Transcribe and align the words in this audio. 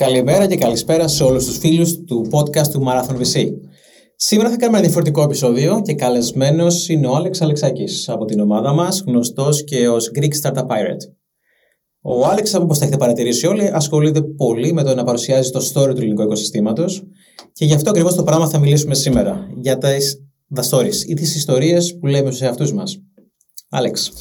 Καλημέρα 0.00 0.46
και 0.46 0.56
καλησπέρα 0.56 1.08
σε 1.08 1.24
όλους 1.24 1.44
τους 1.44 1.58
φίλους 1.58 2.04
του 2.04 2.28
podcast 2.30 2.66
του 2.66 2.84
Marathon 2.86 3.16
VC. 3.16 3.48
Σήμερα 4.16 4.50
θα 4.50 4.56
κάνουμε 4.56 4.78
ένα 4.78 4.86
διαφορετικό 4.86 5.22
επεισόδιο 5.22 5.82
και 5.84 5.94
καλεσμένος 5.94 6.88
είναι 6.88 7.06
ο 7.06 7.14
Άλεξ 7.14 7.40
Αλεξάκης 7.40 8.08
από 8.08 8.24
την 8.24 8.40
ομάδα 8.40 8.72
μας, 8.72 9.02
γνωστός 9.06 9.64
και 9.64 9.88
ως 9.88 10.10
Greek 10.14 10.32
Startup 10.42 10.66
Pirate. 10.66 11.12
Ο 12.00 12.26
Άλεξ, 12.26 12.54
όπως 12.54 12.78
τα 12.78 12.84
έχετε 12.84 12.98
παρατηρήσει 12.98 13.46
όλοι, 13.46 13.70
ασχολείται 13.72 14.22
πολύ 14.22 14.72
με 14.72 14.82
το 14.82 14.94
να 14.94 15.04
παρουσιάζει 15.04 15.50
το 15.50 15.58
story 15.58 15.94
του 15.94 16.00
ελληνικού 16.00 16.22
οικοσυστήματος 16.22 17.02
και 17.52 17.64
γι' 17.64 17.74
αυτό 17.74 17.90
ακριβώς 17.90 18.14
το 18.14 18.22
πράγμα 18.22 18.48
θα 18.48 18.58
μιλήσουμε 18.58 18.94
σήμερα. 18.94 19.48
Για 19.60 19.78
τα 19.78 19.88
the 20.54 20.62
stories 20.70 21.06
ή 21.06 21.14
τις 21.14 21.36
ιστορίες 21.36 21.98
που 21.98 22.06
λέμε 22.06 22.30
σε 22.30 22.46
αυτού 22.46 22.74
μας. 22.74 22.98
Άλεξ. 23.70 24.12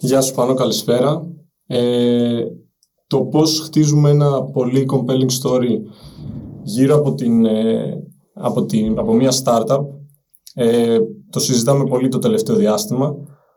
Γεια 0.00 0.20
σου 0.20 0.34
Πανώ, 0.34 0.54
καλησπέρα. 0.54 1.22
Ε, 1.66 2.42
το 3.12 3.20
πώς 3.20 3.60
χτίζουμε 3.60 4.10
ένα 4.10 4.42
πολύ 4.42 4.86
compelling 4.92 5.42
story 5.42 5.78
γύρω 6.62 6.96
από, 6.96 7.14
την, 7.14 7.44
ε, 7.44 8.02
από, 8.34 8.64
την, 8.64 8.98
από 8.98 9.12
μια 9.12 9.32
startup 9.44 9.80
ε, 10.54 10.98
το 11.30 11.40
συζητάμε 11.40 11.84
πολύ 11.84 12.08
το 12.08 12.18
τελευταίο 12.18 12.56
διάστημα. 12.56 13.14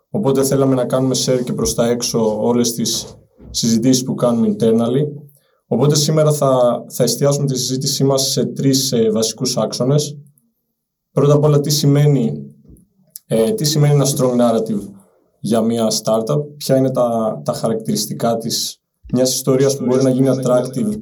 Οπότε 0.10 0.44
θέλαμε 0.44 0.76
να 0.76 0.86
κάνουμε 0.86 1.16
share 1.26 1.42
και 1.44 1.54
προς 1.54 1.74
τα 1.74 1.88
έξω 1.88 2.44
όλες 2.46 2.74
τις 2.74 3.18
συζητήσεις 3.50 4.04
που 4.04 4.14
κάνουμε 4.14 4.56
internally. 4.56 5.04
Οπότε 5.68 5.96
σήμερα 5.96 6.32
θα, 6.32 6.84
θα 6.90 7.04
εστιάσουμε 7.04 7.46
τη 7.46 7.58
συζήτησή 7.58 8.04
μας 8.04 8.32
σε 8.32 8.46
τρεις 8.46 8.92
ε, 8.92 9.10
βασικούς 9.12 9.58
άξονες. 9.58 10.18
Πρώτα 11.12 11.34
απ' 11.34 11.44
όλα 11.44 11.60
τι 11.60 11.70
σημαίνει, 11.70 12.34
ε, 13.26 13.52
τι 13.52 13.66
σημαίνει 13.66 13.94
ένα 13.94 14.06
strong 14.06 14.36
narrative 14.40 14.82
για 15.40 15.62
μια 15.62 15.88
startup, 16.04 16.40
ποια 16.58 16.78
είναι 16.78 16.92
τα, 16.92 17.42
τα 17.46 17.54
χαρακτηριστικά 17.54 18.38
της 18.38 18.80
μιας 19.14 19.34
ιστορίας 19.34 19.78
που 19.78 19.86
μπορεί 19.86 20.04
να 20.04 20.10
γίνει 20.10 20.28
attractive 20.30 20.94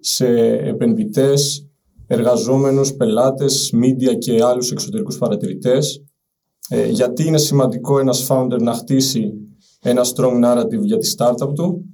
σε 0.00 0.26
επενδυτές, 0.48 1.68
εργαζόμενους, 2.06 2.94
πελάτες, 2.94 3.72
media 3.74 4.18
και 4.18 4.44
άλλους 4.44 4.70
εξωτερικούς 4.70 5.18
παρατηρητές. 5.18 6.04
Ε, 6.68 6.88
γιατί 6.88 7.26
είναι 7.26 7.38
σημαντικό 7.38 7.98
ένας 7.98 8.26
founder 8.28 8.60
να 8.60 8.72
χτίσει 8.72 9.32
ένα 9.80 10.04
strong 10.14 10.44
narrative 10.44 10.82
για 10.82 10.98
τη 10.98 11.14
startup 11.16 11.54
του 11.54 11.84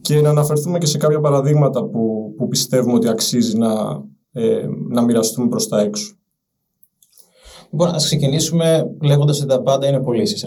και 0.00 0.20
να 0.20 0.30
αναφερθούμε 0.30 0.78
και 0.78 0.86
σε 0.86 0.98
κάποια 0.98 1.20
παραδείγματα 1.20 1.84
που, 1.84 2.34
που 2.36 2.48
πιστεύουμε 2.48 2.94
ότι 2.94 3.08
αξίζει 3.08 3.58
να, 3.58 4.02
ε, 4.32 4.66
να 4.88 5.02
μοιραστούμε 5.02 5.48
προς 5.48 5.68
τα 5.68 5.80
έξω. 5.80 6.12
Λοιπόν, 7.70 7.88
ας 7.88 8.04
ξεκινήσουμε 8.04 8.96
λέγοντας 9.02 9.38
ότι 9.38 9.48
τα 9.48 9.62
πάντα 9.62 9.88
είναι 9.88 10.00
πωλήσεις 10.00 10.44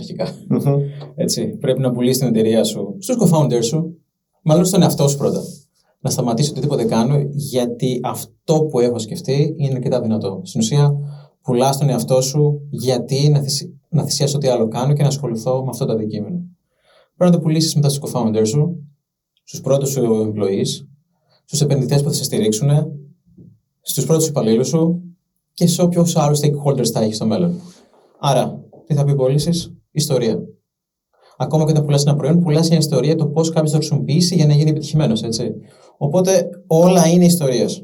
Έτσι, 1.16 1.47
πρέπει 1.47 1.80
να 1.80 1.92
πουλήσεις 1.92 2.17
την 2.17 2.27
εταιρεία 2.27 2.64
σου 2.64 2.95
στους 2.99 3.17
co-founders 3.19 3.64
σου, 3.64 4.00
Μάλλον 4.42 4.66
στον 4.66 4.81
εαυτό 4.81 5.08
σου 5.08 5.17
πρώτα. 5.17 5.42
Να 6.00 6.09
σταματήσω 6.09 6.52
οτιδήποτε 6.52 6.84
κάνω, 6.84 7.16
γιατί 7.30 8.00
αυτό 8.03 8.64
που 8.64 8.80
έχω 8.80 9.00
σκεφτεί 9.00 9.56
είναι 9.58 9.73
αρκετά 9.73 10.02
δυνατό. 10.02 10.42
Στην 10.44 10.59
ουσία, 10.59 10.94
πουλάς 11.42 11.78
τον 11.78 11.89
εαυτό 11.89 12.22
σου 12.22 12.61
γιατί 12.70 13.30
να, 13.30 13.39
θυσι... 13.42 13.80
να 13.89 14.04
θυσιάσω 14.04 14.36
ό,τι 14.36 14.48
άλλο 14.48 14.67
κάνω 14.67 14.93
και 14.93 15.02
να 15.02 15.08
ασχοληθώ 15.08 15.64
με 15.64 15.70
αυτό 15.70 15.86
το 15.86 15.92
αντικείμενο. 15.92 16.42
Πρέπει 17.15 17.32
να 17.32 17.38
το 17.38 17.39
πουλήσεις 17.39 17.76
μετά 17.76 17.89
στους 17.89 18.11
co-founders 18.11 18.48
σου, 18.48 18.83
στους 19.43 19.61
πρώτους 19.61 19.89
σου 19.89 20.33
employees, 20.36 20.86
στους 21.45 21.61
επενδυτές 21.61 22.04
που 22.04 22.10
θα 22.10 22.15
σε 22.15 22.23
στηρίξουν, 22.23 22.70
στους 23.82 24.05
πρώτους 24.05 24.27
υπαλλήλους 24.27 24.67
σου 24.67 25.02
και 25.54 25.67
σε 25.67 25.82
όποιους 25.82 26.15
άλλους 26.15 26.39
stakeholders 26.39 26.88
θα 26.92 27.02
έχεις 27.02 27.15
στο 27.15 27.26
μέλλον. 27.26 27.54
Άρα, 28.20 28.64
τι 28.86 28.94
θα 28.94 29.04
πει 29.04 29.15
πωλήσει, 29.15 29.80
ιστορία. 29.92 30.39
Ακόμα 31.41 31.63
και 31.65 31.71
όταν 31.71 31.83
πουλάς 31.83 32.05
ένα 32.05 32.15
προϊόν, 32.15 32.39
πουλάς 32.39 32.69
μια 32.69 32.77
ιστορία 32.77 33.15
το 33.15 33.27
πώς 33.27 33.49
κάποιος 33.49 33.71
θα 33.71 33.77
το 33.77 33.85
χρησιμοποιήσει 33.85 34.35
για 34.35 34.45
να 34.45 34.53
γίνει 34.53 34.69
επιτυχημένος. 34.69 35.23
Οπότε 35.97 36.49
όλα 36.67 37.07
είναι 37.07 37.25
ιστορίες. 37.25 37.83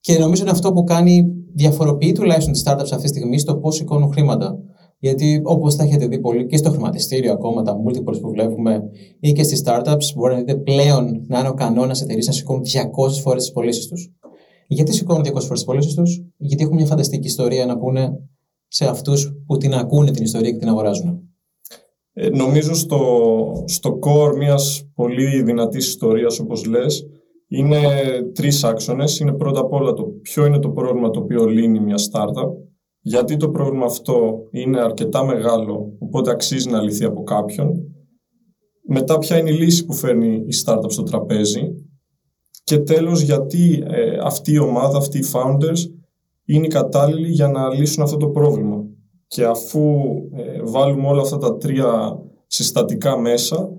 Και 0.00 0.18
νομίζω 0.18 0.42
είναι 0.42 0.50
αυτό 0.50 0.72
που 0.72 0.84
κάνει, 0.84 1.26
διαφοροποιεί 1.54 2.12
τουλάχιστον 2.12 2.52
τις 2.52 2.62
startups 2.66 2.92
αυτή 2.92 3.02
τη 3.02 3.08
στιγμή 3.08 3.38
στο 3.38 3.56
πώς 3.56 3.74
σηκώνουν 3.74 4.12
χρήματα. 4.12 4.58
Γιατί 4.98 5.40
όπως 5.44 5.74
θα 5.74 5.82
έχετε 5.82 6.06
δει 6.06 6.18
πολύ 6.18 6.46
και 6.46 6.56
στο 6.56 6.70
χρηματιστήριο, 6.70 7.32
ακόμα 7.32 7.62
τα 7.62 7.76
multiples 7.86 8.20
που 8.20 8.30
βλέπουμε 8.30 8.82
ή 9.20 9.32
και 9.32 9.42
στις 9.42 9.62
startups, 9.64 10.14
μπορεί 10.16 10.32
να 10.32 10.38
δείτε 10.38 10.54
πλέον 10.54 11.24
να 11.26 11.38
είναι 11.38 11.48
ο 11.48 11.54
κανόνας 11.54 12.02
εταιρείες 12.02 12.26
να 12.26 12.32
σηκώνουν 12.32 12.62
200 12.64 13.20
φορές 13.22 13.42
τις 13.42 13.52
πωλήσεις 13.52 13.86
τους. 13.86 14.12
Γιατί 14.66 14.92
σηκώνουν 14.92 15.22
200 15.22 15.30
φορές 15.30 15.48
τις 15.48 15.64
πωλήσεις 15.64 15.94
τους, 15.94 16.24
Γιατί 16.36 16.62
έχουν 16.62 16.74
μια 16.74 16.86
φανταστική 16.86 17.26
ιστορία 17.26 17.66
να 17.66 17.78
πούνε 17.78 18.10
σε 18.68 18.88
αυτούς 18.88 19.32
που 19.46 19.56
την 19.56 19.74
ακούνε 19.74 20.10
την 20.10 20.24
ιστορία 20.24 20.50
και 20.50 20.58
την 20.58 20.68
αγοράζουν. 20.68 21.27
Ε, 22.20 22.28
νομίζω 22.28 22.74
στο, 22.74 23.00
στο 23.66 23.98
core 24.02 24.36
μιας 24.36 24.88
πολύ 24.94 25.42
δυνατής 25.42 25.86
ιστορίας 25.88 26.38
όπως 26.38 26.64
λες 26.64 27.06
είναι 27.48 27.78
τρεις 28.34 28.64
άξονες. 28.64 29.18
Είναι 29.18 29.32
πρώτα 29.32 29.60
απ' 29.60 29.72
όλα 29.72 29.92
το 29.92 30.02
ποιο 30.02 30.46
είναι 30.46 30.58
το 30.58 30.70
πρόβλημα 30.70 31.10
το 31.10 31.20
οποίο 31.20 31.46
λύνει 31.46 31.80
μια 31.80 31.96
startup 31.96 32.48
γιατί 33.00 33.36
το 33.36 33.50
πρόβλημα 33.50 33.84
αυτό 33.84 34.38
είναι 34.50 34.80
αρκετά 34.80 35.24
μεγάλο 35.24 35.92
οπότε 35.98 36.30
αξίζει 36.30 36.70
να 36.70 36.82
λυθεί 36.82 37.04
από 37.04 37.22
κάποιον. 37.22 37.70
Μετά 38.86 39.18
ποια 39.18 39.38
είναι 39.38 39.50
η 39.50 39.58
λύση 39.58 39.84
που 39.84 39.94
φέρνει 39.94 40.34
η 40.34 40.54
startup 40.64 40.90
στο 40.90 41.02
τραπέζι 41.02 41.74
και 42.64 42.78
τέλος 42.78 43.20
γιατί 43.20 43.84
ε, 43.86 44.18
αυτή 44.22 44.52
η 44.52 44.58
ομάδα, 44.58 44.98
αυτοί 44.98 45.18
οι 45.18 45.24
founders 45.32 45.78
είναι 46.44 46.66
οι 46.66 46.68
κατάλληλοι 46.68 47.28
για 47.28 47.48
να 47.48 47.74
λύσουν 47.74 48.02
αυτό 48.02 48.16
το 48.16 48.28
πρόβλημα 48.28 48.77
και 49.28 49.44
αφού 49.44 50.00
ε, 50.36 50.62
βάλουμε 50.62 51.08
όλα 51.08 51.20
αυτά 51.20 51.38
τα 51.38 51.56
τρία 51.56 52.18
συστατικά 52.46 53.18
μέσα, 53.18 53.70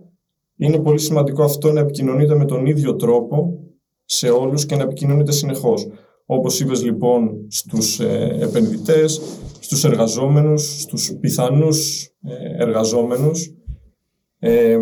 είναι 0.57 0.79
πολύ 0.79 0.99
σημαντικό 0.99 1.43
αυτό 1.43 1.71
να 1.71 1.79
επικοινωνείτε 1.79 2.35
με 2.35 2.45
τον 2.45 2.65
ίδιο 2.65 2.95
τρόπο 2.95 3.59
σε 4.05 4.29
όλους 4.29 4.65
και 4.65 4.75
να 4.75 4.83
επικοινωνείτε 4.83 5.31
συνεχώς. 5.31 5.87
Όπως 6.25 6.59
είπες 6.59 6.83
λοιπόν 6.83 7.45
στους 7.47 7.99
ε, 7.99 8.37
επενδυτές, 8.41 9.21
στους 9.59 9.83
εργαζόμενους, 9.83 10.81
στους 10.81 11.13
πιθανούς 11.19 12.05
ε, 12.21 12.63
εργαζόμενους, 12.63 13.53
ε, 14.39 14.77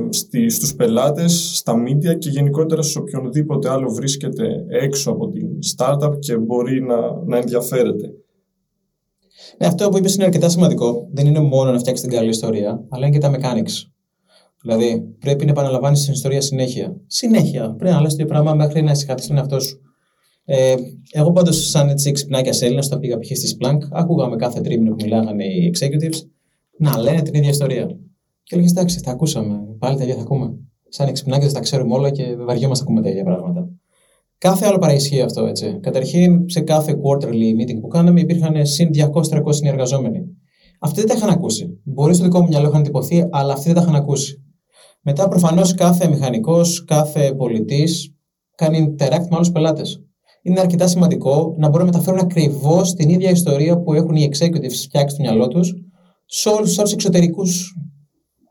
στους 0.49 0.75
πελάτες, 0.75 1.51
στα 1.55 1.73
media 1.83 2.17
και 2.17 2.29
γενικότερα 2.29 2.81
σε 2.81 2.99
οποιονδήποτε 2.99 3.69
άλλο 3.69 3.89
βρίσκεται 3.89 4.65
έξω 4.67 5.11
από 5.11 5.29
την 5.29 5.47
startup 5.75 6.19
και 6.19 6.37
μπορεί 6.37 6.81
να, 6.81 7.23
να 7.25 7.37
ενδιαφέρεται. 7.37 8.13
Ναι, 9.57 9.67
αυτό 9.67 9.89
που 9.89 9.97
είπες 9.97 10.15
είναι 10.15 10.23
αρκετά 10.23 10.49
σημαντικό. 10.49 11.07
Δεν 11.11 11.25
είναι 11.25 11.39
μόνο 11.39 11.71
να 11.71 11.79
φτιάξεις 11.79 12.07
την 12.07 12.15
καλή 12.17 12.29
ιστορία, 12.29 12.85
αλλά 12.89 13.07
είναι 13.07 13.17
και 13.17 13.27
τα 13.27 13.31
mechanics. 13.35 13.91
Δηλαδή, 14.61 15.15
πρέπει 15.19 15.45
να 15.45 15.51
επαναλαμβάνεις 15.51 16.03
την 16.03 16.13
ιστορία 16.13 16.41
συνέχεια. 16.41 16.95
Συνέχεια. 17.07 17.75
Πρέπει 17.77 17.95
να 17.95 18.01
λε 18.01 18.07
το 18.07 18.25
πράγμα 18.25 18.53
μέχρι 18.53 18.81
να 18.81 18.91
ησυχάσει 18.91 19.27
τον 19.27 19.37
εαυτό 19.37 19.59
σου. 19.59 19.81
Ε, 20.45 20.75
εγώ 21.11 21.31
πάντως, 21.31 21.69
σαν 21.69 21.89
έτσι 21.89 22.11
ξυπνάκια 22.11 22.53
Έλληνα, 22.59 22.83
όταν 22.85 22.99
πήγα 22.99 23.17
π.χ. 23.17 23.37
στη 23.37 23.57
Splunk, 23.59 23.77
άκουγα 23.91 24.27
με 24.27 24.35
κάθε 24.35 24.61
τρίμηνο 24.61 24.95
που 24.95 25.03
μιλάγανε 25.03 25.45
οι 25.45 25.73
executives 25.73 26.27
να 26.77 26.99
λένε 26.99 27.21
την 27.21 27.33
ίδια 27.33 27.49
ιστορία. 27.49 27.85
Και 28.43 28.55
έλεγες, 28.55 28.71
εντάξει, 28.71 29.01
τα 29.03 29.11
ακούσαμε. 29.11 29.59
Πάλι 29.79 29.97
τα 29.97 30.03
ίδια 30.03 30.15
θα 30.15 30.21
ακούμε. 30.21 30.53
Σαν 30.89 31.07
εξυπνάκια 31.07 31.51
τα 31.51 31.59
ξέρουμε 31.59 31.93
όλα 31.93 32.09
και 32.09 32.35
βαριόμαστε 32.35 32.83
να 32.83 32.89
ακούμε 32.89 33.01
τα 33.01 33.09
ίδια 33.09 33.23
πράγματα. 33.23 33.69
Κάθε 34.37 34.65
άλλο 34.65 34.77
παραισχύει 34.77 35.21
αυτό, 35.21 35.45
έτσι. 35.45 35.79
Καταρχήν, 35.81 36.49
σε 36.49 36.59
κάθε 36.59 36.93
quarterly 36.93 37.61
meeting 37.61 37.79
που 37.81 37.87
κάναμε 37.87 38.19
υπήρχαν 38.19 38.65
συν 38.65 38.89
200-300 38.93 39.41
συνεργαζόμενοι. 39.49 40.23
Αυτοί 40.79 40.99
δεν 40.99 41.09
τα 41.09 41.15
είχαν 41.15 41.29
ακούσει. 41.29 41.81
Μπορεί 41.83 42.13
στο 42.13 42.23
δικό 42.23 42.41
μου 42.41 42.47
μυαλό 42.47 42.67
είχαν 42.67 42.83
τυπωθεί, 42.83 43.27
αλλά 43.31 43.53
αυτοί 43.53 43.65
δεν 43.65 43.75
τα 43.75 43.81
είχαν 43.81 43.95
ακούσει. 43.95 44.41
Μετά, 45.01 45.27
προφανώς, 45.27 45.73
κάθε 45.73 46.07
μηχανικός, 46.07 46.83
κάθε 46.83 47.33
πολιτής 47.33 48.15
κάνει 48.55 48.87
interact 48.89 49.27
με 49.29 49.35
άλλους 49.35 49.51
πελάτες. 49.51 50.01
Είναι 50.41 50.59
αρκετά 50.59 50.87
σημαντικό 50.87 51.55
να 51.57 51.69
μπορούν 51.69 51.85
να 51.85 51.91
μεταφέρουν 51.91 52.19
ακριβώς 52.19 52.93
την 52.93 53.09
ίδια 53.09 53.29
ιστορία 53.29 53.81
που 53.81 53.93
έχουν 53.93 54.15
οι 54.15 54.29
executives 54.31 54.75
φτιάξει 54.83 55.15
στο 55.15 55.23
μυαλό 55.23 55.47
τους 55.47 55.73
σε 56.25 56.49
όλους 56.49 56.75
τους 56.75 56.93
εξωτερικούς 56.93 57.75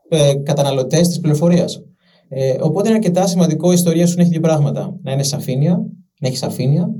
ε, 0.08 0.34
καταναλωτές 0.34 1.08
της 1.08 1.20
πληροφορίας. 1.20 1.82
Ε, 2.28 2.56
οπότε 2.60 2.88
είναι 2.88 2.96
αρκετά 2.96 3.26
σημαντικό 3.26 3.70
η 3.70 3.74
ιστορία 3.74 4.06
σου 4.06 4.16
να 4.16 4.22
έχει 4.22 4.30
δύο 4.30 4.40
πράγματα. 4.40 4.98
Να 5.02 5.12
είναι 5.12 5.22
σαφήνεια, 5.22 5.86
να 6.20 6.28
έχεις 6.28 6.38
σαφήνεια, 6.38 6.94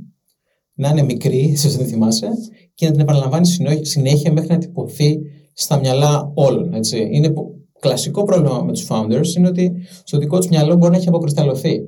να 0.75 0.89
είναι 0.89 1.03
μικρή, 1.03 1.39
ίσω 1.55 1.69
δεν 1.69 1.87
θυμάσαι, 1.87 2.29
και 2.75 2.87
να 2.87 2.93
την 2.93 3.01
επαναλαμβάνεις 3.01 3.61
συνέχεια 3.81 4.33
μέχρι 4.33 4.53
να 4.53 4.59
τυπωθεί 4.59 5.19
στα 5.53 5.79
μυαλά 5.79 6.33
όλων. 6.35 6.75
Έτσι. 6.75 7.09
Είναι 7.13 7.33
κλασικό 7.81 8.25
πρόβλημα 8.25 8.63
με 8.63 8.73
τους 8.73 8.87
founders 8.89 9.37
είναι 9.37 9.49
ότι 9.49 9.73
στο 10.05 10.19
δικό 10.19 10.39
τους 10.39 10.49
μυαλό 10.49 10.77
μπορεί 10.77 10.91
να 10.91 10.97
έχει 10.97 11.09
αποκρισταλωθεί. 11.09 11.81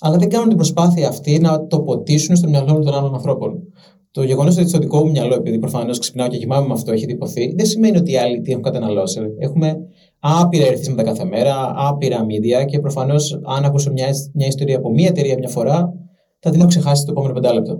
αλλά 0.00 0.16
δεν 0.16 0.28
κάνουν 0.28 0.48
την 0.48 0.56
προσπάθεια 0.56 1.08
αυτή 1.08 1.38
να 1.38 1.66
το 1.66 1.80
ποτίσουν 1.80 2.36
στο 2.36 2.48
μυαλό 2.48 2.78
των 2.78 2.94
άλλων 2.94 3.14
ανθρώπων. 3.14 3.62
Το 4.10 4.22
γεγονός 4.22 4.58
ότι 4.58 4.68
στο 4.68 4.78
δικό 4.78 5.04
μου 5.04 5.10
μυαλό, 5.10 5.34
επειδή 5.34 5.58
προφανώς 5.58 5.98
ξυπνάω 5.98 6.28
και 6.28 6.36
κοιμάμαι 6.36 6.66
με 6.66 6.72
αυτό, 6.72 6.92
έχει 6.92 7.06
τυπωθεί, 7.06 7.54
δεν 7.56 7.66
σημαίνει 7.66 7.96
ότι 7.96 8.12
οι 8.12 8.16
άλλοι 8.16 8.40
τι 8.40 8.50
έχουν 8.50 8.62
καταναλώσει. 8.62 9.20
Έχουμε 9.38 9.76
άπειρα 10.40 10.66
ερεθίσματα 10.66 11.02
κάθε 11.02 11.24
μέρα, 11.24 11.72
άπειρα 11.76 12.26
media 12.26 12.66
και 12.66 12.80
προφανώς, 12.80 13.40
αν 13.44 13.64
ακούσω 13.64 13.92
μια, 13.92 14.08
μια 14.34 14.46
ιστορία 14.46 14.76
από 14.76 14.90
μία 14.90 15.08
εταιρεία 15.08 15.38
μια 15.38 15.48
φορά, 15.48 15.92
θα 16.38 16.50
την 16.50 16.60
έχω 16.60 16.68
ξεχάσει 16.68 17.04
το 17.04 17.10
επόμενο 17.10 17.34
πεντάλεπτο. 17.34 17.78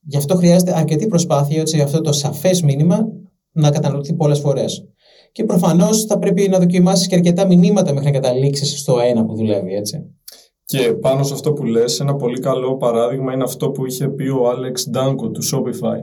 Γι' 0.00 0.16
αυτό 0.16 0.34
χρειάζεται 0.36 0.76
αρκετή 0.76 1.06
προσπάθεια 1.06 1.60
έτσι 1.60 1.80
αυτό 1.80 2.00
το 2.00 2.12
σαφές 2.12 2.62
μήνυμα 2.62 3.08
να 3.52 3.70
κατανοηθεί 3.70 4.14
πολλές 4.14 4.38
φορές. 4.38 4.84
Και 5.32 5.44
προφανώς 5.44 6.04
θα 6.04 6.18
πρέπει 6.18 6.48
να 6.48 6.58
δοκιμάσεις 6.58 7.06
και 7.06 7.14
αρκετά 7.14 7.46
μηνύματα 7.46 7.92
μέχρι 7.92 8.10
να 8.10 8.20
καταλήξεις 8.20 8.80
στο 8.80 8.98
ένα 9.00 9.24
που 9.24 9.34
δουλεύει, 9.34 9.74
έτσι. 9.74 10.10
Και 10.64 10.92
πάνω 10.92 11.22
σε 11.22 11.34
αυτό 11.34 11.52
που 11.52 11.64
λες, 11.64 12.00
ένα 12.00 12.14
πολύ 12.14 12.38
καλό 12.38 12.76
παράδειγμα 12.76 13.32
είναι 13.32 13.42
αυτό 13.42 13.70
που 13.70 13.86
είχε 13.86 14.08
πει 14.08 14.28
ο 14.28 14.42
Alex 14.50 14.98
Danko 14.98 15.32
του 15.32 15.42
Shopify. 15.52 15.98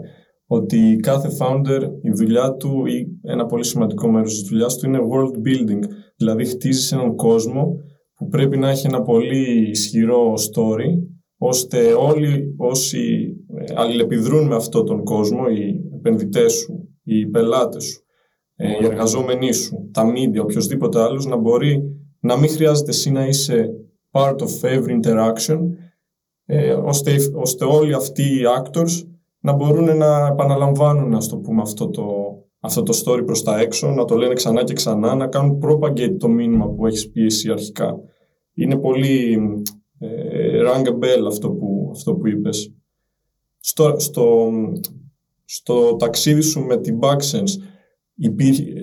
Ότι 0.54 1.00
κάθε 1.02 1.30
founder, 1.40 1.82
η 2.02 2.12
δουλειά 2.12 2.54
του 2.54 2.86
ή 2.86 3.08
ένα 3.22 3.46
πολύ 3.46 3.66
σημαντικό 3.66 4.12
μέρος 4.12 4.40
της 4.40 4.50
δουλειάς 4.50 4.78
του 4.78 4.88
είναι 4.88 5.00
world 5.00 5.48
building. 5.48 5.80
Δηλαδή 6.16 6.46
χτίζεις 6.46 6.92
έναν 6.92 7.16
κόσμο 7.16 7.76
που 8.16 8.28
πρέπει 8.28 8.58
να 8.58 8.70
έχει 8.70 8.88
ένα 8.88 9.02
πολύ 9.02 9.70
ισχυρό 9.70 10.34
story 10.34 10.88
ώστε 11.38 11.94
όλοι 11.94 12.54
όσοι 12.58 13.34
ε, 13.56 13.74
αλληλεπιδρούν 13.76 14.48
με 14.48 14.56
αυτόν 14.56 14.86
τον 14.86 15.04
κόσμο, 15.04 15.44
οι 15.48 15.96
επενδυτές 15.96 16.54
σου, 16.54 16.90
οι 17.04 17.26
πελάτες 17.26 17.84
σου, 17.84 18.02
ε, 18.56 18.70
οι 18.70 18.86
εργαζόμενοι 18.86 19.54
σου, 19.54 19.90
τα 19.94 20.12
media, 20.12 20.42
οποιοδήποτε 20.42 21.02
άλλος 21.02 21.26
να 21.26 21.36
μπορεί 21.36 21.84
να 22.20 22.38
μην 22.38 22.50
χρειάζεται 22.50 22.90
εσύ 22.90 23.12
να 23.12 23.28
είσαι 23.28 23.70
part 24.12 24.36
of 24.36 24.62
every 24.62 25.00
interaction, 25.02 25.60
ε, 26.46 26.74
ώστε, 26.74 27.12
ώστε 27.34 27.66
όλοι 27.66 27.94
αυτοί 27.94 28.22
οι 28.22 28.42
actors 28.62 29.13
να 29.44 29.54
μπορούν 29.54 29.98
να 29.98 30.28
επαναλαμβάνουν, 30.28 31.14
ας 31.14 31.28
το 31.28 31.38
πούμε, 31.38 31.62
αυτό 31.62 31.90
το, 31.90 32.06
αυτό 32.60 32.84
το 32.84 33.02
story 33.06 33.26
προς 33.26 33.44
τα 33.44 33.60
έξω, 33.60 33.92
να 33.92 34.06
το 34.06 34.16
λένε 34.16 34.34
ξανά 34.34 34.64
και 34.64 34.74
ξανά, 34.74 35.16
να 35.16 35.28
κάνουν 35.28 35.60
propagate 35.64 36.18
το 36.20 36.28
μήνυμα 36.28 36.70
που 36.70 36.88
έχεις 36.88 37.12
πει 37.12 37.22
εσύ 37.22 37.52
αρχικά. 37.52 37.96
Είναι 38.54 38.78
πολύ 38.78 39.38
ε, 40.00 40.62
rang 40.66 40.88
a 40.88 40.92
bell 40.92 41.26
αυτό 41.28 41.52
που, 41.52 41.90
αυτό 41.92 42.16
που 42.16 42.28
είπες. 42.28 42.74
Στο, 43.60 43.96
στο, 44.00 44.50
στο 45.46 45.96
ταξίδι 45.96 46.42
σου 46.42 46.62
με 46.62 46.78
την 46.78 47.00
Backsense, 47.02 47.58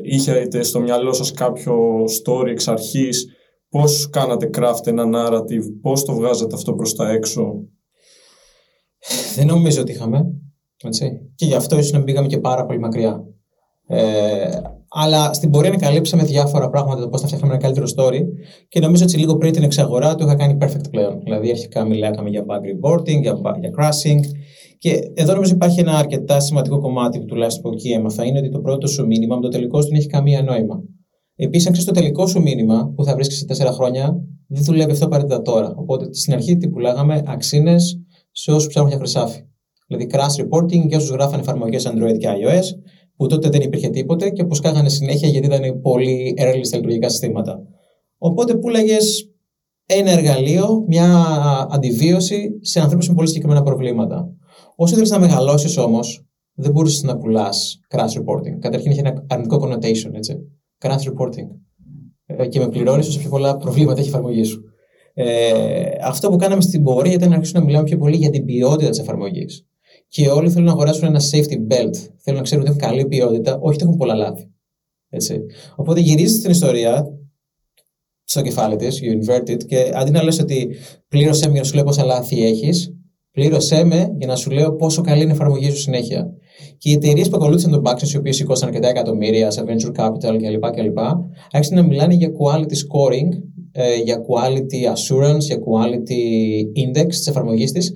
είχε 0.02 0.62
στο 0.62 0.80
μυαλό 0.80 1.12
σας 1.12 1.32
κάποιο 1.32 2.04
story 2.24 2.46
εξ 2.46 2.68
αρχής; 2.68 3.26
Πώς 3.68 4.10
κάνατε 4.10 4.50
craft 4.54 4.86
ένα 4.86 5.04
narrative, 5.14 5.64
πώς 5.80 6.04
το 6.04 6.14
βγάζατε 6.14 6.54
αυτό 6.54 6.74
προς 6.74 6.94
τα 6.94 7.10
έξω; 7.10 7.64
Δεν 9.34 9.46
νομίζω 9.46 9.80
ότι 9.80 9.92
είχαμε. 9.92 10.39
Έτσι. 10.84 11.30
Και 11.34 11.46
γι' 11.46 11.54
αυτό 11.54 11.78
ίσως 11.78 11.92
να 11.92 12.02
πήγαμε 12.02 12.26
και 12.26 12.38
πάρα 12.38 12.66
πολύ 12.66 12.78
μακριά. 12.78 13.24
Ε, 13.86 14.60
αλλά 14.88 15.32
στην 15.32 15.50
πορεία 15.50 15.70
ανακαλύψαμε 15.70 16.22
διάφορα 16.22 16.70
πράγματα 16.70 17.00
το 17.00 17.08
πώς 17.08 17.20
θα 17.20 17.26
φτιάχναμε 17.26 17.54
ένα 17.54 17.62
καλύτερο 17.62 17.86
story 17.96 18.20
και 18.68 18.80
νομίζω 18.80 19.04
ότι 19.04 19.16
λίγο 19.16 19.36
πριν 19.36 19.52
την 19.52 19.62
εξαγορά 19.62 20.14
του 20.14 20.24
είχα 20.24 20.34
κάνει 20.34 20.56
perfect 20.60 20.90
πλέον. 20.90 21.20
Δηλαδή, 21.24 21.50
αρχικά 21.50 21.84
μιλάγαμε 21.84 22.28
για 22.28 22.44
bug 22.46 22.90
reporting, 22.90 23.20
για, 23.20 23.36
για 23.60 23.70
crashing. 23.78 24.20
Και 24.78 25.10
εδώ 25.14 25.34
νομίζω 25.34 25.54
υπάρχει 25.54 25.80
ένα 25.80 25.92
αρκετά 25.92 26.40
σημαντικό 26.40 26.78
κομμάτι 26.78 27.18
που 27.18 27.24
τουλάχιστον 27.24 27.66
από 27.66 27.74
εκεί 27.74 27.90
έμαθα 27.90 28.24
είναι 28.24 28.38
ότι 28.38 28.48
το 28.48 28.60
πρώτο 28.60 28.86
σου 28.86 29.06
μήνυμα 29.06 29.36
με 29.36 29.40
το 29.42 29.48
τελικό 29.48 29.80
σου 29.80 29.88
δεν 29.88 29.98
έχει 29.98 30.06
καμία 30.06 30.42
νόημα. 30.42 30.82
Επίσης, 31.36 31.66
αν 31.66 31.72
ξέρεις 31.72 31.92
το 31.92 32.00
τελικό 32.00 32.26
σου 32.26 32.42
μήνυμα 32.42 32.92
που 32.96 33.04
θα 33.04 33.14
βρίσκει 33.14 33.34
σε 33.34 33.44
τέσσερα 33.44 33.72
χρόνια, 33.72 34.16
δεν 34.46 34.64
δουλεύει 34.64 34.90
αυτό 34.90 35.04
απαραίτητα 35.04 35.42
τώρα. 35.42 35.74
Οπότε 35.76 36.14
στην 36.14 36.32
αρχή 36.32 36.56
τι 36.56 36.68
πουλάγαμε 36.68 37.22
αξίνες 37.26 38.00
σε 38.30 38.50
όσους 38.50 38.66
ψάχνουν 38.68 38.90
για 38.90 38.98
χρυσάφι. 38.98 39.40
Δηλαδή, 39.90 40.10
crash 40.12 40.44
reporting 40.44 40.86
για 40.88 40.96
όσους 40.96 41.10
γράφανε 41.10 41.42
εφαρμογές 41.42 41.88
Android 41.88 42.18
και 42.18 42.28
iOS, 42.28 42.64
που 43.16 43.26
τότε 43.26 43.48
δεν 43.48 43.60
υπήρχε 43.60 43.88
τίποτε 43.88 44.30
και 44.30 44.44
που 44.44 44.54
σκάγανε 44.54 44.88
συνέχεια 44.88 45.28
γιατί 45.28 45.46
ήταν 45.46 45.80
πολύ 45.80 46.34
early 46.38 46.60
στα 46.62 46.76
λειτουργικά 46.76 47.08
συστήματα. 47.08 47.62
Οπότε 48.18 48.54
πουλάγε 48.54 48.96
ένα 49.86 50.10
εργαλείο, 50.10 50.84
μια 50.86 51.26
αντιβίωση 51.70 52.58
σε 52.60 52.80
ανθρώπους 52.80 53.08
με 53.08 53.14
πολύ 53.14 53.28
συγκεκριμένα 53.28 53.62
προβλήματα. 53.62 54.28
Όσο 54.76 54.94
θέλεις 54.94 55.10
να 55.10 55.18
μεγαλώσεις 55.18 55.76
όμως, 55.76 56.26
δεν 56.54 56.72
μπορούσε 56.72 57.06
να 57.06 57.16
πουλάς 57.16 57.80
crash 57.90 58.18
reporting. 58.18 58.58
Καταρχήν 58.58 58.90
είχε 58.90 59.00
ένα 59.00 59.24
αρνητικό 59.28 59.60
connotation, 59.62 60.10
έτσι 60.12 60.36
crash 60.78 61.10
reporting. 61.10 61.48
Ε, 62.26 62.46
και 62.46 62.58
με 62.58 62.68
πληρώνεις 62.68 63.08
όσο 63.08 63.18
πιο 63.18 63.28
πολλά 63.28 63.56
προβλήματα 63.56 63.98
έχει 63.98 64.08
η 64.08 64.12
εφαρμογή 64.12 64.44
σου. 64.44 64.62
Ε, 65.14 65.82
αυτό 66.04 66.30
που 66.30 66.36
κάναμε 66.36 66.60
στην 66.60 66.82
πορεία 66.82 67.12
ήταν 67.12 67.28
να 67.28 67.34
αρχίσουμε 67.34 67.60
να 67.60 67.64
μιλάμε 67.66 67.84
πιο 67.84 67.98
πολύ 67.98 68.16
για 68.16 68.30
την 68.30 68.44
ποιότητα 68.44 68.90
της 68.90 68.98
εφαρμογής. 68.98 69.64
Και 70.10 70.28
όλοι 70.28 70.50
θέλουν 70.50 70.66
να 70.66 70.72
αγοράσουν 70.72 71.04
ένα 71.04 71.20
safety 71.20 71.72
belt. 71.72 71.94
Θέλουν 72.16 72.38
να 72.38 72.42
ξέρουν 72.42 72.64
ότι 72.66 72.76
έχουν 72.76 72.90
καλή 72.90 73.06
ποιότητα, 73.06 73.58
όχι 73.60 73.74
ότι 73.74 73.84
έχουν 73.84 73.96
πολλά 73.96 74.14
λάθη. 74.14 74.50
Έτσι. 75.10 75.40
Οπότε 75.76 76.00
γυρίζεις 76.00 76.38
στην 76.38 76.50
ιστορία 76.50 77.06
στο 78.24 78.42
κεφάλι 78.42 78.76
της, 78.76 79.00
you 79.02 79.30
invert 79.30 79.50
it, 79.50 79.64
και 79.64 79.90
αντί 79.94 80.10
να 80.10 80.22
λες 80.22 80.38
ότι 80.38 80.68
πλήρωσέ 81.08 81.46
με 81.46 81.52
για 81.52 81.60
να 81.60 81.66
σου 81.66 81.74
λέω 81.74 81.84
πόσα 81.84 82.04
λάθη 82.04 82.44
έχεις, 82.44 82.94
πλήρωσέ 83.30 83.84
με 83.84 84.14
για 84.18 84.26
να 84.26 84.36
σου 84.36 84.50
λέω 84.50 84.74
πόσο 84.74 85.02
καλή 85.02 85.22
είναι 85.22 85.30
η 85.30 85.34
εφαρμογή 85.34 85.70
σου 85.70 85.76
συνέχεια. 85.76 86.32
Και 86.78 86.90
οι 86.90 86.92
εταιρείες 86.92 87.28
που 87.28 87.36
ακολούθησαν 87.36 87.70
τον 87.70 87.82
Baxter, 87.84 88.08
οι 88.12 88.16
οποίες 88.16 88.36
σηκώσαν 88.36 88.68
αρκετά 88.68 88.88
εκατομμύρια 88.88 89.50
σε 89.50 89.64
venture 89.66 90.00
capital 90.00 90.36
κλπ. 90.42 90.70
κλπ 90.70 90.98
άρχισαν 91.50 91.76
να 91.76 91.82
μιλάνε 91.82 92.14
για 92.14 92.28
quality 92.28 92.62
scoring, 92.62 93.28
ε, 93.72 93.96
για 93.96 94.16
quality 94.16 94.92
assurance, 94.94 95.40
για 95.40 95.56
quality 95.56 96.22
index 96.76 97.06
της 97.06 97.26
εφαρμογής 97.26 97.72
της, 97.72 97.92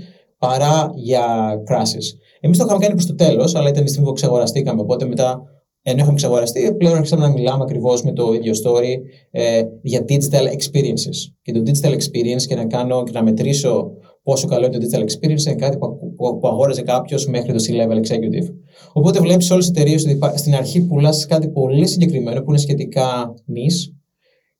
παρά 0.46 0.90
για 0.94 1.24
crashes. 1.68 2.06
Εμείς 2.40 2.58
το 2.58 2.64
είχαμε 2.64 2.78
κάνει 2.78 2.94
προς 2.94 3.06
το 3.06 3.14
τέλος, 3.14 3.54
αλλά 3.54 3.68
ήταν 3.68 3.84
η 3.84 3.88
στιγμή 3.88 4.08
που 4.08 4.14
ξεγοραστήκαμε. 4.14 4.80
Οπότε 4.80 5.06
μετά, 5.06 5.42
ενώ 5.82 5.98
είχαμε 5.98 6.14
ξεγοραστεί, 6.14 6.74
πλέον 6.74 6.96
άρχισαμε 6.96 7.26
να 7.26 7.32
μιλάμε 7.32 7.62
ακριβώς 7.62 8.02
με 8.02 8.12
το 8.12 8.32
ίδιο 8.32 8.52
story 8.52 8.94
ε, 9.30 9.62
για 9.82 10.04
digital 10.08 10.46
experiences. 10.56 11.18
Και 11.42 11.52
το 11.52 11.62
digital 11.66 11.92
experience 11.92 12.42
και 12.48 12.54
να 12.54 12.66
κάνω 12.66 13.02
και 13.02 13.12
να 13.14 13.22
μετρήσω 13.22 13.90
πόσο 14.22 14.46
καλό 14.46 14.66
είναι 14.66 14.78
το 14.78 14.86
digital 14.86 15.00
experience 15.00 15.46
είναι 15.46 15.54
κάτι 15.54 15.78
που, 15.78 15.98
που, 16.16 16.38
που 16.38 16.48
αγόραζε 16.48 16.82
κάποιος 16.82 17.26
μέχρι 17.26 17.52
το 17.52 17.64
C-level 17.68 17.96
executive. 17.96 18.48
Οπότε 18.92 19.20
βλέπεις 19.20 19.50
όλες 19.50 19.70
τι 19.70 19.80
εταιρείες 19.80 20.04
ότι 20.04 20.38
στην 20.38 20.54
αρχή 20.54 20.80
πουλάς 20.86 21.26
κάτι 21.26 21.48
πολύ 21.48 21.86
συγκεκριμένο 21.86 22.42
που 22.42 22.50
είναι 22.50 22.58
σχετικά 22.58 23.34
νη 23.46 23.66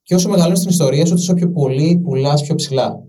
και 0.03 0.15
όσο 0.15 0.29
μεγαλώνεις 0.29 0.61
την 0.61 0.71
ιστορία 0.71 1.07
σου, 1.07 1.15
τόσο 1.15 1.35
πιο 1.35 1.51
πολύ 1.51 2.01
πουλάς 2.03 2.43
πιο 2.43 2.55
ψηλά. 2.55 3.03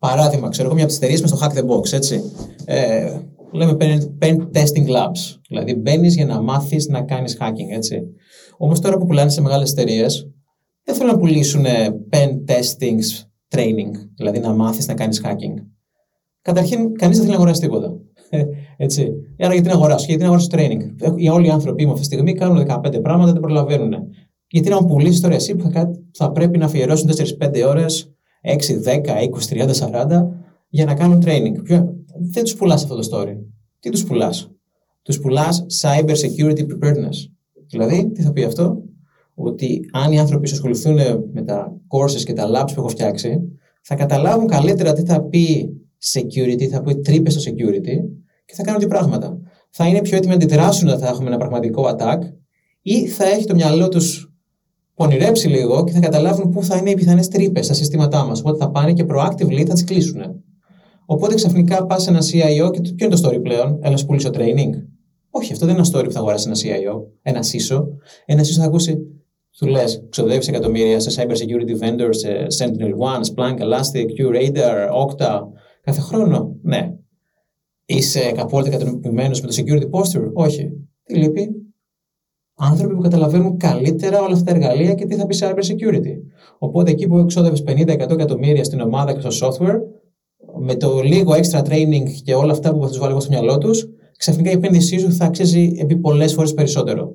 Παράδειγμα, 0.00 0.48
ξέρω 0.48 0.66
εγώ 0.66 0.74
μια 0.74 0.84
από 0.84 0.92
τις 0.92 1.02
εταιρείες 1.02 1.20
με 1.20 1.26
στο 1.26 1.38
Hack 1.40 1.58
the 1.58 1.66
Box, 1.66 1.92
έτσι. 1.92 2.22
Ε, 2.64 3.18
λέμε 3.52 3.76
pen 4.20 4.36
testing 4.52 4.86
labs. 4.86 5.38
Δηλαδή 5.48 5.74
μπαίνεις 5.74 6.14
για 6.14 6.26
να 6.26 6.40
μάθεις 6.42 6.88
να 6.88 7.02
κάνεις 7.02 7.38
hacking, 7.40 7.74
έτσι. 7.74 8.02
Όμως 8.56 8.80
τώρα 8.80 8.98
που 8.98 9.06
πουλάνε 9.06 9.30
σε 9.30 9.40
μεγάλες 9.40 9.70
εταιρείες, 9.70 10.30
δεν 10.84 10.94
θέλουν 10.94 11.12
να 11.12 11.18
πουλήσουν 11.18 11.64
pen 12.10 12.28
testing 12.46 12.98
training, 13.56 13.90
δηλαδή 14.16 14.38
να 14.38 14.52
μάθεις 14.52 14.86
να 14.86 14.94
κάνεις 14.94 15.22
hacking. 15.24 15.64
Καταρχήν, 16.42 16.94
κανείς 16.94 17.16
δεν 17.16 17.26
θέλει 17.26 17.28
να 17.28 17.34
αγοράσει 17.34 17.60
τίποτα. 17.60 17.92
Ε, 18.32 18.44
έτσι. 18.76 19.12
Άρα, 19.38 19.52
γιατί 19.52 19.68
να 19.68 19.74
αγοράσω, 19.74 20.04
γιατί 20.08 20.22
να 20.22 20.26
αγοράσω 20.26 20.48
training. 20.50 21.16
Οι 21.16 21.28
όλοι 21.28 21.46
οι 21.46 21.50
άνθρωποι 21.50 21.84
μου 21.86 21.92
αυτή 21.92 22.06
τη 22.06 22.14
στιγμή 22.14 22.32
κάνουν 22.32 22.66
15 22.68 23.02
πράγματα, 23.02 23.32
δεν 23.32 23.40
προλαβαίνουν. 23.40 23.94
Γιατί 24.46 24.68
να 24.68 24.80
μου 24.80 24.86
πουλήσεις 24.86 25.20
τώρα 25.20 25.34
εσύ 25.34 25.54
που 25.54 25.70
θα, 26.12 26.32
πρέπει 26.32 26.58
να 26.58 26.64
αφιερώσουν 26.64 27.10
4-5 27.38 27.64
ώρες, 27.68 28.12
6, 28.42 28.80
10, 28.80 29.20
20, 29.20 29.48
30, 29.48 29.74
40 29.74 30.28
για 30.68 30.84
να 30.84 30.94
κάνουν 30.94 31.22
training. 31.24 31.62
Ποιο, 31.62 31.94
δεν 32.32 32.44
τους 32.44 32.54
πουλάς 32.54 32.82
αυτό 32.82 32.96
το 32.96 33.08
story. 33.12 33.36
Τι 33.80 33.90
τους 33.90 34.04
πουλάς; 34.04 34.50
Τους 35.02 35.20
πουλάς 35.20 35.66
cyber 35.82 36.14
security 36.14 36.66
preparedness. 36.66 37.30
Δηλαδή, 37.68 38.10
τι 38.12 38.22
θα 38.22 38.32
πει 38.32 38.44
αυτό, 38.44 38.82
ότι 39.34 39.80
αν 39.92 40.12
οι 40.12 40.18
άνθρωποι 40.18 40.48
σου 40.48 40.54
ασχοληθούν 40.54 40.98
με 41.32 41.42
τα 41.42 41.76
courses 41.88 42.22
και 42.24 42.32
τα 42.32 42.46
labs 42.46 42.70
που 42.74 42.80
έχω 42.80 42.88
φτιάξει, 42.88 43.40
θα 43.82 43.94
καταλάβουν 43.94 44.46
καλύτερα 44.46 44.92
τι 44.92 45.04
θα 45.04 45.22
πει 45.22 45.74
security, 46.14 46.64
θα 46.64 46.82
πει 46.82 47.00
τρύπες 47.00 47.32
στο 47.32 47.50
security 47.50 48.08
και 48.44 48.54
θα 48.54 48.62
κάνουν 48.62 48.80
τι 48.80 48.86
πράγματα. 48.86 49.38
Θα 49.70 49.86
είναι 49.86 50.00
πιο 50.00 50.16
έτοιμοι 50.16 50.36
να 50.36 50.44
αντιδράσουν 50.44 50.88
όταν 50.88 51.00
θα 51.00 51.08
έχουμε 51.08 51.26
ένα 51.26 51.36
πραγματικό 51.36 51.96
attack 51.96 52.18
ή 52.82 53.06
θα 53.06 53.24
έχει 53.24 53.44
το 53.44 53.54
μυαλό 53.54 53.88
τους 53.88 54.29
πονηρέψει 55.00 55.48
λίγο 55.48 55.84
και 55.84 55.92
θα 55.92 56.00
καταλάβουν 56.00 56.50
πού 56.50 56.64
θα 56.64 56.76
είναι 56.76 56.90
οι 56.90 56.94
πιθανές 56.94 57.28
τρύπες 57.28 57.64
στα 57.64 57.74
συστήματά 57.74 58.24
μας. 58.24 58.40
Οπότε 58.40 58.58
θα 58.58 58.70
πάνε 58.70 58.92
και 58.92 59.04
proactively 59.08 59.64
θα 59.66 59.72
τις 59.72 59.84
κλείσουν. 59.84 60.20
Οπότε 61.06 61.34
ξαφνικά 61.34 61.86
πας 61.86 62.02
σε 62.02 62.10
ένα 62.10 62.18
CIO 62.20 62.70
και 62.70 62.80
ποιο 62.80 63.06
είναι 63.06 63.16
το 63.16 63.28
story 63.28 63.42
πλέον, 63.42 63.78
ένα 63.82 63.96
σου 63.96 64.06
πουλήσω 64.06 64.30
training; 64.32 64.70
Όχι, 65.30 65.52
αυτό 65.52 65.66
δεν 65.66 65.74
είναι 65.74 65.86
ένα 65.86 65.98
story 65.98 66.04
που 66.04 66.12
θα 66.12 66.18
αγοράσει 66.18 66.48
ένα 66.48 66.56
CIO, 66.56 67.02
ένα 67.22 67.40
CISO. 67.40 67.82
Ένα 68.24 68.42
CISO 68.42 68.56
θα 68.56 68.64
ακούσει, 68.64 68.98
του 69.58 69.66
λες, 69.66 70.06
ξοδεύεις 70.08 70.48
εκατομμύρια 70.48 71.00
σε 71.00 71.22
cyber 71.22 71.34
security 71.34 71.84
vendors, 71.84 72.14
σε 72.16 72.46
Sentinel 72.58 72.92
One, 72.92 73.20
Splunk, 73.34 73.58
Elastic, 73.58 74.06
QRadar, 74.16 74.88
Okta, 75.04 75.40
Κάθε 75.82 76.00
χρόνο, 76.00 76.56
ναι. 76.62 76.94
Είσαι 77.86 78.34
απόλυτα 78.36 78.70
κατανοποιημένο 78.70 79.38
με 79.42 79.48
το 79.48 79.54
security 79.56 79.90
posture, 79.90 80.32
όχι. 80.32 80.70
Τι 81.02 81.14
λείπει; 81.14 81.59
Άνθρωποι 82.62 82.94
που 82.94 83.00
καταλαβαίνουν 83.00 83.56
καλύτερα 83.56 84.22
όλα 84.22 84.32
αυτά 84.32 84.44
τα 84.44 84.58
εργαλεία 84.58 84.94
και 84.94 85.04
τι 85.04 85.14
θα 85.14 85.26
πει 85.26 85.36
cyber 85.40 85.58
security. 85.58 86.14
Οπότε 86.58 86.90
εκεί 86.90 87.06
που 87.06 87.18
εξόδευες 87.18 87.64
50-100 87.66 87.86
εκατομμύρια 87.88 88.64
στην 88.64 88.80
ομάδα 88.80 89.12
και 89.12 89.30
στο 89.30 89.48
software, 89.48 89.78
με 90.60 90.74
το 90.74 91.00
λίγο 91.00 91.32
extra 91.32 91.60
training 91.60 92.10
και 92.24 92.34
όλα 92.34 92.52
αυτά 92.52 92.74
που 92.74 92.82
θα 92.82 92.88
τους 92.88 92.98
βάλει 92.98 93.20
στο 93.20 93.30
μυαλό 93.30 93.58
τους, 93.58 93.88
ξαφνικά 94.16 94.50
η 94.50 94.52
επένδυσή 94.52 94.98
σου 94.98 95.12
θα 95.12 95.24
αξίζει 95.24 95.72
επί 95.78 95.96
πολλές 95.96 96.32
φορές 96.32 96.54
περισσότερο. 96.54 97.12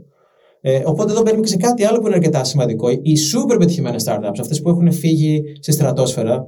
Ε, 0.62 0.82
οπότε 0.86 1.12
εδώ 1.12 1.22
μπαίνουμε 1.22 1.42
και 1.42 1.48
σε 1.48 1.58
κάτι 1.58 1.86
άλλο 1.86 2.00
που 2.00 2.06
είναι 2.06 2.16
αρκετά 2.16 2.44
σημαντικό. 2.44 2.90
Οι 2.90 3.14
super 3.34 3.56
πετυχημένες 3.60 4.04
startups, 4.08 4.40
αυτές 4.40 4.62
που 4.62 4.70
έχουν 4.70 4.92
φύγει 4.92 5.44
στη 5.60 5.72
στρατόσφαιρα, 5.72 6.46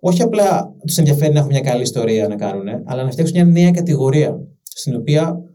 όχι 0.00 0.22
απλά 0.22 0.74
τους 0.86 0.98
ενδιαφέρει 0.98 1.32
να 1.32 1.38
έχουν 1.38 1.50
μια 1.50 1.60
καλή 1.60 1.82
ιστορία 1.82 2.28
να 2.28 2.36
κάνουν, 2.36 2.66
αλλά 2.84 3.02
να 3.04 3.10
φτιάξουν 3.10 3.36
μια 3.36 3.44
νέα 3.44 3.70
κατηγορία 3.70 4.38
στην 4.62 4.94
οποία 4.94 5.49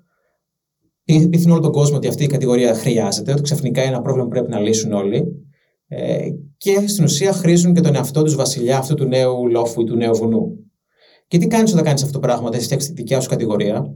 πείθουν 1.05 1.51
όλο 1.51 1.59
τον 1.59 1.71
κόσμο 1.71 1.95
ότι 1.95 2.07
αυτή 2.07 2.23
η 2.23 2.27
κατηγορία 2.27 2.73
χρειάζεται, 2.73 3.31
ότι 3.31 3.41
ξαφνικά 3.41 3.81
είναι 3.81 3.91
ένα 3.91 4.01
πρόβλημα 4.01 4.27
που 4.27 4.33
πρέπει 4.33 4.49
να 4.49 4.59
λύσουν 4.59 4.93
όλοι. 4.93 5.23
Ε, 5.87 6.27
και 6.57 6.87
στην 6.87 7.03
ουσία 7.03 7.33
χρήζουν 7.33 7.73
και 7.73 7.81
τον 7.81 7.95
εαυτό 7.95 8.23
τους 8.23 8.35
βασιλιά 8.35 8.77
αυτού 8.77 8.93
του 8.93 9.05
νέου 9.05 9.47
λόφου 9.49 9.81
ή 9.81 9.83
του 9.83 9.95
νέου 9.95 10.13
βουνού. 10.13 10.47
Και 11.27 11.37
τι 11.37 11.47
κάνεις 11.47 11.71
όταν 11.71 11.83
κάνεις 11.83 12.01
αυτό 12.01 12.13
το 12.13 12.19
πράγμα, 12.19 12.47
όταν 12.47 12.61
φτιάξεις 12.61 12.89
τη 12.89 12.95
δικιά 12.95 13.19
σου 13.19 13.29
κατηγορία, 13.29 13.93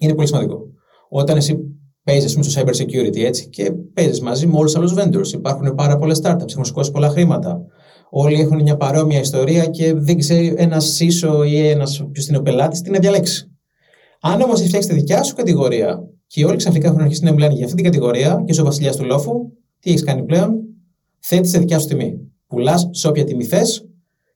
είναι 0.00 0.14
πολύ 0.14 0.26
σημαντικό. 0.26 0.60
Όταν 1.08 1.36
εσύ 1.36 1.58
παίζεις 2.04 2.30
στο 2.30 2.60
cyber 2.60 2.74
security 2.74 3.18
έτσι, 3.18 3.48
και 3.48 3.72
παίζεις 3.94 4.20
μαζί 4.20 4.46
με 4.46 4.56
όλους 4.56 4.72
τους 4.72 4.80
άλλους 4.80 4.94
vendors, 4.94 5.32
υπάρχουν 5.32 5.74
πάρα 5.74 5.96
πολλές 5.96 6.20
startups, 6.22 6.50
έχουν 6.50 6.64
σηκώσει 6.64 6.90
πολλά 6.90 7.08
χρήματα. 7.08 7.60
Όλοι 8.10 8.40
έχουν 8.40 8.62
μια 8.62 8.76
παρόμοια 8.76 9.20
ιστορία 9.20 9.66
και 9.66 9.94
δεν 9.94 10.18
ξέρει 10.18 10.54
ένας 10.56 10.98
CISO 11.00 11.46
ή 11.46 11.68
ένας 11.68 12.06
ποιος 12.12 12.26
είναι 12.28 12.38
ο 12.38 12.42
πελάτης 12.42 12.80
τι 12.80 12.90
να 12.90 12.98
διαλέξει. 12.98 13.51
Αν 14.24 14.40
όμως 14.40 14.58
έχει 14.58 14.68
φτιάξει 14.68 14.88
τη 14.88 14.94
δικιά 14.94 15.22
σου 15.22 15.34
κατηγορία 15.34 16.08
και 16.26 16.44
όλοι 16.44 16.56
ξαφνικά 16.56 16.88
έχουν 16.88 17.00
αρχίσει 17.00 17.24
να 17.24 17.32
μιλάνε 17.32 17.54
για 17.54 17.64
αυτή 17.64 17.76
την 17.76 17.84
κατηγορία 17.84 18.42
και 18.44 18.52
είσαι 18.52 18.60
ο 18.60 18.64
βασιλιάς 18.64 18.96
του 18.96 19.04
λόφου, 19.04 19.32
τι 19.78 19.90
έχεις 19.90 20.04
κάνει 20.04 20.22
πλέον, 20.22 20.54
θέτεις 21.18 21.50
τη 21.50 21.58
δικιά 21.58 21.78
σου 21.78 21.86
τιμή. 21.86 22.18
Πουλάς 22.46 22.88
σε 22.90 23.08
όποια 23.08 23.24
τιμή 23.24 23.44
θες 23.44 23.88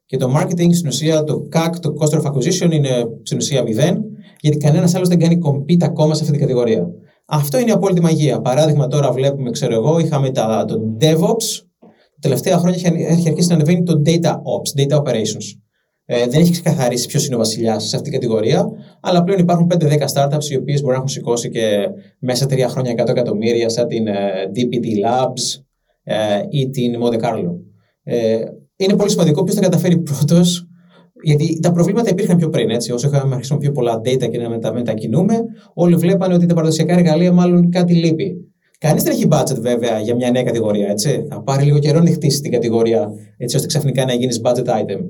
και 0.06 0.16
το 0.16 0.32
marketing 0.36 0.74
στην 0.74 0.88
ουσία, 0.88 1.24
το 1.24 1.48
CAC, 1.52 1.70
το 1.80 1.94
cost 1.98 2.20
of 2.20 2.32
acquisition 2.32 2.72
είναι 2.72 3.08
στην 3.22 3.36
ουσία 3.36 3.62
μηδέν, 3.62 4.04
γιατί 4.40 4.56
κανένας 4.56 4.94
άλλος 4.94 5.08
δεν 5.08 5.18
κάνει 5.18 5.38
compete 5.44 5.82
ακόμα 5.84 6.14
σε 6.14 6.20
αυτή 6.20 6.32
την 6.32 6.40
κατηγορία. 6.40 6.88
Αυτό 7.26 7.58
είναι 7.58 7.70
η 7.70 7.72
απόλυτη 7.72 8.00
μαγεία. 8.00 8.40
Παράδειγμα, 8.40 8.86
τώρα 8.86 9.12
βλέπουμε, 9.12 9.50
ξέρω 9.50 9.74
εγώ, 9.74 9.98
είχαμε 9.98 10.30
τα, 10.30 10.64
το 10.64 10.80
DevOps. 11.00 11.64
Τα 11.80 12.20
τελευταία 12.20 12.58
χρόνια 12.58 12.78
έχει 13.08 13.28
αρχίσει 13.28 13.48
να 13.48 13.54
ανεβαίνει 13.54 13.82
το 13.82 14.02
Data 14.06 14.30
Ops, 14.30 14.80
Data 14.80 15.02
Operations. 15.02 15.65
Ε, 16.08 16.26
δεν 16.26 16.40
έχει 16.40 16.50
ξεκαθαρίσει 16.50 17.06
ποιος 17.06 17.26
είναι 17.26 17.34
ο 17.34 17.38
βασιλιάς 17.38 17.88
σε 17.88 17.96
αυτήν 17.96 18.10
την 18.10 18.20
κατηγορία, 18.20 18.66
αλλά 19.00 19.24
πλέον 19.24 19.40
υπάρχουν 19.40 19.70
5-10 19.74 19.78
startups 20.14 20.44
οι 20.50 20.56
οποίες 20.56 20.80
μπορεί 20.80 20.90
να 20.90 20.96
έχουν 20.96 21.08
σηκώσει 21.08 21.50
και 21.50 21.88
μέσα 22.18 22.46
τρία 22.46 22.68
χρόνια 22.68 22.92
100 22.92 23.08
εκατομμύρια, 23.08 23.68
σαν 23.68 23.88
την 23.88 24.06
ε, 24.06 24.12
DPD 24.54 24.86
Labs 25.06 25.62
ε, 26.02 26.42
ή 26.50 26.70
την 26.70 26.94
Monte 27.02 27.20
Carlo. 27.20 27.52
Ε, 28.02 28.38
είναι 28.76 28.96
πολύ 28.96 29.10
σημαντικό 29.10 29.42
ποιος 29.42 29.56
θα 29.56 29.62
καταφέρει 29.62 29.98
πρώτος, 29.98 30.68
γιατί 31.22 31.60
τα 31.60 31.72
προβλήματα 31.72 32.10
υπήρχαν 32.10 32.36
πιο 32.36 32.48
πριν. 32.48 32.70
Έτσι. 32.70 32.92
Όσο 32.92 33.08
είχαμε 33.08 33.34
αρχίσει 33.34 33.56
πιο 33.56 33.72
πολλά 33.72 34.00
data 34.04 34.30
και 34.30 34.38
να 34.38 34.48
μετα, 34.48 34.72
μετακινούμε, 34.72 35.34
όλοι 35.74 35.94
βλέπανε 35.94 36.34
ότι 36.34 36.46
τα 36.46 36.54
παραδοσιακά 36.54 36.94
εργαλεία 36.94 37.32
μάλλον 37.32 37.70
κάτι 37.70 37.94
λείπει. 37.94 38.36
Κανείς 38.78 39.02
δεν 39.02 39.12
έχει 39.12 39.28
budget 39.30 39.60
βέβαια 39.60 40.00
για 40.00 40.14
μια 40.14 40.30
νέα 40.30 40.42
κατηγορία. 40.42 40.88
Έτσι. 40.88 41.26
Θα 41.30 41.42
πάρει 41.42 41.64
λίγο 41.64 41.78
καιρό 41.78 42.00
να 42.00 42.10
χτίσει 42.10 42.40
την 42.40 42.50
κατηγορία, 42.50 43.10
έτσι 43.36 43.56
ώστε 43.56 43.68
ξαφνικά 43.68 44.04
να 44.04 44.14
γίνεις 44.14 44.40
budget 44.44 44.64
item. 44.64 45.00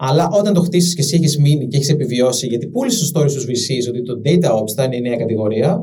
Αλλά 0.00 0.28
όταν 0.32 0.54
το 0.54 0.60
χτίσεις 0.60 0.94
και 0.94 1.00
εσύ 1.00 1.16
έχεις 1.16 1.38
μείνει 1.38 1.66
και 1.66 1.76
έχεις 1.76 1.88
επιβιώσει, 1.88 2.46
γιατί 2.46 2.66
πούλησε 2.66 3.12
το 3.12 3.20
story 3.20 3.30
στους 3.30 3.44
VCs 3.44 3.88
ότι 3.88 4.02
το 4.02 4.20
data 4.24 4.60
ops 4.60 4.72
θα 4.76 4.84
είναι 4.84 4.96
η 4.96 5.00
νέα 5.00 5.16
κατηγορία 5.16 5.80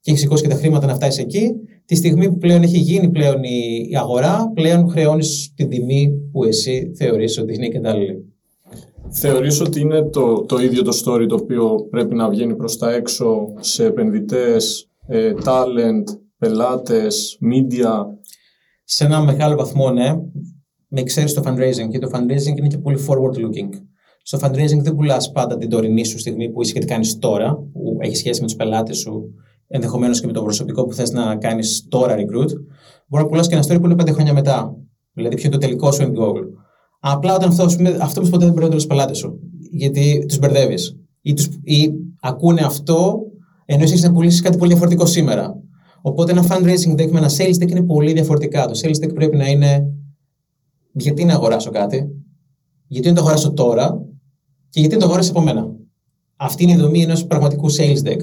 και 0.00 0.10
έχεις 0.10 0.20
σηκώσει 0.20 0.42
και 0.42 0.48
τα 0.48 0.54
χρήματα 0.54 0.86
να 0.86 0.94
φτάσεις 0.94 1.24
εκεί, 1.24 1.50
τη 1.84 1.94
στιγμή 1.94 2.28
που 2.28 2.38
πλέον 2.38 2.62
έχει 2.62 2.78
γίνει 2.78 3.10
πλέον 3.10 3.42
η 3.42 3.96
αγορά, 3.96 4.50
πλέον 4.54 4.88
χρεώνεις 4.88 5.52
την 5.56 5.68
τιμή 5.68 6.10
που 6.32 6.44
εσύ 6.44 6.92
θεωρείς 6.96 7.38
ότι 7.38 7.54
είναι 7.54 7.66
η 7.66 7.68
κατάλληλη. 7.68 8.24
Θεωρείς 9.08 9.60
ότι 9.60 9.80
είναι 9.80 10.02
το, 10.02 10.44
το 10.44 10.58
ίδιο 10.58 10.82
το 10.82 11.02
story 11.04 11.26
το 11.28 11.34
οποίο 11.34 11.86
πρέπει 11.90 12.14
να 12.14 12.28
βγαίνει 12.28 12.56
προς 12.56 12.78
τα 12.78 12.92
έξω 12.92 13.46
σε 13.60 13.84
επενδυτές, 13.84 14.88
ε, 15.06 15.32
talent, 15.44 16.04
πελάτες, 16.38 17.38
media; 17.52 17.90
Σε 18.84 19.04
ένα 19.04 19.20
μεγάλο 19.20 19.56
βαθμό, 19.56 19.90
ναι. 19.90 20.14
Με 20.94 21.00
εξαίρεση 21.00 21.34
το 21.34 21.42
fundraising. 21.44 21.88
Και 21.90 21.98
το 21.98 22.10
fundraising 22.12 22.56
είναι 22.56 22.66
και 22.66 22.78
πολύ 22.78 22.98
forward 23.08 23.36
looking. 23.36 23.68
Στο 24.22 24.38
fundraising 24.42 24.78
δεν 24.78 24.94
πουλάς 24.94 25.32
πάντα 25.32 25.56
την 25.56 25.68
τωρινή 25.68 26.04
σου 26.04 26.18
στιγμή 26.18 26.50
που 26.50 26.62
είσαι 26.62 26.72
και 26.72 26.80
τι 26.80 26.86
κάνεις 26.86 27.18
τώρα, 27.18 27.54
που 27.54 27.96
έχεις 28.00 28.18
σχέση 28.18 28.40
με 28.40 28.46
τους 28.46 28.56
πελάτες 28.56 28.96
σου, 28.96 29.34
ενδεχομένως 29.68 30.20
και 30.20 30.26
με 30.26 30.32
το 30.32 30.42
προσωπικό 30.42 30.84
που 30.84 30.94
θες 30.94 31.10
να 31.10 31.36
κάνεις 31.36 31.86
τώρα 31.88 32.14
recruit. 32.14 32.50
Μπορεί 33.08 33.22
να 33.22 33.26
πουλάς 33.26 33.48
και 33.48 33.54
ένα 33.54 33.64
story 33.64 33.78
που 33.80 33.84
είναι 33.84 33.94
πέντε 33.94 34.12
χρόνια 34.12 34.32
μετά. 34.32 34.76
Δηλαδή, 35.12 35.34
ποιο 35.34 35.44
είναι 35.46 35.54
το 35.54 35.66
τελικό 35.66 35.92
σου 35.92 36.02
end 36.02 36.18
goal. 36.20 36.42
Απλά 37.00 37.34
όταν 37.34 37.48
αυτό, 37.48 37.64
αυτό 38.00 38.20
ποτέ 38.20 38.44
δεν 38.44 38.54
πρέπει 38.54 38.70
να 38.70 38.76
τους 38.76 38.86
πελάτες 38.86 39.18
σου. 39.18 39.38
Γιατί 39.70 40.24
τους 40.28 40.38
μπερδεύεις. 40.38 40.96
Ή, 41.20 41.34
ή 41.62 41.92
ακούνε 42.20 42.60
αυτό 42.60 43.24
ενώ 43.64 43.82
εσύ 43.82 44.06
να 44.06 44.12
πουλήσεις 44.12 44.40
κάτι 44.40 44.56
πολύ 44.56 44.70
διαφορετικό 44.70 45.06
σήμερα. 45.06 45.54
Οπότε 46.02 46.32
ένα 46.32 46.44
fundraising 46.48 46.92
deck 47.00 47.10
με 47.10 47.18
ένα 47.18 47.30
sales 47.38 47.62
deck 47.62 47.70
είναι 47.70 47.82
πολύ 47.82 48.12
διαφορετικά. 48.12 48.66
Το 48.66 48.80
sales 48.82 49.04
deck 49.04 49.14
πρέπει 49.14 49.36
να 49.36 49.48
είναι 49.48 49.86
γιατί 50.94 51.24
να 51.24 51.34
αγοράσω 51.34 51.70
κάτι, 51.70 52.08
γιατί 52.86 53.08
να 53.08 53.14
το 53.14 53.20
αγοράσω 53.20 53.52
τώρα; 53.52 54.06
Και 54.68 54.80
γιατί 54.80 54.94
να 54.94 55.00
το 55.00 55.06
αγοράσω 55.06 55.30
από 55.30 55.40
μένα; 55.40 55.66
Αυτή 56.36 56.62
είναι 56.62 56.72
η 56.72 56.76
δομή 56.76 57.02
ενός 57.02 57.26
πραγματικού 57.26 57.70
sales 57.70 58.02
deck. 58.04 58.20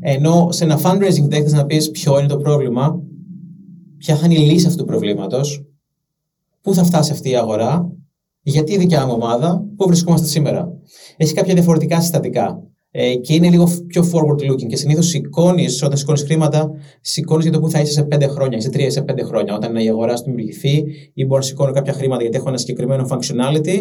Ενώ 0.00 0.48
σε 0.50 0.64
ένα 0.64 0.80
fundraising 0.82 1.26
deck 1.26 1.42
θες 1.42 1.52
να 1.52 1.66
πεις 1.66 1.90
ποιο 1.90 2.18
είναι 2.18 2.28
το 2.28 2.36
πρόβλημα, 2.36 3.02
ποια 3.96 4.16
θα 4.16 4.26
είναι 4.26 4.34
η 4.40 4.50
λύση 4.50 4.66
αυτού 4.66 4.78
του 4.78 4.84
προβλήματος, 4.84 5.64
πού 6.60 6.74
θα 6.74 6.84
φτάσει 6.84 7.12
αυτή 7.12 7.30
η 7.30 7.36
αγορά, 7.36 7.92
γιατί 8.42 8.72
η 8.72 8.76
δικιά 8.76 9.06
μου 9.06 9.12
ομάδα, 9.14 9.64
πού 9.76 9.86
βρισκόμαστε 9.86 10.26
σήμερα; 10.26 10.72
Έχει 11.16 11.34
κάποια 11.34 11.54
διαφορετικά 11.54 12.00
συστατικά. 12.00 12.62
Ε, 12.96 13.14
και 13.14 13.34
είναι 13.34 13.48
λίγο 13.48 13.68
πιο 13.86 14.10
forward 14.12 14.50
looking. 14.50 14.66
Και 14.66 14.76
συνήθως 14.76 15.06
σηκώνεις, 15.06 15.82
όταν 15.82 15.96
σηκώνεις 15.96 16.22
χρήματα, 16.22 16.70
σηκώνεις 17.00 17.44
για 17.44 17.52
το 17.52 17.60
που 17.60 17.70
θα 17.70 17.80
είσαι 17.80 17.92
σε 17.92 18.06
5 18.10 18.26
χρόνια, 18.28 18.60
σε 18.60 18.68
3 18.68 18.78
ή 18.78 18.90
σε 18.90 19.02
5 19.02 19.22
χρόνια. 19.24 19.54
Όταν 19.54 19.76
η 19.76 19.88
αγορά 19.88 20.16
σου 20.16 20.24
δημιουργηθεί, 20.24 20.84
ή 21.14 21.24
μπορώ 21.24 21.38
να 21.38 21.44
σηκώνω 21.44 21.72
κάποια 21.72 21.92
χρήματα 21.92 22.22
γιατί 22.22 22.36
έχω 22.36 22.48
ένα 22.48 22.56
συγκεκριμένο 22.56 23.06
functionality, 23.10 23.78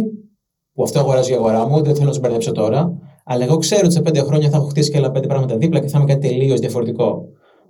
που 0.73 0.83
αυτό 0.83 0.99
αγοράζει 0.99 1.31
η 1.31 1.35
αγορά 1.35 1.67
μου, 1.67 1.81
δεν 1.81 1.95
θέλω 1.95 2.07
να 2.07 2.13
σου 2.13 2.19
μπερδέψω 2.19 2.51
τώρα. 2.51 2.97
Αλλά 3.25 3.43
εγώ 3.43 3.57
ξέρω 3.57 3.81
ότι 3.83 3.93
σε 3.93 4.01
5 4.05 4.23
χρόνια 4.23 4.49
θα 4.49 4.57
έχω 4.57 4.65
χτίσει 4.65 4.91
και 4.91 4.97
άλλα 4.97 5.11
5 5.11 5.27
πράγματα 5.27 5.57
δίπλα 5.57 5.79
και 5.79 5.87
θα 5.87 5.99
είμαι 5.99 6.13
κάτι 6.13 6.27
τελείως 6.27 6.59
διαφορετικό. 6.59 7.25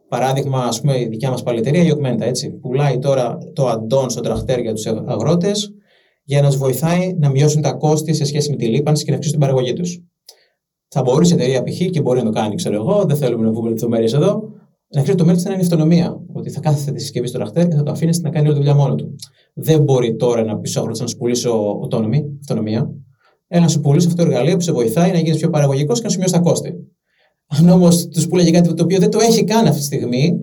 Παράδειγμα, 0.09 0.63
ας 0.63 0.81
πούμε, 0.81 0.99
η 0.99 1.07
δικιά 1.07 1.29
μας 1.29 1.43
παλαιτερία, 1.43 1.83
η 1.83 1.91
Augmenta, 1.93 2.21
έτσι. 2.21 2.49
Πουλάει 2.49 2.99
τώρα 2.99 3.37
το 3.53 3.71
add-on 3.71 4.05
στο 4.07 4.21
τραχτέρ 4.21 4.59
για 4.59 4.73
τους 4.73 4.85
αγρότες 4.85 5.73
για 6.23 6.41
να 6.41 6.47
τους 6.47 6.57
βοηθάει 6.57 7.15
να 7.19 7.29
μειώσουν 7.29 7.61
τα 7.61 7.73
κόστη 7.73 8.13
σε 8.13 8.25
σχέση 8.25 8.49
με 8.49 8.55
τη 8.55 8.65
λίπανση 8.65 9.03
και 9.03 9.09
να 9.11 9.17
αυξήσουν 9.17 9.39
την 9.39 9.47
παραγωγή 9.47 9.73
τους. 9.73 10.01
Θα 10.95 11.01
μπορούσε 11.01 11.33
η 11.33 11.37
εταιρεία 11.37 11.63
π.χ. 11.63 11.89
και 11.89 12.01
μπορεί 12.01 12.19
να 12.19 12.25
το 12.25 12.31
κάνει, 12.31 12.55
ξέρω 12.55 12.75
εγώ, 12.75 13.05
δεν 13.05 13.17
θέλουμε 13.17 13.45
να 13.45 13.51
πούμε 13.51 13.69
λεπτομέρειε 13.69 14.15
εδώ, 14.15 14.43
να 14.87 15.01
ξέρει 15.01 15.17
το 15.17 15.25
μέλλον 15.25 15.41
να 15.43 15.51
είναι 15.51 15.61
η 15.61 15.63
αυτονομία. 15.63 16.21
Ότι 16.33 16.49
θα 16.49 16.59
κάθεται 16.59 16.91
τη 16.91 17.01
συσκευή 17.01 17.27
στο 17.27 17.37
ραχτέρ 17.37 17.67
και 17.67 17.75
θα 17.75 17.83
το 17.83 17.91
αφήνεις 17.91 18.21
να 18.21 18.29
κάνει 18.29 18.45
όλη 18.45 18.55
τη 18.55 18.59
δουλειά 18.63 18.75
μόνο 18.75 18.95
του. 18.95 19.15
Δεν 19.53 19.83
μπορεί 19.83 20.15
τώρα 20.15 20.43
να 20.43 20.57
πει 20.57 20.69
να 20.99 21.07
σου 21.07 21.17
πουλήσω 21.17 21.79
αυτονομία. 22.39 22.89
Ένα 23.47 23.61
να 23.61 23.67
σου 23.67 23.79
πουλήσει 23.79 24.07
αυτό 24.07 24.23
το 24.23 24.29
εργαλείο 24.29 24.55
που 24.55 24.61
σε 24.61 24.71
βοηθάει 24.71 25.11
να 25.11 25.17
γίνεις 25.17 25.37
πιο 25.37 25.49
παραγωγικός 25.49 25.99
και 25.99 26.05
να 26.05 26.11
σου 26.11 26.17
μειώσει 26.17 26.33
τα 26.33 26.39
κόστη. 26.39 26.73
Αν 27.47 27.69
όμως 27.69 28.07
τους 28.07 28.27
πουλάει 28.27 28.51
κάτι 28.51 28.73
το 28.73 28.83
οποίο 28.83 28.99
δεν 28.99 29.09
το 29.09 29.19
έχει 29.21 29.43
καν 29.43 29.67
αυτή 29.67 29.79
τη 29.79 29.85
στιγμή, 29.85 30.33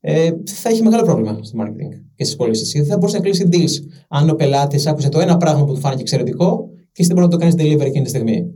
ε, 0.00 0.30
θα 0.44 0.68
έχει 0.68 0.82
μεγάλο 0.82 1.04
πρόβλημα 1.04 1.38
στο 1.42 1.58
marketing 1.62 2.00
και 2.14 2.24
στις 2.24 2.36
πωλήσεις. 2.36 2.72
Γιατί 2.72 2.88
θα 2.88 2.96
μπορούσε 2.96 3.16
να 3.16 3.22
κλείσει 3.22 3.48
deals. 3.52 4.04
Αν 4.08 4.30
ο 4.30 4.34
πελάτης 4.34 4.86
άκουσε 4.86 5.08
το 5.08 5.20
ένα 5.20 5.36
πράγμα 5.36 5.64
που 5.64 5.74
του 5.74 5.80
φάνηκε 5.80 6.00
εξαιρετικό 6.00 6.68
και 6.92 7.02
εσύ 7.02 7.08
δεν 7.12 7.16
μπορεί 7.16 7.28
να 7.28 7.28
το 7.28 7.36
κάνεις 7.36 7.54
delivery 7.54 7.86
εκείνη 7.86 8.04
τη 8.04 8.08
στιγμή. 8.10 8.46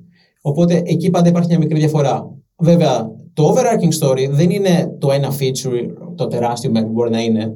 Οπότε 0.41 0.83
εκεί 0.85 1.11
πάντα 1.11 1.29
υπάρχει 1.29 1.49
μια 1.49 1.59
μικρή 1.59 1.79
διαφορά. 1.79 2.37
Βέβαια, 2.57 3.11
το 3.33 3.55
overarching 3.55 3.99
story 4.01 4.29
δεν 4.31 4.51
είναι 4.51 4.97
το 4.99 5.13
ένα 5.13 5.33
feature, 5.41 5.89
το 6.15 6.27
τεράστιο 6.27 6.71
που 6.71 6.89
μπορεί 6.93 7.11
να 7.11 7.23
είναι. 7.23 7.53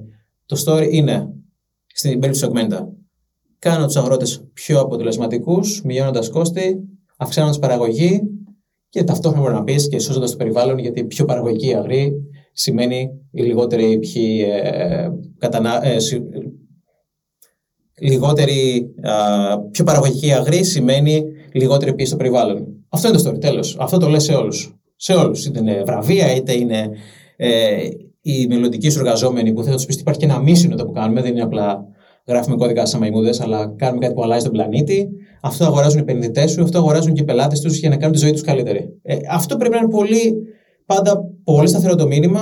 Το 0.47 0.63
story 0.67 0.89
είναι, 0.91 1.29
στην 1.87 2.19
περίπτωση 2.19 2.47
του 2.47 2.53
Augmenta, 2.53 2.87
κάνω 3.59 3.87
τους 3.87 3.97
αγρότες 3.97 4.45
πιο 4.53 4.81
αποτελεσματικούς, 4.81 5.83
μειώνοντας 5.85 6.31
κόστη, 6.31 6.81
αυξάνοντας 7.17 7.59
παραγωγή 7.59 8.21
και 8.89 9.05
ταυτόχρονα 9.05 9.43
μπορεί 9.45 9.55
να 9.55 9.65
πεις 9.65 9.89
και 9.89 9.99
σώζοντας 9.99 10.31
το 10.31 10.37
περιβάλλον, 10.37 10.79
γιατί 10.79 11.05
πιο 11.05 11.25
παραγωγική 11.25 11.75
αγρή 11.75 12.13
σημαίνει 12.53 13.11
η 13.31 13.43
λιγότερη 13.43 13.99
ποιοι, 13.99 14.45
ε, 14.53 15.09
κατανα... 15.39 15.87
ε, 15.87 15.97
λιγότερη, 18.01 18.87
πιο 19.71 19.85
παραγωγική 19.85 20.33
αγρή 20.33 20.65
σημαίνει 20.65 21.23
λιγότερη 21.53 21.95
πίεση 21.95 22.11
στο 22.11 22.19
περιβάλλον. 22.19 22.67
Αυτό 22.95 23.09
είναι 23.09 23.17
το 23.17 23.31
story, 23.31 23.41
τέλος. 23.41 23.77
Αυτό 23.81 23.99
το 23.99 24.09
λέει 24.09 24.21
σε 24.21 24.33
όλους. 24.33 24.75
Σε 24.97 25.13
όλους. 25.13 25.47
Είτε 25.47 25.59
είναι 25.59 25.83
βραβεία, 25.87 26.35
είτε 26.35 26.53
είναι 26.53 26.91
ε, 27.37 27.89
οι 28.21 28.47
μελλοντικοί 28.47 28.91
σου 28.91 28.99
εργαζόμενοι 28.99 29.53
που 29.53 29.63
θα 29.63 29.73
τους 29.73 29.85
πεις 29.85 29.95
ότι 29.95 30.03
υπάρχει 30.03 30.21
και 30.21 30.27
ένα 30.27 30.39
μίσινο 30.41 30.77
το 30.77 30.85
που 30.85 30.93
κάνουμε, 30.93 31.23
δεν 31.23 31.31
είναι 31.31 31.43
απλά 31.43 31.85
γράφουμε 32.27 32.57
κώδικα 32.57 32.87
σαν 32.87 33.01
μαϊμούδες, 33.01 33.41
αλλά 33.41 33.75
κάνουμε 33.77 34.01
κάτι 34.01 34.15
που 34.15 34.23
αλλάζει 34.23 34.45
τον 34.45 34.53
πλανήτη. 34.53 35.09
Αυτό 35.43 35.65
αγοράζουν 35.65 35.99
οι 35.99 36.01
επενδυτές 36.01 36.51
σου, 36.51 36.63
αυτό 36.63 36.79
αγοράζουν 36.79 37.13
και 37.13 37.23
οι 37.23 37.25
πελάτες 37.25 37.61
τους 37.61 37.79
για 37.79 37.89
να 37.89 37.97
κάνουν 37.97 38.13
τη 38.13 38.19
ζωή 38.19 38.31
τους 38.31 38.43
καλύτερη. 38.43 38.99
Ε, 39.03 39.17
αυτό 39.31 39.57
πρέπει 39.57 39.75
να 39.75 39.81
είναι 39.81 39.91
πολύ, 39.91 40.35
πάντα 40.87 41.25
πολύ 41.45 41.69
σταθερό 41.69 41.95
το 41.95 42.07
μήνυμα 42.07 42.41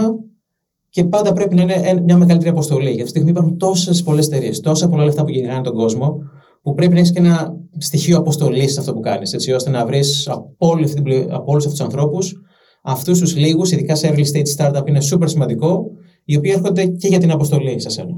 και 0.88 1.04
πάντα 1.04 1.32
πρέπει 1.32 1.54
να 1.54 1.62
είναι 1.62 2.00
μια 2.04 2.16
μεγαλύτερη 2.16 2.50
αποστολή. 2.50 2.90
Για 2.90 2.90
αυτή 2.90 3.02
τη 3.02 3.08
στιγμή 3.08 3.30
υπάρχουν 3.30 3.58
τόσες 3.58 4.02
πολλές 4.02 4.26
εταιρείες, 4.26 4.60
τόσα 4.60 4.88
πολλά 4.88 5.04
λεφτά 5.04 5.24
που 5.24 5.30
γυρνάνε 5.30 5.62
τον 5.62 5.74
κόσμο, 5.74 6.18
που 6.62 6.74
πρέπει 6.74 6.92
να 6.92 6.98
έχεις 6.98 7.12
και 7.12 7.18
ένα 7.18 7.56
στοιχείο 7.78 8.18
αποστολής 8.18 8.72
σε 8.72 8.80
αυτό 8.80 8.92
που 8.92 9.00
κάνεις, 9.00 9.32
έτσι 9.32 9.52
ώστε 9.52 9.70
να 9.70 9.86
βρεις 9.86 10.28
από 10.28 10.54
όλους 10.58 10.94
αυτούς 11.30 11.70
τους 11.70 11.80
ανθρώπους, 11.80 12.34
αυτούς 12.82 13.18
τους 13.18 13.36
λίγους, 13.36 13.70
ειδικά 13.72 13.94
σε 13.94 14.12
early 14.14 14.24
stage 14.34 14.56
startup, 14.56 14.88
είναι 14.88 15.00
super 15.12 15.28
σημαντικό, 15.28 15.84
οι 16.24 16.36
οποίοι 16.36 16.52
έρχονται 16.54 16.86
και 16.86 17.08
για 17.08 17.18
την 17.18 17.30
αποστολή 17.30 17.80
σε 17.80 17.88
σένα. 17.88 18.14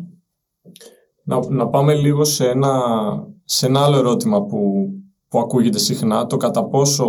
Να, 1.25 1.51
να 1.51 1.69
πάμε 1.69 1.95
λίγο 1.95 2.25
σε 2.25 2.49
ένα, 2.49 2.81
σε 3.45 3.67
ένα 3.67 3.81
άλλο 3.81 3.97
ερώτημα 3.97 4.43
που, 4.43 4.89
που 5.29 5.39
ακούγεται 5.39 5.79
συχνά, 5.79 6.27
το 6.27 6.37
κατά 6.37 6.65
πόσο 6.65 7.05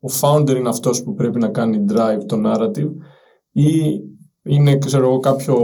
ο 0.00 0.12
founder 0.20 0.56
είναι 0.56 0.68
αυτός 0.68 1.02
που 1.02 1.14
πρέπει 1.14 1.38
να 1.38 1.48
κάνει 1.48 1.84
drive 1.88 2.20
το 2.26 2.42
narrative 2.44 2.90
ή 3.52 4.00
είναι, 4.46 4.76
ξέρω 4.76 5.04
εγώ, 5.04 5.18
κάποιο... 5.18 5.54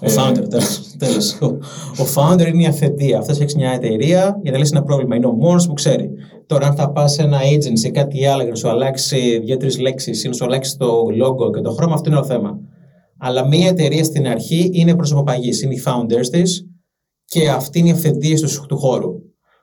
Ο 0.00 0.06
ε, 0.06 0.14
founder, 0.16 0.44
τέλος. 0.98 1.38
Ο, 1.40 1.46
ο 2.02 2.06
founder 2.14 2.46
είναι 2.46 2.62
η 2.62 2.66
αθετία. 2.66 3.18
Αυτός 3.18 3.40
έχει 3.40 3.56
μια 3.56 3.70
εταιρεία 3.70 4.40
για 4.42 4.52
να 4.52 4.58
λύσει 4.58 4.72
ένα 4.74 4.84
πρόβλημα. 4.84 5.16
Είναι 5.16 5.26
ο 5.26 5.32
μόνος 5.32 5.66
που 5.66 5.72
ξέρει. 5.72 6.10
Τώρα, 6.46 6.66
αν 6.66 6.74
θα 6.74 6.90
πας 6.90 7.12
σε 7.12 7.22
ένα 7.22 7.38
agency 7.38 7.84
ή 7.84 7.90
κάτι 7.90 8.26
άλλο 8.26 8.42
για 8.42 8.50
να 8.50 8.56
σου 8.56 8.68
αλλάξει 8.68 9.38
δύο-τρεις 9.44 9.78
λέξεις 9.78 10.24
ή 10.24 10.28
να 10.28 10.34
σου 10.34 10.44
αλλάξει 10.44 10.76
το 10.76 11.02
logo 11.22 11.52
και 11.54 11.60
το 11.60 11.70
χρώμα, 11.70 11.94
αυτό 11.94 12.10
είναι 12.10 12.18
το 12.18 12.24
θέμα. 12.24 12.58
Αλλά 13.18 13.46
μια 13.46 13.68
εταιρεία 13.68 14.04
στην 14.04 14.26
αρχή 14.26 14.70
είναι 14.72 14.94
προσωποπαγής. 14.94 15.62
Είναι 15.62 15.74
οι 15.74 15.82
founders 15.86 16.26
της 16.30 16.66
και 17.24 17.48
αυτή 17.48 17.78
είναι 17.78 17.88
η 17.88 17.92
αυθεντία 17.92 18.36
του, 18.36 18.66
του 18.68 18.76
χώρου. 18.76 19.12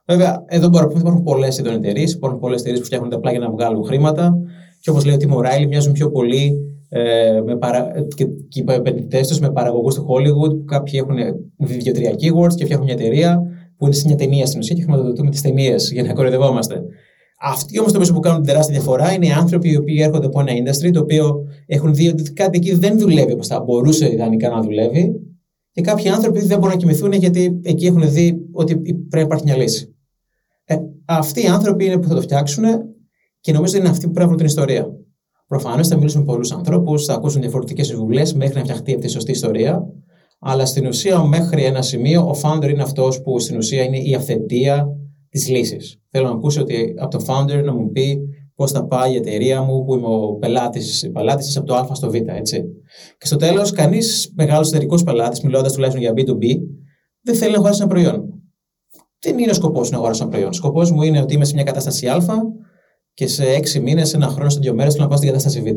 Βέβαια, 0.06 0.44
εδώ 0.48 0.68
μπορούμε 0.68 0.94
να 0.94 1.00
υπάρχουν 1.00 1.24
πολλές 1.24 1.60
εταιρείες. 1.60 2.14
Υπάρχουν 2.14 2.40
πολλές 2.40 2.60
εταιρείες 2.60 2.80
που 2.80 2.86
φτιάχνουν 2.86 3.14
απλά 3.14 3.32
για 3.32 3.40
να 3.40 3.52
βγάλουν 3.52 3.86
χρήματα. 3.86 4.34
Και 4.80 4.90
όπως 4.90 5.06
λέει 5.06 5.16
ο 5.16 5.18
Τίμο 5.18 5.42
Ράιλι, 5.42 5.68
μοιάζουν 5.68 5.92
πιο 5.92 6.12
πολύ 6.12 6.58
ε, 6.90 7.42
με 7.46 7.58
παρα... 7.58 7.92
και, 8.16 8.26
και 8.26 8.60
οι 8.60 8.74
επενδυτές 8.74 9.28
τους 9.28 9.40
με 9.40 9.52
παραγωγούς 9.52 9.96
του 9.96 10.06
Hollywood, 10.10 10.50
που 10.58 10.66
κάποιοι 10.66 11.00
έχουν 11.04 11.18
δύο-τρία 11.58 12.12
keywords 12.12 12.56
και 12.56 12.64
φτιάχνουν 12.64 12.84
μια 12.84 12.94
εταιρεία 12.94 13.42
που 13.78 13.86
είναι 13.86 13.96
σε 13.96 14.08
μια 14.08 14.16
ταινία 14.16 14.46
στην 14.46 14.60
ουσία 14.60 14.76
και 14.76 14.82
χρηματοδοτούμε 14.82 15.30
τις 15.30 15.42
ταινίες 15.42 15.92
για 15.92 16.04
να 16.04 16.14
κοροϊδευόμαστε. 16.14 16.84
Αυτοί 17.42 17.80
όμως 17.80 17.92
το 17.92 18.00
μέσο 18.00 18.14
που 18.14 18.20
κάνουν 18.20 18.44
τεράστια 18.44 18.74
διαφορά 18.74 19.14
είναι 19.14 19.26
οι 19.26 19.32
άνθρωποι 19.32 19.70
οι 19.72 19.78
οποίοι 19.78 19.98
έρχονται 20.02 20.26
από 20.26 20.40
ένα 20.40 20.52
industry 20.52 20.92
το 20.94 21.00
οποίο 21.00 21.46
έχουν 21.66 21.94
δει 21.94 22.08
ότι 22.08 22.34
κάτι 22.34 22.58
εκεί 22.58 22.74
δεν 22.74 23.00
δουλεύει 23.00 23.32
όπως 23.32 23.48
θα 23.48 23.60
μπορούσε 23.60 24.12
ιδανικά 24.12 24.50
να 24.50 24.62
δουλεύει 24.62 25.12
και 25.72 25.82
κάποιοι 25.82 26.10
άνθρωποι 26.10 26.40
δεν 26.40 26.60
μπορούν 26.60 26.74
να 26.74 26.80
κοιμηθούν 26.80 27.12
γιατί 27.12 27.60
εκεί 27.64 27.86
έχουν 27.86 28.12
δει 28.12 28.38
ότι 28.52 28.76
πρέπει 28.78 29.10
να 29.12 29.20
υπάρχει 29.20 29.44
μια 29.44 29.58
λύση. 29.58 29.96
Ε, 30.66 30.76
αυτοί 31.06 31.44
οι 31.44 31.48
άνθρωποι 31.48 31.86
είναι 31.86 31.98
που 31.98 32.08
θα 32.08 32.16
το 32.16 32.22
φτιάξουν 32.22 32.64
και 33.40 33.52
νομίζω 33.52 33.72
ότι 33.72 33.82
είναι 33.82 33.90
αυτοί 33.90 34.06
που 34.06 34.12
πρέπει 34.12 34.20
να 34.20 34.26
βρουν 34.26 34.38
την 34.38 34.46
ιστορία. 34.46 34.88
Προφανώς 35.48 35.88
θα 35.88 35.96
μιλήσουμε 35.96 36.24
με 36.24 36.32
πολλούς 36.32 36.52
ανθρώπους, 36.52 37.06
θα 37.06 37.14
ακούσουν 37.14 37.42
διαφορετικές 37.42 37.88
συμβουλές 37.88 38.34
μέχρι 38.34 38.56
να 38.56 38.62
φτιαχτεί 38.62 38.94
αυτή 38.94 39.06
η 39.06 39.10
σωστή 39.10 39.32
ιστορία. 39.32 39.82
Αλλά 40.40 40.66
στην 40.66 40.88
ουσία, 40.88 41.24
μέχρι 41.24 41.64
ένα 41.64 41.82
σημείο, 41.82 42.22
ο 42.22 42.40
founder 42.44 42.70
είναι 42.70 42.82
αυτός 42.82 43.22
που 43.22 43.40
στην 43.40 43.58
ουσία 43.58 43.84
είναι 43.84 43.98
η 43.98 44.16
αυθεντία 44.16 44.88
της 45.30 45.50
λύσης. 45.50 46.00
Θέλω 46.10 46.28
να 46.28 46.34
ακούσω 46.34 46.62
ότι 46.62 46.94
από 46.98 47.18
το 47.18 47.26
founder 47.28 47.64
να 47.64 47.74
μου 47.74 47.92
πει 47.92 48.20
πώς 48.56 48.72
θα 48.72 48.86
πάει 48.86 49.14
η 49.14 49.16
εταιρεία 49.16 49.62
μου, 49.62 49.84
που 49.86 49.96
είμαι 49.96 50.08
ο 50.08 50.34
πελάτης 50.34 51.10
πελάτης 51.14 51.58
από 51.58 51.66
το 51.66 51.76
Α 51.76 51.90
στο 51.92 52.10
Β. 52.10 52.14
Έτσι. 52.14 52.64
Και 53.18 53.26
στο 53.26 53.36
τέλος, 53.36 53.72
κανείς 53.72 54.32
μεγάλος 54.36 54.68
εταιρικό 54.68 55.04
πελάτης, 55.04 55.42
μιλώντας 55.42 55.74
τουλάχιστον 55.74 56.04
για 56.04 56.14
B2B, 56.16 56.46
δεν 57.22 57.36
θέλει 57.36 57.52
να 57.52 57.58
αγοράσει 57.58 57.82
ένα 57.82 57.90
προϊόν. 57.90 58.24
Δεν 59.20 59.38
είναι 59.40 59.52
ο 59.52 59.54
σκοπός 59.54 59.90
να 59.92 59.98
αγοράσω 59.98 60.24
ένα 60.24 60.32
προϊόν. 60.32 60.50
Ο 60.50 60.54
σκοπός 60.54 60.92
μου 60.92 61.02
είναι 61.02 61.22
ότι 61.22 61.34
είμαι 61.34 61.46
σε 61.46 61.54
μια 61.54 61.64
κατάσταση 61.64 62.08
Α 62.08 62.18
και 63.18 63.28
σε 63.28 63.50
έξι 63.50 63.80
μήνες, 63.80 64.14
ένα 64.14 64.28
χρόνο, 64.28 64.50
σε 64.50 64.60
δύο 64.60 64.74
μέρες 64.74 64.92
θέλω 64.94 65.04
να 65.04 65.10
πάω 65.10 65.18
στην 65.18 65.30
κατάσταση 65.30 65.62
Β. 65.62 65.68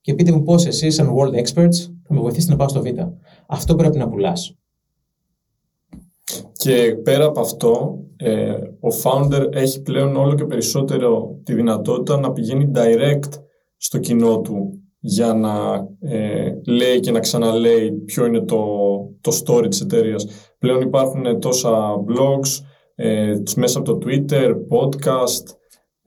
Και 0.00 0.14
πείτε 0.14 0.32
μου 0.32 0.42
πώς 0.42 0.66
εσείς, 0.66 0.94
σαν 0.94 1.14
world 1.16 1.34
experts, 1.34 1.76
θα 2.02 2.14
με 2.14 2.20
βοηθήσετε 2.20 2.52
να 2.52 2.58
πάω 2.58 2.68
στο 2.68 2.82
Β. 2.82 2.86
Αυτό 3.46 3.74
πρέπει 3.74 3.98
να 3.98 4.08
πουλάς. 4.08 4.56
Και 6.52 6.96
πέρα 7.02 7.24
από 7.24 7.40
αυτό, 7.40 7.98
ε, 8.16 8.50
ο 8.80 8.88
founder 9.02 9.48
έχει 9.52 9.82
πλέον 9.82 10.16
όλο 10.16 10.34
και 10.34 10.44
περισσότερο 10.44 11.40
τη 11.44 11.54
δυνατότητα 11.54 12.20
να 12.20 12.32
πηγαίνει 12.32 12.70
direct 12.74 13.30
στο 13.76 13.98
κοινό 13.98 14.40
του 14.40 14.80
για 14.98 15.34
να 15.34 15.86
ε, 16.00 16.52
λέει 16.66 17.00
και 17.00 17.10
να 17.10 17.20
ξαναλέει 17.20 17.92
ποιο 17.92 18.26
είναι 18.26 18.40
το, 18.40 18.66
το 19.20 19.42
story 19.44 19.66
της 19.68 19.80
εταιρείας. 19.80 20.26
Πλέον 20.58 20.80
υπάρχουν 20.80 21.40
τόσα 21.40 21.94
blogs, 22.08 22.64
ε, 22.94 23.34
μέσα 23.56 23.78
από 23.78 23.98
το 23.98 24.06
Twitter, 24.06 24.54
podcast, 24.70 25.56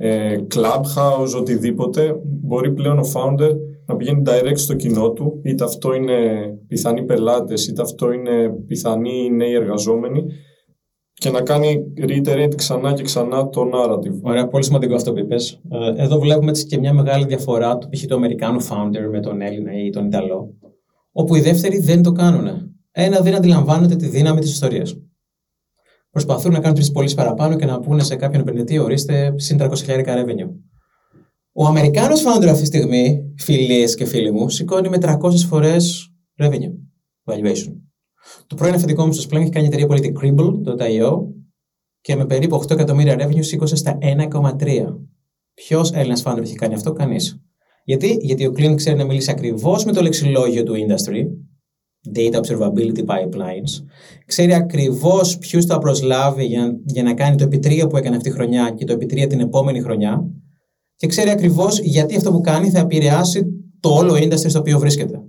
ε, 0.02 0.38
clubhouse, 0.56 1.40
οτιδήποτε. 1.40 2.16
Μπορεί 2.24 2.74
πλέον 2.74 3.00
ο 3.00 3.04
founder 3.14 3.52
να 3.86 3.96
πηγαίνει 3.96 4.22
direct 4.26 4.58
στο 4.58 4.74
κοινό 4.74 5.12
του, 5.12 5.42
είτε 5.44 5.64
αυτό 5.64 5.94
είναι 5.94 6.16
πιθανοί 6.68 7.04
πελάτες, 7.04 7.68
είτε 7.68 7.82
αυτό 7.82 8.12
είναι 8.12 8.50
πιθανοί 8.68 9.30
νέοι 9.32 9.54
εργαζόμενοι 9.54 10.24
και 11.14 11.30
να 11.30 11.42
κάνει 11.42 11.84
reiterate 12.08 12.56
ξανά 12.56 12.94
και 12.94 13.04
ξανά 13.04 13.50
το 13.50 13.62
narrative. 13.74 14.22
Ωραία, 14.22 14.48
πολύ 14.48 14.64
σημαντικό 14.64 14.96
αυτό 14.96 15.12
που 15.14 15.20
είπες. 15.20 15.62
Ε, 15.70 16.04
εδώ 16.04 16.20
βλέπουμε 16.20 16.50
έτσι 16.50 16.66
και 16.66 16.80
μια 16.80 16.94
μεγάλη 16.94 17.26
διαφορά 17.26 17.78
του 17.78 17.90
π.χ. 17.90 18.06
του 18.06 18.16
Αμερικάνου 18.16 18.64
founder 18.64 19.10
με 19.12 19.20
τον 19.20 19.42
Έλληνα 19.42 19.72
ή 19.86 19.90
τον 19.90 20.06
Ιταλό, 20.06 20.54
όπου 21.12 21.36
οι 21.36 21.42
δεύτεροι 21.42 21.80
δεν 21.80 22.02
το 22.02 22.12
κάνουν. 22.12 22.48
Ένα, 22.92 23.20
δεν 23.20 23.36
αντιλαμβάνονται 23.36 23.96
τη 23.96 24.08
δύναμη 24.08 24.40
της 24.40 24.52
ιστορίας. 24.52 24.96
Προσπαθούν 26.24 26.52
να 26.52 26.60
κάνουν 26.60 26.76
τρεις 26.76 26.92
πωλήσεις 26.92 27.16
παραπάνω 27.16 27.56
και 27.56 27.66
να 27.66 27.80
πούνε 27.80 28.04
σε 28.04 28.16
κάποιον 28.16 28.42
επενδυτή, 28.42 28.78
ορίστε, 28.78 29.34
συν 29.36 29.58
300 29.62 29.72
χιλιάρικα 29.76 30.24
revenue. 30.24 30.50
Ο 31.52 31.66
Αμερικάνος 31.66 32.22
founder 32.22 32.48
αυτή 32.48 32.60
τη 32.60 32.66
στιγμή, 32.66 33.34
φίλοι 33.38 33.96
και 33.96 34.06
φίλοι 34.06 34.32
μου, 34.32 34.50
σηκώνει 34.50 34.90
με 34.90 34.98
300 35.02 35.18
φορές 35.48 36.14
revenue 36.38 36.74
valuation. 37.26 37.74
Το 38.48 38.56
πρώην 38.56 38.74
αφεντικό 38.74 39.06
μου 39.06 39.12
στο 39.12 39.30
Splunk 39.30 39.42
έχει 39.42 39.50
κάνει 39.50 39.66
εταιρεία 39.66 39.86
που 39.86 39.94
λέγεται 39.94 40.20
Cribble.io 40.22 41.12
και 42.02 42.16
με 42.16 42.26
περίπου 42.26 42.56
8 42.56 42.72
εκατομμύρια 42.72 43.16
revenue 43.20 43.44
σήκωσε 43.44 43.76
στα 43.76 43.98
1,3. 44.02 44.98
Ποιος 45.54 45.92
Έλληνας 45.92 46.24
founder 46.26 46.42
έχει 46.42 46.56
κάνει 46.56 46.74
αυτό, 46.74 46.94
κανείς. 46.94 47.42
Γιατί; 47.84 48.18
Γιατί 48.22 48.46
ο 48.46 48.54
Clint 48.58 48.76
ξέρει 48.76 48.98
να 48.98 49.06
μιλήσει 49.06 49.32
ακριβώς 49.32 49.86
με 49.86 49.92
το 49.92 50.02
λεξιλόγιο 50.02 50.64
του 50.64 50.74
industry, 50.74 51.24
data 52.16 52.40
observability 52.40 53.06
pipelines, 53.06 53.84
ξέρει 54.26 54.54
ακριβώς 54.54 55.38
ποιους 55.38 55.66
θα 55.66 55.78
προσλάβει 55.78 56.46
για, 56.46 56.80
για 56.86 57.04
να 57.04 57.14
κάνει 57.14 57.36
το 57.36 57.44
επιτρία 57.44 57.88
που 57.88 57.98
έκανε 57.98 58.16
αυτή 58.16 58.30
τη 58.30 58.36
χρονιά 58.36 58.72
και 58.72 58.86
το 58.86 58.94
επιτρία 58.94 59.28
την 59.28 59.40
επόμενη 59.40 59.82
χρονιά 59.82 60.24
και 60.96 61.08
ξέρει 61.08 61.30
ακριβώς 61.30 61.80
γιατί 61.80 62.16
αυτό 62.16 62.32
που 62.32 62.42
κάνει 62.42 62.70
θα 62.70 62.80
επηρεάσει 62.80 63.46
το 63.80 63.90
όλο 63.90 64.14
industry 64.14 64.50
στο 64.50 64.60
οποίο 64.60 64.80
βρίσκεται. 64.80 65.22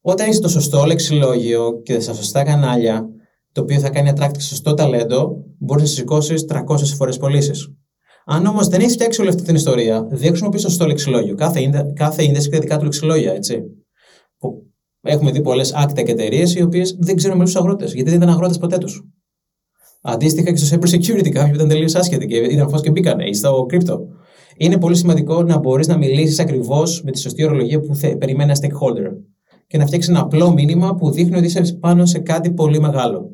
Όταν 0.00 0.30
είσαι 0.30 0.40
το 0.40 0.48
σωστό 0.48 0.84
λεξιλόγιο 0.84 1.80
και 1.82 2.00
στα 2.00 2.12
σωστά 2.14 2.42
κανάλια, 2.42 3.08
το 3.52 3.60
οποίο 3.60 3.78
θα 3.78 3.90
κάνει 3.90 4.12
attract 4.14 4.38
σωστό 4.38 4.74
ταλέντο, 4.74 5.44
μπορείς 5.58 5.82
να 5.82 5.88
σηκώσεις 5.88 6.44
300 6.48 6.76
φορές 6.96 7.16
πωλήσεις. 7.16 7.72
Αν 8.24 8.46
όμως 8.46 8.68
δεν 8.68 8.80
έχεις 8.80 8.92
φτιάξει 8.92 9.20
όλη 9.20 9.30
αυτή 9.30 9.42
την 9.42 9.54
ιστορία, 9.54 10.06
δεν 10.10 10.28
χρησιμοποιεί 10.28 10.58
σωστό 10.58 10.86
λεξιλόγιο. 10.86 11.34
Κάθε, 11.34 11.92
κάθε 11.94 12.24
industry 12.24 12.60
δικά 12.60 12.76
του 12.76 12.84
λεξιλόγια, 12.84 13.32
έτσι. 13.32 13.62
Που 14.38 14.71
έχουμε 15.02 15.30
δει 15.30 15.40
πολλές 15.40 15.74
actec 15.76 16.08
εταιρείες 16.08 16.54
οι 16.54 16.62
οποίες 16.62 16.96
δεν 17.00 17.16
ξέρουν 17.16 17.36
μιλού 17.36 17.48
στου 17.48 17.58
αγρότες, 17.58 17.94
γιατί 17.94 18.10
δεν 18.10 18.18
ήταν 18.18 18.34
αγρότες 18.34 18.58
ποτέ 18.58 18.78
τους. 18.78 19.02
Αντίστοιχα 20.02 20.50
και 20.50 20.56
στο 20.56 20.76
cyber 20.76 20.88
security, 20.94 21.30
κάποιοι 21.30 21.48
που 21.48 21.54
ήταν 21.54 21.68
τελείως 21.68 21.94
άσχετοι 21.94 22.26
και 22.26 22.36
ήταν 22.36 22.68
φως 22.68 22.80
και 22.80 22.90
μπήκανε, 22.90 23.24
ή 23.28 23.34
στο 23.34 23.66
crypto. 23.70 23.98
Είναι 24.56 24.78
πολύ 24.78 24.96
σημαντικό 24.96 25.42
να 25.42 25.58
μπορείς 25.58 25.86
να 25.86 25.96
μιλήσεις 25.96 26.38
ακριβώς 26.38 27.02
με 27.04 27.10
τη 27.10 27.18
σωστή 27.18 27.44
ορολογία 27.44 27.80
που 27.80 27.96
περιμένει 28.18 28.52
ένα 28.52 28.56
stakeholder 28.60 29.10
και 29.66 29.78
να 29.78 29.86
φτιάξεις 29.86 30.10
ένα 30.10 30.20
απλό 30.20 30.52
μήνυμα 30.52 30.94
που 30.94 31.10
δείχνει 31.10 31.36
ότι 31.36 31.46
είσαι 31.46 31.76
πάνω 31.80 32.06
σε 32.06 32.18
κάτι 32.18 32.52
πολύ 32.52 32.80
μεγάλο. 32.80 33.30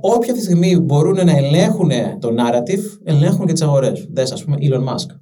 όποια 0.00 0.32
αυτή 0.32 0.32
τη 0.32 0.42
στιγμή 0.42 0.78
μπορούν 0.78 1.24
να 1.24 1.36
ελέγχουν 1.36 1.90
το 2.20 2.28
narrative, 2.28 3.00
ελέγχουν 3.04 3.46
και 3.46 3.52
τις 3.52 3.62
αγορές. 3.62 4.08
Δες, 4.10 4.32
ας 4.32 4.44
πούμε, 4.44 4.56
Elon 4.60 4.84
Musk. 4.88 5.16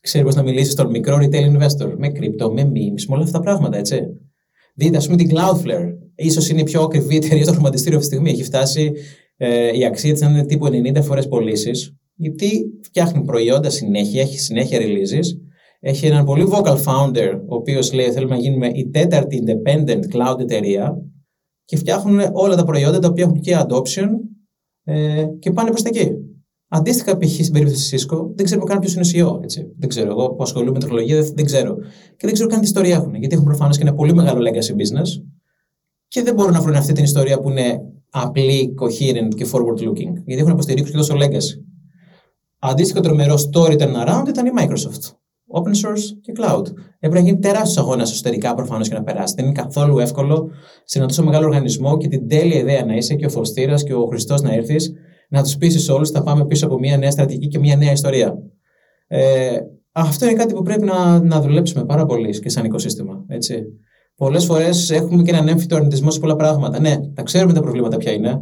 Ξέρεις 0.00 0.28
πώ 0.28 0.36
να 0.36 0.42
μιλήσεις 0.42 0.72
στον 0.72 0.90
μικρό 0.90 1.16
retail 1.16 1.56
investor, 1.56 1.94
με 1.96 2.12
crypto, 2.14 2.52
με 2.52 2.62
memes, 2.62 3.04
με 3.08 3.14
όλα 3.14 3.22
αυτά 3.22 3.38
τα 3.38 3.44
πράγματα, 3.44 3.76
έτσι. 3.76 4.00
Δείτε, 4.74 4.96
ας 4.96 5.04
πούμε, 5.04 5.16
την 5.16 5.30
Cloudflare. 5.30 5.88
σω 6.30 6.50
είναι 6.50 6.60
η 6.60 6.64
πιο 6.64 6.82
ακριβή 6.82 7.16
εταιρεία 7.16 7.42
στο 7.42 7.52
χρηματιστήριο 7.52 7.98
αυτή 7.98 8.10
τη 8.10 8.14
στιγμή. 8.14 8.30
Έχει 8.30 8.44
φτάσει 8.44 8.92
ε, 9.36 9.78
η 9.78 9.84
αξία 9.84 10.12
της 10.12 10.20
να 10.20 10.28
είναι 10.28 10.44
τύπου 10.44 10.66
90 10.66 11.02
φορές 11.02 11.28
πωλήσεις, 11.28 11.96
γιατί 12.14 12.64
φτιάχνει 12.82 13.24
προϊόντα 13.24 13.70
συνέχεια, 13.70 14.20
έχει 14.20 14.38
συνέχεια 14.38 14.78
releases 14.80 15.44
έχει 15.86 16.06
έναν 16.06 16.24
πολύ 16.24 16.48
vocal 16.52 16.76
founder, 16.84 17.40
ο 17.46 17.54
οποίος 17.54 17.92
λέει: 17.92 18.12
Θέλουμε 18.12 18.34
να 18.34 18.40
γίνουμε 18.40 18.68
η 18.68 18.88
τέταρτη 18.90 19.42
independent 19.44 20.00
cloud 20.14 20.40
εταιρεία 20.40 20.96
και 21.64 21.76
φτιάχνουν 21.76 22.20
όλα 22.32 22.56
τα 22.56 22.64
προϊόντα 22.64 22.98
τα 22.98 23.08
οποία 23.08 23.24
έχουν 23.24 23.40
και 23.40 23.56
adoption 23.58 24.08
ε, 24.84 25.24
και 25.38 25.50
πάνε 25.50 25.70
προς 25.70 25.82
τα 25.82 25.88
εκεί. 25.88 26.10
Αντίστοιχα, 26.76 27.16
π.χ. 27.16 27.30
στην 27.30 27.52
περίπτωση 27.52 27.90
της 27.90 28.06
Cisco, 28.06 28.16
δεν 28.34 28.44
ξέρουμε 28.44 28.66
καν 28.66 28.78
ποιος 28.78 28.94
είναι 28.94 29.30
ο 29.30 29.36
CEO. 29.36 29.42
Έτσι. 29.42 29.72
Δεν 29.78 29.88
ξέρω. 29.88 30.10
Εγώ 30.10 30.30
που 30.30 30.42
ασχολούμαι 30.42 30.72
με 30.72 30.78
τεχνολογία 30.78 31.22
δεν, 31.22 31.32
δεν 31.34 31.44
ξέρω. 31.44 31.76
Και 32.16 32.26
δεν 32.26 32.32
ξέρω 32.32 32.48
καν 32.48 32.60
τι 32.60 32.64
ιστορία 32.64 32.94
έχουν. 32.94 33.14
Γιατί 33.14 33.34
έχουν 33.34 33.46
προφανώς 33.46 33.76
και 33.76 33.82
ένα 33.82 33.94
πολύ 33.94 34.14
μεγάλο 34.14 34.40
legacy 34.40 34.72
business 34.72 35.22
και 36.08 36.22
δεν 36.22 36.34
μπορούν 36.34 36.52
να 36.52 36.60
βρουν 36.60 36.74
αυτή 36.74 36.92
την 36.92 37.04
ιστορία 37.04 37.40
που 37.40 37.50
είναι 37.50 37.80
απλή, 38.10 38.74
coherent 38.80 39.34
και 39.36 39.46
forward 39.52 39.88
looking. 39.88 40.12
Γιατί 40.24 40.40
έχουν 40.40 40.52
υποστηρίξει 40.52 40.92
και 40.92 40.98
τόσο 40.98 41.14
legacy. 41.14 41.62
Αντίστοιχο 42.58 43.00
τρομερό 43.00 43.34
story 43.34 43.78
turnaround 43.78 44.24
ήταν 44.28 44.46
η 44.46 44.50
Microsoft 44.58 45.12
open 45.52 45.88
source 45.88 46.04
και 46.20 46.32
cloud. 46.36 46.66
Έπρεπε 46.98 47.14
να 47.14 47.20
γίνει 47.20 47.38
τεράστιος 47.38 47.78
αγώνας 47.78 48.12
εσωτερικά 48.12 48.54
προφανώς 48.54 48.88
και 48.88 48.94
να 48.94 49.02
περάσει. 49.02 49.34
Δεν 49.36 49.44
είναι 49.44 49.54
καθόλου 49.54 49.98
εύκολο 49.98 50.50
σε 50.84 50.98
ένα 50.98 51.06
τόσο 51.06 51.24
μεγάλο 51.24 51.46
οργανισμό 51.46 51.96
και 51.96 52.08
την 52.08 52.28
τέλεια 52.28 52.58
ιδέα 52.58 52.84
να 52.84 52.94
είσαι 52.94 53.14
και 53.14 53.26
ο 53.26 53.30
Φωστήρας 53.30 53.82
και 53.82 53.94
ο 53.94 54.06
Χριστός 54.06 54.42
να 54.42 54.54
έρθεις, 54.54 54.92
να 55.34 55.42
τους 55.42 55.56
πείσει 55.56 55.92
όλους 55.92 56.10
θα 56.10 56.22
πάμε 56.22 56.46
πίσω 56.46 56.66
από 56.66 56.78
μια 56.78 56.96
νέα 56.96 57.10
στρατηγική 57.10 57.48
και 57.48 57.58
μια 57.58 57.76
νέα 57.76 57.92
ιστορία. 57.92 58.34
Ε, 59.06 59.58
αυτό 59.92 60.24
είναι 60.24 60.34
κάτι 60.34 60.54
που 60.54 60.62
πρέπει 60.62 60.84
να, 60.84 61.22
να 61.22 61.40
δουλέψουμε 61.40 61.84
πάρα 61.84 62.06
πολύ 62.06 62.40
και 62.40 62.48
σαν 62.48 62.64
οικοσύστημα. 62.64 63.24
Έτσι. 63.28 63.64
Πολλές 64.16 64.44
φορές 64.44 64.90
έχουμε 64.90 65.22
και 65.22 65.30
έναν 65.30 65.48
έμφυτο 65.48 65.76
αρνητισμό 65.76 66.10
σε 66.10 66.20
πολλά 66.20 66.36
πράγματα. 66.36 66.80
Ναι, 66.80 66.96
τα 67.14 67.22
ξέρουμε 67.22 67.52
τα 67.52 67.60
προβλήματα 67.60 67.96
ποια 67.96 68.12
είναι. 68.12 68.40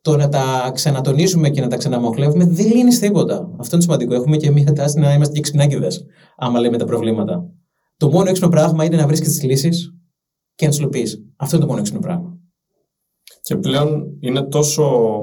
Το 0.00 0.16
να 0.16 0.28
τα 0.28 0.70
ξανατονίζουμε 0.74 1.50
και 1.50 1.60
να 1.60 1.68
τα 1.68 1.76
ξαναμοχλεύουμε 1.76 2.44
δεν 2.44 2.66
λύνεις 2.66 2.98
τίποτα. 2.98 3.54
Αυτό 3.58 3.74
είναι 3.74 3.84
σημαντικό. 3.84 4.14
Έχουμε 4.14 4.36
και 4.36 4.46
εμεί 4.46 4.64
τάση 4.64 4.98
να 4.98 5.14
είμαστε 5.14 5.34
και 5.34 5.40
ξυπνάκιδες, 5.40 6.04
άμα 6.36 6.60
λέμε 6.60 6.76
τα 6.76 6.84
προβλήματα. 6.84 7.50
Το 7.96 8.10
μόνο 8.10 8.28
έξυπνο 8.28 8.50
πράγμα 8.50 8.84
είναι 8.84 8.96
να 8.96 9.06
βρίσκεις 9.06 9.28
τις 9.28 9.42
λύσεις 9.42 9.94
και 10.54 10.64
να 10.64 10.70
τις 10.70 10.78
υλοποιείς. 10.78 11.24
Αυτό 11.36 11.56
είναι 11.56 11.64
το 11.64 11.70
μόνο 11.70 11.80
έξυπνο 11.80 12.00
πράγμα. 12.00 12.38
Και 13.42 13.56
πλέον 13.56 14.16
είναι 14.20 14.42
τόσο. 14.42 15.16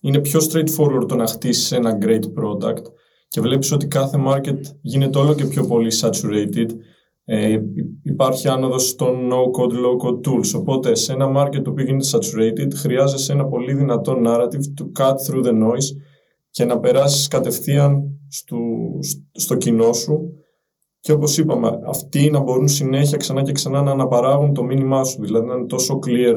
Είναι 0.00 0.18
πιο 0.18 0.40
straightforward 0.40 1.08
το 1.08 1.14
να 1.16 1.26
χτίσεις 1.26 1.72
ένα 1.72 1.98
great 2.02 2.22
product 2.22 2.82
και 3.28 3.40
βλέπεις 3.40 3.72
ότι 3.72 3.86
κάθε 3.86 4.18
market 4.26 4.58
γίνεται 4.80 5.18
όλο 5.18 5.34
και 5.34 5.44
πιο 5.44 5.66
πολύ 5.66 5.92
saturated. 6.00 6.68
Ε, 7.24 7.58
υπάρχει 8.02 8.48
άνοδος 8.48 8.94
των 8.94 9.30
no-code, 9.32 9.72
low-code 9.72 10.28
tools. 10.28 10.60
Οπότε 10.60 10.94
σε 10.94 11.12
ένα 11.12 11.26
market 11.36 11.62
το 11.62 11.70
οποίο 11.70 11.84
γίνεται 11.84 12.08
saturated 12.12 12.74
χρειάζεσαι 12.74 13.32
ένα 13.32 13.46
πολύ 13.46 13.74
δυνατό 13.74 14.20
narrative 14.24 14.80
to 14.80 15.02
cut 15.02 15.14
through 15.14 15.44
the 15.44 15.52
noise 15.52 15.96
και 16.50 16.64
να 16.64 16.78
περάσεις 16.78 17.28
κατευθείαν 17.28 18.18
στο, 18.28 18.58
στο 19.32 19.56
κοινό 19.56 19.92
σου 19.92 20.30
και 21.00 21.12
όπως 21.12 21.38
είπαμε, 21.38 21.78
αυτοί 21.86 22.30
να 22.30 22.40
μπορούν 22.40 22.68
συνέχεια 22.68 23.16
ξανά 23.16 23.42
και 23.42 23.52
ξανά 23.52 23.82
να 23.82 23.90
αναπαράγουν 23.90 24.54
το 24.54 24.62
μήνυμά 24.62 25.04
σου, 25.04 25.22
δηλαδή 25.22 25.46
να 25.46 25.54
είναι 25.54 25.66
τόσο 25.66 25.98
clear 26.06 26.36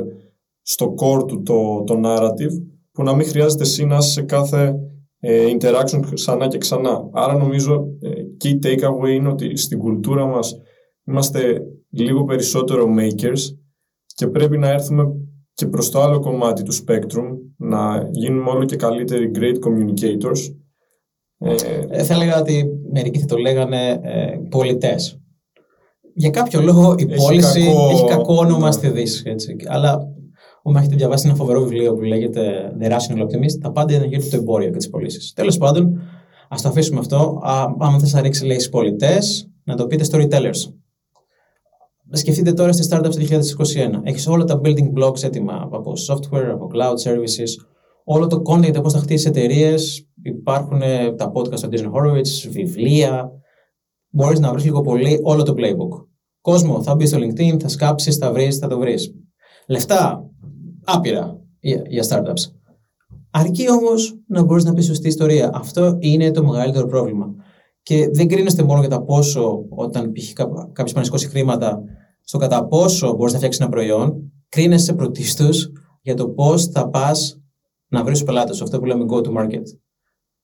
στο 0.62 0.94
core 1.02 1.28
του 1.28 1.42
το, 1.42 1.84
το 1.84 2.02
narrative, 2.04 2.79
που 3.00 3.06
να 3.06 3.16
μην 3.16 3.26
χρειάζεται 3.26 3.64
εσύ 3.64 3.86
να 3.86 3.98
είσαι 3.98 4.10
σε 4.10 4.22
κάθε 4.22 4.76
ε, 5.20 5.46
interaction 5.52 6.02
ξανά 6.14 6.48
και 6.48 6.58
ξανά. 6.58 7.10
Άρα 7.14 7.38
νομίζω 7.38 7.88
ε, 8.02 8.10
key 8.44 8.66
takeaway 8.66 9.10
είναι 9.10 9.28
ότι 9.28 9.58
στην 9.58 9.80
κουλτούρα 9.80 10.26
μας 10.26 10.56
είμαστε 11.08 11.62
λίγο 11.90 12.24
περισσότερο 12.24 12.86
makers 13.00 13.40
και 14.06 14.28
πρέπει 14.28 14.58
να 14.58 14.70
έρθουμε 14.70 15.04
και 15.54 15.68
προς 15.68 15.90
το 15.90 16.02
άλλο 16.02 16.20
κομμάτι 16.20 16.64
του 16.64 16.74
spectrum, 16.74 17.38
να 17.58 18.10
γίνουμε 18.12 18.50
όλο 18.50 18.66
και 18.66 18.76
καλύτεροι 18.76 19.32
great 19.36 19.56
communicators. 19.56 20.56
Ε, 21.38 21.56
ε 21.90 22.04
θα 22.04 22.14
έλεγα 22.14 22.40
ότι 22.40 22.66
μερικοί 22.92 23.20
θα 23.20 23.26
το 23.26 23.38
λέγανε 23.38 24.00
ε, 24.04 24.38
πολιτές. 24.50 25.22
Για 26.14 26.30
κάποιο 26.30 26.62
λόγο 26.62 26.96
η 26.98 27.06
πώληση 27.06 27.62
έχει 27.92 28.06
κακό 28.08 28.36
όνομα 28.36 28.66
ναι. 28.66 28.72
στη 28.72 28.90
Δύση. 28.90 29.24
Έτσι. 29.26 29.56
Αλλά 29.68 30.14
Όμω 30.64 30.78
έχετε 30.80 30.96
διαβάσει 30.96 31.28
ένα 31.28 31.36
φοβερό 31.36 31.62
βιβλίο 31.62 31.94
που 31.94 32.02
λέγεται 32.02 32.76
The 32.82 32.86
Rational 32.86 33.22
Optimist, 33.22 33.60
τα 33.62 33.72
πάντα 33.72 33.94
είναι 33.94 34.06
γύρω 34.06 34.22
από 34.22 34.32
το 34.32 34.38
εμπόριο 34.38 34.70
και 34.70 34.78
τις 34.78 34.90
πωλήσεις. 34.90 35.34
Τέλος 35.34 35.58
πάντων, 35.58 36.02
ας 36.50 36.62
το 36.62 36.70
αφήσουμε 36.70 37.00
αυτό. 37.00 37.42
Αν 37.80 38.00
θες 38.00 38.14
να 38.14 38.22
ρίξει 38.22 38.46
λέει 38.46 38.68
πολιτέ, 38.72 39.18
να 39.64 39.76
το 39.76 39.88
πείτε 39.88 40.06
storytellers. 40.12 40.74
Σκεφτείτε 42.12 42.54
τώρα 42.54 42.72
στις 42.72 42.88
startups 42.92 43.10
του 43.10 43.18
2021. 43.18 44.02
Έχεις 44.04 44.28
όλα 44.28 44.44
τα 44.44 44.62
building 44.64 44.94
blocks 44.98 45.24
έτοιμα 45.24 45.70
από 45.72 45.94
software, 46.08 46.50
από 46.52 46.68
cloud 46.74 47.10
services, 47.10 47.66
όλο 48.04 48.28
το 48.28 48.42
content, 48.46 48.82
πώς 48.84 48.94
θα 48.94 49.00
χτίσεις 49.00 49.26
εταιρείες. 49.26 50.08
Υπάρχουν 50.24 50.80
τα 51.16 51.32
podcast 51.34 51.60
του 51.60 51.70
Disney 51.72 51.92
Horowitz, 51.92 52.50
βιβλία. 52.50 53.32
Μπορείς 54.10 54.40
να 54.40 54.52
βρεις 54.52 54.64
λίγο 54.64 54.82
πολύ 54.82 55.20
όλο 55.24 55.44
το 55.44 55.54
playbook. 55.58 56.06
Κόσμο, 56.42 56.84
θα 56.84 56.96
μπεις 56.96 57.10
στο 57.10 57.18
LinkedIn, 57.18 57.60
θα 57.60 57.68
σκάψεις, 57.68 58.18
θα 58.18 58.32
βρεις, 58.32 58.58
θα 58.58 58.68
το 58.68 58.80
βρεις. 58.80 59.14
Λεφτά, 59.70 60.30
άπειρα 60.84 61.40
για, 61.60 61.82
για 61.88 62.04
startups. 62.10 62.52
Αρκεί 63.32 63.72
όμως 63.72 64.18
να 64.28 64.44
μπορείς 64.44 64.64
να 64.64 64.74
πεις 64.74 64.86
σωστή 64.86 65.08
ιστορία. 65.08 65.50
Αυτό 65.54 65.98
είναι 66.00 66.32
το 66.32 66.44
μεγαλύτερο 66.44 66.88
πρόβλημα. 66.88 67.34
Και 67.82 68.10
δεν 68.10 68.28
κρίνεστε 68.28 68.64
μόνο 68.64 68.80
για 68.80 68.90
τα 68.90 69.02
πόσο, 69.02 69.66
όταν 69.70 70.12
π.χ. 70.12 70.34
κάποιος 70.72 70.94
πάνε 70.94 71.06
σηκώσει 71.06 71.28
χρήματα, 71.28 71.82
στο 72.22 72.38
κατά 72.38 72.66
πόσο 72.66 73.14
μπορείς 73.14 73.32
να 73.32 73.38
φτιάξεις 73.38 73.62
ένα 73.62 73.70
προϊόν, 73.70 74.32
κρίνεσαι 74.50 74.94
πρωτίστως 74.94 75.72
για 76.02 76.14
το 76.14 76.30
πώς 76.30 76.66
θα 76.66 76.90
πας 76.90 77.42
να 77.88 78.04
βρεις 78.04 78.18
τους 78.18 78.28
πελάτες 78.28 78.62
Αυτό 78.62 78.80
που 78.80 78.86
λέμε 78.86 79.06
go 79.10 79.16
to 79.16 79.38
market. 79.38 79.64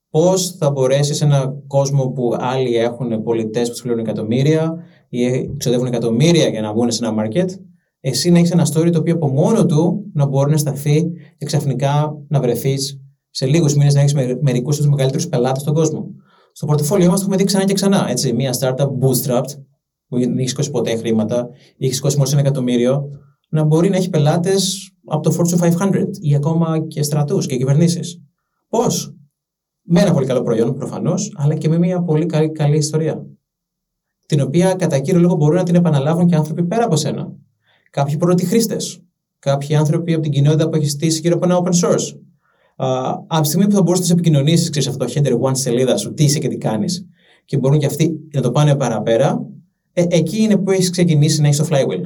Πώς 0.10 0.52
θα 0.52 0.72
μπορέσεις 0.72 1.18
σε 1.18 1.26
έναν 1.26 1.64
κόσμο 1.68 2.08
που 2.08 2.36
άλλοι 2.40 2.76
έχουν 2.76 3.24
πολιτές 3.24 3.68
που 3.68 3.72
τους 3.74 3.82
πληρώνουν 3.82 4.06
εκατομμύρια 4.06 4.76
ή 5.10 5.56
ξοδεύουν 5.58 5.88
εκατομμύρια 5.88 6.48
για 6.48 6.62
να 6.62 6.74
βγουν 6.74 6.92
σε 6.92 7.06
ένα 7.06 7.24
market, 7.24 7.48
εσύ 8.08 8.32
να 8.32 8.38
έχεις 8.38 8.52
ένα 8.52 8.68
story 8.74 8.90
το 8.92 9.00
οποίο 9.00 9.14
από 9.14 9.28
μόνο 9.28 9.66
του 9.66 10.12
να 10.14 10.26
μπορεί 10.26 10.52
να 10.52 10.58
σταθεί 10.58 11.12
και 11.38 11.46
ξαφνικά 11.46 12.14
να 12.28 12.40
βρεθείς 12.40 13.00
σε 13.30 13.46
λίγους 13.46 13.76
μήνες 13.76 13.94
να 13.94 14.00
έχεις 14.00 14.14
μερικούς 14.42 14.76
από 14.76 14.86
τους 14.86 14.88
μεγαλύτερους 14.88 15.28
πελάτες 15.28 15.62
στον 15.62 15.74
κόσμο. 15.74 16.08
Στο 16.52 16.66
πορτοφόλιό 16.66 17.10
μας 17.10 17.16
το 17.16 17.22
έχουμε 17.22 17.38
δει 17.38 17.44
ξανά 17.44 17.66
και 17.66 17.74
ξανά. 17.74 18.10
Έτσι, 18.10 18.34
μια 18.34 18.54
startup 18.60 18.88
bootstrapped, 18.88 19.50
που 20.08 20.20
δεν 20.20 20.38
έχει 20.38 20.50
σηκώσει 20.50 20.72
ποτέ 20.72 20.96
χρήματα, 20.96 21.50
ή 21.78 21.86
έχει 21.86 21.94
σηκώσει 21.94 22.18
μόνο 22.18 22.30
ένα 22.32 22.40
εκατομμύριο, 22.40 23.10
να 23.50 23.64
μπορεί 23.64 23.90
να 23.90 23.96
έχει 23.98 24.10
πελάτες 24.10 24.92
από 25.06 25.30
το 25.30 25.36
Fortune 25.38 25.60
500 25.60 26.06
ή 26.20 26.36
ακόμα 26.36 26.80
και 26.88 27.04
στρατούς 27.04 27.46
και 27.46 27.58
κυβερνήσεις. 27.58 28.22
Πώς; 28.70 29.16
Με 29.82 30.02
ένα 30.02 30.14
πολύ 30.14 30.26
καλό 30.26 30.42
προϊόν 30.42 30.74
προφανώς, 30.76 31.34
αλλά 31.38 31.56
και 31.56 31.70
με 31.70 31.78
μια 31.78 32.02
πολύ 32.02 32.26
καλή, 32.26 32.52
καλή 32.52 32.78
ιστορία. 32.78 33.26
Την 34.26 34.42
οποία 34.42 34.74
κατά 34.74 35.00
κύριο 35.00 35.20
λόγο 35.20 35.36
μπορούν 35.36 35.56
να 35.56 35.64
την 35.64 35.76
επαναλάβουν 35.76 36.28
και 36.28 36.36
άνθρωποι 36.36 36.64
πέρα 36.64 36.86
από 36.86 36.96
σένα 36.96 37.44
κάποιοι 37.96 38.18
πρώτοι 38.18 38.46
χρήστε, 38.46 38.78
κάποιοι 39.40 39.76
άνθρωποι 39.76 40.14
από 40.14 40.22
την 40.22 40.32
κοινότητα 40.32 40.70
που 40.70 40.76
έχει 40.76 40.90
στήσει 40.90 41.20
γύρω 41.20 41.36
από 41.36 41.46
ένα 41.46 41.62
open 41.62 41.88
source. 41.88 42.14
Uh, 42.78 43.14
από 43.28 43.42
τη 43.42 43.48
στιγμή 43.48 43.68
που 43.68 43.76
θα 43.76 43.82
μπορούσε 43.82 44.04
να 44.08 44.14
επικοινωνήσεις, 44.14 44.70
ξέρεις 44.70 44.88
αυτό 44.88 45.06
το 45.06 45.12
header 45.16 45.40
one 45.40 45.58
σελίδα 45.58 45.98
σου, 45.98 46.14
τι 46.14 46.24
είσαι 46.24 46.40
και 46.40 46.48
τι 46.48 46.58
κάνεις, 46.58 47.06
και 47.46 47.58
μπορούν 47.58 47.80
και 47.80 47.86
αυτοί 47.86 48.20
να 48.34 48.42
το 48.42 48.52
πάνε 48.52 48.76
παραπέρα, 48.76 49.46
ε, 49.94 50.06
εκεί 50.10 50.42
είναι 50.42 50.58
που 50.58 50.72
έχεις 50.72 50.90
ξεκινήσει 50.90 51.42
να 51.42 51.48
έχεις 51.48 51.58
το 51.60 51.68
flywheel. 51.70 52.02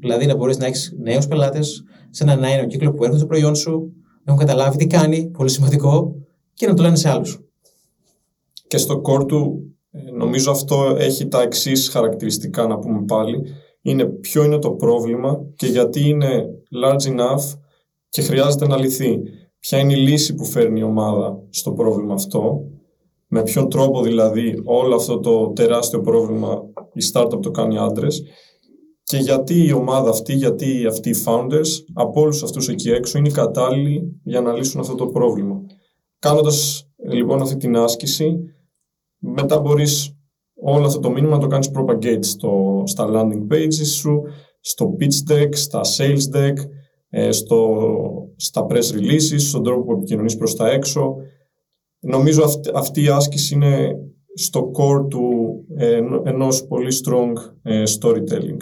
Δηλαδή 0.00 0.26
να 0.26 0.36
μπορείς 0.36 0.58
να 0.58 0.66
έχεις 0.66 0.94
νέους 0.98 1.26
πελάτες 1.26 1.84
σε 2.10 2.22
ένα 2.22 2.36
νέο 2.36 2.66
κύκλο 2.66 2.90
που 2.90 3.02
έρχονται 3.02 3.18
στο 3.18 3.26
προϊόν 3.26 3.54
σου, 3.54 3.92
να 4.24 4.32
έχουν 4.32 4.46
καταλάβει 4.46 4.76
τι 4.76 4.86
κάνει, 4.86 5.26
πολύ 5.26 5.50
σημαντικό, 5.50 6.14
και 6.54 6.66
να 6.66 6.74
το 6.74 6.82
λένε 6.82 6.96
σε 6.96 7.08
άλλους. 7.08 7.40
Και 8.66 8.76
στο 8.76 9.02
core 9.04 9.26
του, 9.28 9.70
ε, 9.90 10.10
νομίζω 10.10 10.50
αυτό 10.50 10.96
έχει 10.98 11.28
τα 11.28 11.42
εξής 11.42 11.88
χαρακτηριστικά 11.88 12.66
να 12.66 12.78
πούμε 12.78 13.04
πάλι 13.04 13.42
είναι 13.86 14.04
ποιο 14.04 14.44
είναι 14.44 14.58
το 14.58 14.70
πρόβλημα 14.70 15.44
και 15.56 15.66
γιατί 15.66 16.08
είναι 16.08 16.44
large 16.82 17.16
enough 17.16 17.58
και 18.08 18.22
χρειάζεται 18.22 18.66
να 18.66 18.76
λυθεί. 18.76 19.18
Ποια 19.58 19.78
είναι 19.78 19.92
η 19.92 19.96
λύση 19.96 20.34
που 20.34 20.44
φέρνει 20.44 20.80
η 20.80 20.82
ομάδα 20.82 21.42
στο 21.50 21.72
πρόβλημα 21.72 22.14
αυτό, 22.14 22.64
με 23.26 23.42
ποιον 23.42 23.70
τρόπο 23.70 24.02
δηλαδή 24.02 24.60
όλο 24.64 24.94
αυτό 24.94 25.20
το 25.20 25.52
τεράστιο 25.52 26.00
πρόβλημα 26.00 26.62
η 26.92 27.00
startup 27.12 27.42
το 27.42 27.50
κάνει 27.50 27.78
άντρες 27.78 28.22
και 29.02 29.16
γιατί 29.16 29.66
η 29.66 29.72
ομάδα 29.72 30.10
αυτή, 30.10 30.32
γιατί 30.32 30.86
αυτοί 30.86 31.10
οι 31.10 31.16
founders 31.26 31.68
από 31.92 32.20
όλους 32.20 32.42
αυτούς 32.42 32.68
εκεί 32.68 32.90
έξω 32.90 33.18
είναι 33.18 33.30
κατάλληλοι 33.30 34.20
για 34.22 34.40
να 34.40 34.52
λύσουν 34.52 34.80
αυτό 34.80 34.94
το 34.94 35.06
πρόβλημα. 35.06 35.60
Κάνοντας 36.18 36.88
λοιπόν 37.08 37.42
αυτή 37.42 37.56
την 37.56 37.76
άσκηση, 37.76 38.38
μετά 39.18 39.60
μπορείς 39.60 40.15
όλο 40.60 40.86
αυτό 40.86 41.00
το 41.00 41.10
μήνυμα 41.10 41.34
να 41.34 41.40
το 41.40 41.46
κάνεις 41.46 41.70
propagate 41.74 42.24
στο, 42.24 42.82
στα 42.86 43.08
landing 43.12 43.52
pages 43.52 43.86
σου, 43.86 44.22
στο 44.60 44.96
pitch 45.00 45.32
deck, 45.32 45.48
στα 45.50 45.80
sales 45.96 46.36
deck, 46.36 46.54
ε, 47.08 47.32
στο, 47.32 47.78
στα 48.36 48.66
press 48.70 48.94
releases, 48.94 49.38
στον 49.38 49.62
τρόπο 49.62 49.84
που 49.84 49.92
επικοινωνείς 49.92 50.36
προς 50.36 50.56
τα 50.56 50.70
έξω. 50.70 51.16
Νομίζω 52.00 52.42
αυτή, 52.44 52.70
αυτή 52.74 53.02
η 53.02 53.08
άσκηση 53.08 53.54
είναι 53.54 53.96
στο 54.34 54.70
core 54.78 55.08
του 55.08 55.54
ε, 55.76 56.00
ενός 56.24 56.66
πολύ 56.66 56.94
strong 57.04 57.32
ε, 57.62 57.82
storytelling. 58.00 58.56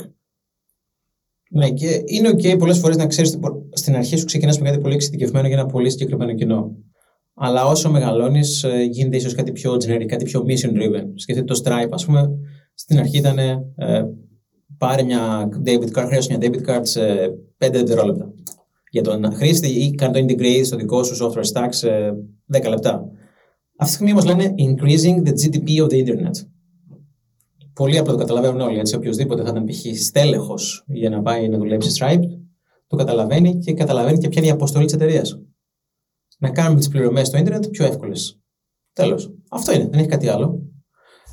Ναι, 1.50 1.70
και 1.70 2.02
είναι 2.04 2.30
ok 2.30 2.58
πολλές 2.58 2.78
φορές 2.78 2.96
να 2.96 3.06
ξέρεις 3.06 3.38
στην 3.72 3.96
αρχή 3.96 4.16
σου 4.16 4.24
ξεκινάς 4.24 4.58
με 4.58 4.68
κάτι 4.68 4.80
πολύ 4.80 4.94
εξειδικευμένο 4.94 5.46
για 5.48 5.58
ένα 5.58 5.66
πολύ 5.66 5.90
συγκεκριμένο 5.90 6.34
κοινό. 6.34 6.76
Αλλά 7.34 7.66
όσο 7.66 7.90
μεγαλώνεις, 7.90 8.64
ε, 8.64 8.82
γίνεται 8.82 9.16
ίσως 9.16 9.34
κάτι 9.34 9.52
πιο 9.52 9.72
generic, 9.72 10.04
κάτι 10.06 10.24
πιο 10.24 10.44
mission 10.46 10.70
driven. 10.70 11.04
Σκεφτείτε 11.14 11.54
το 11.54 11.60
Stripe, 11.64 11.90
ας 11.90 12.04
πούμε, 12.04 12.30
στην 12.74 12.98
αρχή 12.98 13.18
ήταν 13.18 13.38
ε, 13.38 13.64
πάρε 14.78 15.02
μια 15.02 15.48
debit 15.64 15.98
card, 15.98 16.04
χρειάζεται 16.06 16.36
μια 16.38 16.50
debit 16.50 16.68
card 16.68 16.80
σε 16.82 17.00
5 17.58 17.70
δευτερόλεπτα. 17.72 18.32
Για 18.90 19.02
τον 19.02 19.32
χρήστη 19.32 19.68
ή 19.68 19.94
κάνει 19.94 20.12
το 20.12 20.34
integrate 20.34 20.64
στο 20.64 20.76
δικό 20.76 21.02
σου 21.02 21.24
software 21.24 21.52
stack 21.52 21.68
σε 21.68 21.88
10 22.52 22.68
λεπτά. 22.68 23.08
Αυτή 23.76 23.96
τη 23.96 24.04
στιγμή 24.04 24.10
όμως 24.10 24.24
λένε 24.24 24.54
increasing 24.58 25.28
the 25.28 25.32
GDP 25.32 25.82
of 25.82 25.88
the 25.88 26.06
internet. 26.06 26.46
Πολύ 27.74 27.98
απλό 27.98 28.12
το 28.12 28.18
καταλαβαίνουν 28.18 28.60
όλοι. 28.60 28.78
Έτσι, 28.78 28.96
οποιοδήποτε 28.96 29.42
θα 29.42 29.48
ήταν 29.48 29.64
π.χ. 29.64 30.00
στέλεχος 30.00 30.84
για 30.86 31.10
να 31.10 31.22
πάει 31.22 31.48
να 31.48 31.58
δουλέψει 31.58 31.90
Stripe, 32.00 32.22
το 32.86 32.96
καταλαβαίνει 32.96 33.58
και 33.58 33.72
καταλαβαίνει 33.72 34.18
και 34.18 34.28
ποια 34.28 34.42
είναι 34.42 34.50
η 34.50 34.54
αποστολή 34.54 34.84
της 34.84 34.94
εταιρείας 34.94 35.40
να 36.44 36.50
κάνουμε 36.50 36.78
τις 36.78 36.88
πληρωμές 36.88 37.26
στο 37.26 37.38
Ιντερνετ 37.38 37.66
πιο 37.66 37.84
εύκολες. 37.84 38.38
Τέλος. 38.92 39.30
Αυτό 39.50 39.72
είναι, 39.72 39.88
δεν 39.90 39.98
έχει 39.98 40.08
κάτι 40.08 40.28
άλλο. 40.28 40.58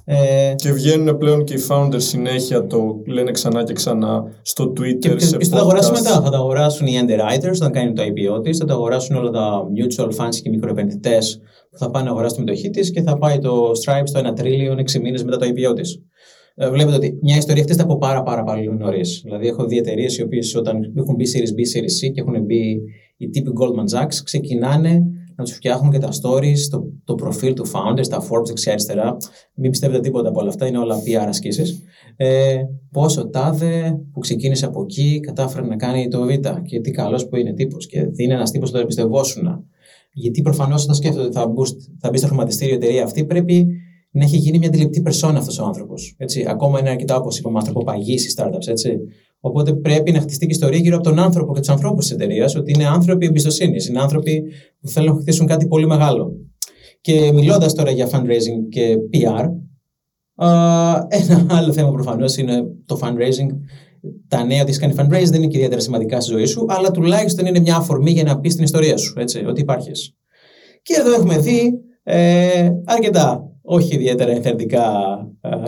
Ε, 0.06 0.54
και 0.56 0.72
βγαίνουν 0.72 1.18
πλέον 1.18 1.44
και 1.44 1.54
οι 1.54 1.66
founders 1.70 2.02
συνέχεια 2.02 2.68
το 2.68 3.02
λένε 3.08 3.32
ξανά 3.32 3.64
και 3.64 3.74
ξανά 3.74 4.24
στο 4.42 4.74
Twitter. 4.78 5.16
Και 5.16 5.20
σε 5.20 5.38
θα 5.40 5.50
τα 5.50 5.60
αγοράσουν 5.60 5.94
μετά. 5.94 6.22
Θα 6.22 6.30
τα 6.30 6.38
αγοράσουν 6.38 6.88
οι 6.88 6.94
underwriters 7.02 7.54
όταν 7.56 7.72
κάνουν 7.72 7.96
το 7.96 8.04
IPO 8.04 8.44
της, 8.44 8.58
θα 8.58 8.66
τα 8.66 8.74
αγοράσουν 8.74 9.16
όλα 9.16 9.30
τα 9.30 9.64
mutual 9.78 10.08
funds 10.08 10.36
και 10.36 10.42
οι 10.44 10.50
μικροεπενδυτές 10.50 11.40
που 11.70 11.78
θα 11.78 11.90
πάνε 11.90 12.06
να 12.06 12.12
αγοράσουν 12.12 12.38
τη 12.38 12.44
μετοχή 12.44 12.70
της 12.70 12.92
και 12.92 13.02
θα 13.02 13.18
πάει 13.18 13.40
το 13.40 13.72
Stripe 13.86 14.04
στο 14.04 14.20
1 14.30 14.36
τρίλιον 14.36 14.78
6 14.80 15.00
μήνες 15.02 15.24
μετά 15.24 15.38
το 15.38 15.46
IPO 15.46 15.76
της. 15.76 16.02
Ε, 16.56 16.70
βλέπετε 16.70 16.96
ότι 16.96 17.20
μια 17.22 17.38
ιστορία 17.38 17.64
αυτή 17.64 17.82
από 17.82 17.98
πάρα, 17.98 18.24
πάρα 18.24 18.44
πολύ 18.44 18.78
νωρίς. 18.78 19.22
Δηλαδή, 19.24 19.48
έχω 19.48 19.66
δει 19.66 19.78
εταιρείες 19.78 20.18
οι 20.18 20.22
οποίες 20.22 20.56
όταν 20.56 20.94
έχουν 20.96 21.16
μπει 21.16 21.26
Series 21.34 21.52
B, 21.60 21.78
Series 21.78 22.08
C 22.08 22.12
και 22.14 22.22
έχουν 22.22 22.44
μπει 22.46 22.82
οι 23.22 23.30
τύποι 23.30 23.52
Goldman 23.60 23.98
Sachs, 23.98 24.16
ξεκινάνε 24.24 25.04
να 25.36 25.44
τους 25.44 25.54
φτιάχνουν 25.54 25.92
και 25.92 25.98
τα 25.98 26.10
stories, 26.22 26.58
το, 26.70 26.84
το 27.04 27.16
προφίλ 27.16 27.54
του 27.54 27.66
founders, 27.68 28.08
τα 28.10 28.22
Forbes 28.22 28.46
δεξιά-αριστερά. 28.46 29.18
Μην 29.54 29.72
πιστεύετε 29.72 30.00
τίποτα 30.00 30.30
από 30.30 30.40
όλα 30.40 30.50
αυτά, 30.50 30.68
είναι 30.68 30.78
όλα 30.78 30.98
PR 30.98 31.26
ασκήσεις. 31.28 31.82
Ε, 32.16 32.58
πόσο 32.92 33.30
τάδε 33.30 34.00
που 34.14 34.20
ξεκίνησε 34.20 34.66
από 34.66 34.82
εκεί 34.82 35.20
κατάφερε 35.20 35.66
να 35.68 35.76
κάνει 35.76 36.08
το 36.08 36.22
Β 36.22 36.30
και 36.66 36.80
τι 36.80 36.92
καλός 36.92 37.28
που 37.28 37.36
είναι 37.36 37.54
τύπος 37.54 37.88
και 37.88 38.08
είναι 38.16 38.34
ένας 38.34 38.52
τύπος 38.52 38.68
που 38.68 38.74
τον 38.74 38.84
εμπιστευόσουν. 38.84 39.66
Γιατί 40.14 40.42
προφανώς 40.42 40.84
όταν 40.84 40.96
σκέφτεται 40.96 41.26
ότι 41.26 41.34
θα, 41.34 41.46
boost, 41.46 41.76
θα 42.00 42.10
μπει 42.10 42.18
στο 42.18 42.28
χρηματιστήριο 42.28 42.74
η 42.74 42.78
εταιρεία 42.78 43.04
αυτή, 43.04 43.26
πρέπει 43.26 43.68
να 44.12 44.24
έχει 44.24 44.38
γίνει 44.38 44.58
μια 44.58 44.68
αντιληπτή 44.68 45.02
περσόνα 45.02 45.40
αυτός 45.40 45.60
ο 45.60 45.66
άνθρωπος. 45.66 46.16
Ακόμα 46.48 46.80
είναι 46.80 46.90
αρκετά, 46.90 47.16
όπως 47.16 47.40
είπαμε, 47.40 47.58
ανθρωποπαγή 47.58 48.14
οι 48.14 48.34
startups. 48.38 48.68
Έτσι. 48.68 49.00
Οπότε 49.42 49.74
πρέπει 49.74 50.12
να 50.12 50.20
χτιστεί 50.20 50.46
και 50.46 50.52
ιστορία 50.52 50.80
γύρω 50.80 50.96
από 50.96 51.04
τον 51.04 51.20
άνθρωπο 51.20 51.54
και 51.54 51.60
τους 51.60 51.70
ανθρώπους 51.70 52.06
της 52.06 52.14
εταιρείας, 52.14 52.56
ότι 52.56 52.72
είναι 52.72 52.88
άνθρωποι 52.88 53.26
εμπιστοσύνης, 53.26 53.88
είναι 53.88 54.00
άνθρωποι 54.00 54.44
που 54.82 54.88
θέλουν 54.88 55.16
να 55.16 55.22
χτίσουν 55.22 55.48
κάτι 55.48 55.68
πολύ 55.68 55.88
μεγάλο. 55.88 56.32
Και 57.02 57.32
μιλώντας 57.34 57.74
τώρα 57.74 57.92
για 57.92 58.10
fundraising 58.12 58.70
και 58.70 58.96
PR, 59.14 59.46
ένα 61.08 61.46
άλλο 61.50 61.72
θέμα 61.74 61.92
προφανώς 61.92 62.38
είναι 62.38 62.64
το 62.86 63.00
fundraising. 63.02 63.48
Τα 64.28 64.44
νέα 64.44 64.62
ότι 64.62 64.70
έχει 64.70 64.80
κάνει 64.80 64.94
fundraising 64.98 65.30
δεν 65.30 65.42
είναι 65.42 65.48
και 65.48 65.58
ιδιαίτερα 65.58 65.82
σημαντικά 65.82 66.22
στη 66.22 66.32
ζωή 66.32 66.46
σου, 66.46 66.66
αλλά 66.70 66.92
τουλάχιστον 66.92 67.46
είναι 67.46 67.60
μια 67.60 67.76
αφορμή 67.76 68.12
για 68.12 68.24
να 68.24 68.40
πεις 68.40 68.56
την 68.56 68.64
ιστορία 68.64 68.98
σου, 68.98 69.20
έτσι, 69.20 69.46
ότι 69.46 69.62
υπάρχεις. 69.62 70.16
Και 70.82 70.96
εδώ 71.00 71.14
έχουμε 71.14 71.38
δει 71.38 71.72
ε, 72.04 72.70
αρκετά 72.86 73.51
όχι 73.62 73.96
ιδιαίτερα 73.96 74.32
ενθαρρυντικά 74.32 74.84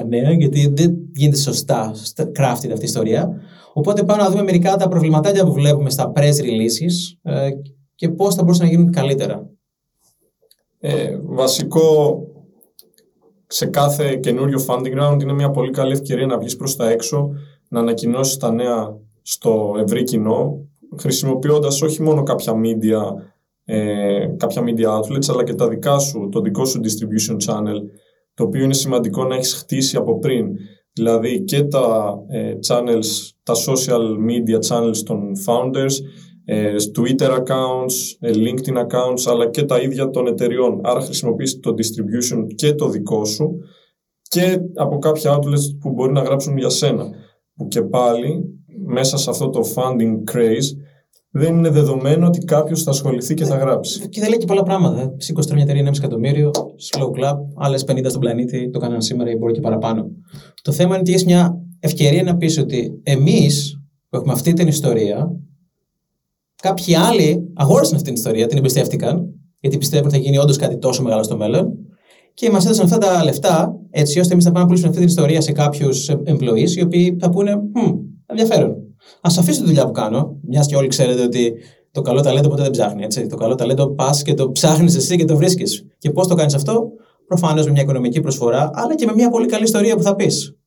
νέα, 0.08 0.32
γιατί 0.32 0.74
δεν 0.76 0.96
γίνεται 1.14 1.38
σωστά 1.38 1.92
crafted 2.16 2.70
αυτή 2.72 2.82
η 2.82 2.84
ιστορία. 2.84 3.42
Οπότε 3.74 4.04
πάμε 4.04 4.24
να 4.24 4.30
δούμε 4.30 4.44
μερικά 4.44 4.76
τα 4.76 4.88
προβληματάκια 4.88 5.46
που 5.46 5.54
βλέπουμε 5.54 5.90
στα 5.90 6.12
press 6.16 6.44
releases 6.44 7.18
ε, 7.22 7.50
και 7.96 8.10
πώς 8.10 8.36
θα 8.36 8.44
μπορούσαν 8.44 8.66
να 8.66 8.72
γίνουν 8.72 8.92
καλύτερα. 8.92 9.50
Ε, 10.80 11.18
βασικό, 11.24 12.20
σε 13.48 13.66
κάθε 13.66 14.16
καινούριο 14.16 14.66
funding 14.68 15.02
round 15.02 15.22
είναι 15.22 15.34
μια 15.34 15.52
πολύ 15.52 15.72
καλή 15.72 15.92
ευκαιρία 15.92 16.26
να 16.26 16.38
βγεις 16.38 16.56
προς 16.56 16.76
τα 16.76 16.90
έξω, 16.90 17.30
να 17.70 17.80
ανακοινώσεις 17.80 18.38
τα 18.38 18.52
νέα 18.52 18.98
στο 19.22 19.76
ευρύ 19.80 20.04
κοινό, 20.04 20.68
χρησιμοποιώντας 20.98 21.82
όχι 21.82 22.02
μόνο 22.02 22.24
κάποια 22.24 22.54
media 22.54 23.02
ε, 23.66 24.26
κάποια 24.38 24.64
media 24.66 24.88
outlets, 24.88 25.30
αλλά 25.30 25.44
και 25.44 25.54
τα 25.54 25.68
δικά 25.68 26.00
σου, 26.00 26.30
το 26.32 26.42
δικό 26.42 26.66
σου 26.66 26.80
distribution 26.84 27.36
channel, 27.50 27.80
το 28.34 28.44
οποίο 28.44 28.64
είναι 28.64 28.74
σημαντικό 28.74 29.24
να 29.24 29.36
έχεις 29.36 29.54
χτίσει 29.54 29.98
από 29.98 30.20
πριν. 30.20 30.48
Δηλαδή 30.94 31.44
και 31.44 31.64
τα 31.64 32.16
ε, 32.30 32.54
channels, 32.68 33.30
τα 33.44 33.54
social 33.54 34.16
media 34.30 34.60
channels 34.70 34.98
των 35.06 35.32
founders, 35.46 35.94
ε, 36.46 36.76
Twitter 36.98 37.30
accounts, 37.30 37.94
ε, 38.20 38.32
LinkedIn 38.34 38.78
accounts, 38.78 39.24
αλλά 39.26 39.50
και 39.50 39.64
τα 39.64 39.80
ίδια 39.80 40.10
των 40.10 40.28
εταιριών. 40.28 40.80
Άρα 40.84 41.02
χρησιμοποιείς 41.02 41.60
το 41.60 41.74
distribution 41.74 42.46
και 42.56 42.74
το 42.74 42.90
δικό 42.90 43.26
σου 43.26 43.60
και 44.22 44.60
από 44.76 44.98
κάποια 44.98 45.38
outlets 45.38 45.78
που 45.80 45.90
μπορεί 45.90 46.12
να 46.12 46.22
γράψουν 46.22 46.58
για 46.58 46.70
σένα. 46.70 47.10
Που 47.56 47.68
και 47.68 47.82
πάλι 47.82 48.44
μέσα 48.86 49.18
σε 49.18 49.30
αυτό 49.30 49.50
το 49.50 49.62
funding 49.76 50.32
craze 50.32 50.70
δεν 51.36 51.58
είναι 51.58 51.70
δεδομένο 51.70 52.28
ότι 52.28 52.40
κάποιος 52.40 52.84
θα 52.84 52.92
ασχοληθεί 52.92 53.34
και 53.34 53.46
θα 53.46 53.56
γράψει. 53.58 54.10
Και 54.10 54.20
δεν 54.20 54.30
λέει 54.30 54.38
και 54.38 54.46
πολλά 54.46 54.64
πράγματα. 54.64 55.14
Σήκωσε 55.18 55.54
μια 55.54 55.64
εταιρεία 55.64 55.84
1,5 55.86 55.98
εκατομμύριο, 55.98 56.52
slow 56.92 57.06
club, 57.06 57.38
άλλες 57.56 57.84
50 57.88 58.06
στον 58.10 58.20
πλανήτη, 58.20 58.70
το 58.70 58.80
κάνανε 58.80 59.02
σήμερα 59.02 59.32
ή 59.32 59.36
μπορεί 59.36 59.54
και 59.54 59.60
παραπάνω. 59.60 60.08
Το 60.62 60.72
θέμα 60.72 60.90
είναι 60.90 61.00
ότι 61.00 61.12
έχεις 61.12 61.26
μια 61.26 61.58
ευκαιρία 61.80 62.24
να 62.24 62.38
πεις 62.38 62.58
ότι 62.58 63.00
εμείς 63.04 63.82
που 64.10 64.18
έχουμε 64.18 64.34
αυτή 64.34 64.54
την 64.54 64.68
ιστορία, 64.68 65.32
κάποιοι 66.62 66.96
άλλοι 66.96 67.52
αγόρασαν 67.54 67.94
αυτή 67.96 68.08
την 68.08 68.14
ιστορία, 68.14 68.48
την 68.48 68.58
εμπιστεύτηκαν, 68.58 69.30
γιατί 69.60 69.78
πιστεύουν 69.78 70.08
ότι 70.08 70.16
θα 70.16 70.22
γίνει 70.22 70.38
όντως 70.38 70.58
κάτι 70.58 70.78
τόσο 70.78 71.04
μεγάλο 71.04 71.24
στο 71.24 71.38
μέλλον. 71.38 71.74
Και 72.34 72.50
μας 72.50 72.66
έδωσαν 72.66 72.86
αυτά 72.86 72.98
τα 72.98 73.24
λεφτά, 73.24 73.76
έτσι 73.90 74.20
ώστε 74.20 74.34
εμείς 74.34 74.46
να 74.46 74.52
πάμε 74.52 74.64
να 74.64 74.68
πουλήσουμε 74.68 74.90
αυτή 74.90 75.02
την 75.02 75.10
ιστορία 75.10 75.42
σε 75.42 75.52
κάποιους 75.52 76.10
employees, 76.26 76.70
οι 76.76 76.82
οποίοι 76.82 77.18
θα 77.20 77.30
πούνε, 77.30 77.54
hm, 77.54 77.94
ενδιαφέρον. 78.26 78.76
Α 79.22 79.30
αφήσω 79.40 79.60
τη 79.60 79.66
δουλειά 79.66 79.86
που 79.86 79.92
κάνω, 79.92 80.40
μιας 80.42 80.68
και 80.68 80.76
όλοι 80.76 80.88
ξέρετε 80.88 81.24
ότι 81.24 81.54
το 81.92 82.02
καλό 82.02 82.22
ταλέντο 82.22 82.50
ποτέ 82.50 82.62
δεν 82.62 82.72
ψάχνει. 82.72 83.04
Έτσι. 83.04 83.28
Το 83.28 83.36
καλό 83.36 83.56
ταλέντο 83.56 83.90
πας 83.90 84.22
και 84.22 84.34
το 84.34 84.52
ψάχνεις 84.52 84.96
εσύ 84.96 85.16
και 85.16 85.26
το 85.26 85.38
βρίσκεις. 85.38 85.86
Και 85.98 86.12
πώς 86.12 86.28
το 86.28 86.36
κάνεις 86.36 86.54
αυτό, 86.54 86.90
προφανώς 87.28 87.66
με 87.66 87.72
μια 87.72 87.82
οικονομική 87.82 88.20
προσφορά, 88.20 88.70
αλλά 88.74 88.96
και 88.96 89.06
με 89.06 89.14
μια 89.14 89.30
πολύ 89.30 89.46
καλή 89.46 89.64
ιστορία 89.64 89.96
που 89.96 90.02
θα 90.02 90.16
πεις. 90.16 90.58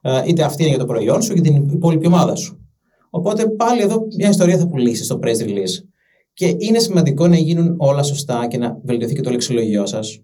Ε, 0.00 0.22
είτε 0.26 0.42
αυτή 0.42 0.62
είναι 0.62 0.70
για 0.70 0.78
το 0.78 0.84
προϊόν 0.84 1.22
σου, 1.22 1.32
είτε 1.32 1.40
την 1.40 1.68
υπόλοιπη 1.68 2.06
ομάδα 2.06 2.34
σου. 2.34 2.58
Οπότε 3.10 3.46
πάλι 3.48 3.82
εδώ 3.82 4.06
μια 4.16 4.28
ιστορία 4.28 4.58
θα 4.58 4.66
πουλήσεις 4.66 5.06
στο 5.06 5.18
press 5.22 5.46
release. 5.46 5.84
Και 6.32 6.54
είναι 6.58 6.78
σημαντικό 6.78 7.28
να 7.28 7.36
γίνουν 7.36 7.74
όλα 7.78 8.02
σωστά 8.02 8.46
και 8.46 8.58
να 8.58 8.80
βελτιωθεί 8.84 9.14
και 9.14 9.20
το 9.20 9.30
λεξιλογιό 9.30 9.86
σας. 9.86 10.22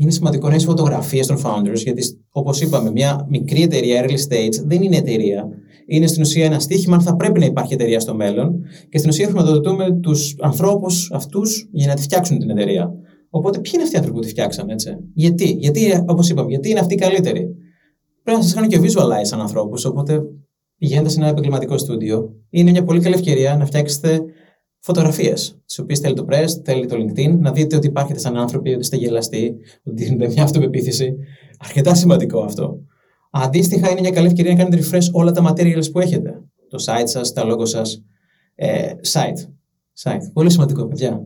Είναι 0.00 0.10
σημαντικό 0.10 0.46
να 0.48 0.52
έχεις 0.54 0.64
φωτογραφίες 0.66 1.26
των 1.26 1.36
founders, 1.44 1.82
γιατί 1.82 2.02
όπως 2.30 2.60
είπαμε, 2.60 2.90
μια 2.90 3.26
μικρή 3.28 3.62
εταιρεία 3.62 4.04
early 4.04 4.32
stage 4.32 4.62
δεν 4.64 4.82
είναι 4.82 4.96
εταιρεία 4.96 5.48
είναι 5.90 6.06
στην 6.06 6.22
ουσία 6.22 6.44
ένα 6.44 6.58
στίχημα 6.58 6.96
αν 6.96 7.02
θα 7.02 7.16
πρέπει 7.16 7.38
να 7.38 7.44
υπάρχει 7.44 7.74
εταιρεία 7.74 8.00
στο 8.00 8.14
μέλλον 8.14 8.64
και 8.88 8.98
στην 8.98 9.10
ουσία 9.10 9.26
χρηματοδοτούμε 9.26 9.98
τους 10.00 10.36
ανθρώπους 10.40 11.10
αυτούς 11.12 11.68
για 11.72 11.86
να 11.86 11.94
τη 11.94 12.02
φτιάξουν 12.02 12.38
την 12.38 12.50
εταιρεία. 12.50 12.92
Οπότε, 13.30 13.58
ποιοι 13.58 13.72
είναι 13.74 13.82
αυτοί 13.82 13.94
οι 13.94 13.98
άνθρωποι 13.98 14.18
που 14.18 14.24
τη 14.24 14.30
φτιάξαν, 14.30 14.68
έτσι; 14.68 14.96
Γιατί, 15.14 15.50
γιατί 15.50 16.04
όπως 16.06 16.30
είπαμε, 16.30 16.48
γιατί 16.48 16.70
είναι 16.70 16.80
αυτοί 16.80 16.94
οι 16.94 16.96
καλύτεροι; 16.96 17.48
Πρέπει 18.22 18.38
να 18.38 18.44
σας 18.44 18.54
κάνω 18.54 18.66
και 18.66 18.80
visualize 18.80 19.26
σαν 19.26 19.40
ανθρώπους. 19.40 19.84
Οπότε, 19.84 20.20
πηγαίνετε 20.78 21.08
σε 21.08 21.20
ένα 21.20 21.28
επαγγελματικό 21.28 21.78
στούντιο. 21.78 22.30
Είναι 22.50 22.70
μια 22.70 22.84
πολύ 22.84 23.00
καλή 23.00 23.14
ευκαιρία 23.14 23.56
να 23.56 23.66
φτιάξετε 23.66 24.20
φωτογραφίες, 24.88 25.58
τις 25.66 25.78
οποίες 25.78 25.98
θέλει 25.98 26.14
το 26.14 26.26
press, 26.30 26.46
θέλει 26.64 26.86
το 26.86 26.96
LinkedIn, 26.96 27.38
να 27.38 27.52
δείτε 27.52 27.76
ότι 27.76 27.86
υπάρχετε 27.86 28.18
σαν 28.18 28.36
άνθρωποι, 28.36 28.70
ότι 28.70 28.80
είστε 28.80 28.96
γελαστοί, 28.96 29.56
ότι 29.84 30.04
δίνετε 30.04 30.28
μια 30.32 30.42
αυτοπεποίθηση. 30.42 31.14
Αρκετά 31.58 31.94
σημαντικό 31.94 32.40
αυτό. 32.40 32.78
Αντίστοιχα, 33.30 33.90
είναι 33.90 34.00
μια 34.00 34.10
καλή 34.10 34.26
ευκαιρία 34.26 34.52
να 34.52 34.58
κάνετε 34.58 34.82
refresh 34.82 35.12
όλα 35.12 35.32
τα 35.32 35.52
materials 35.52 35.92
που 35.92 36.00
έχετε. 36.00 36.42
Το 36.68 36.84
site 36.86 37.06
σας, 37.06 37.32
τα 37.32 37.42
logo 37.46 37.66
σας. 37.66 38.02
Ε, 38.54 38.90
site. 39.12 39.48
site. 40.02 40.30
Πολύ 40.32 40.50
σημαντικό, 40.50 40.86
παιδιά. 40.86 41.22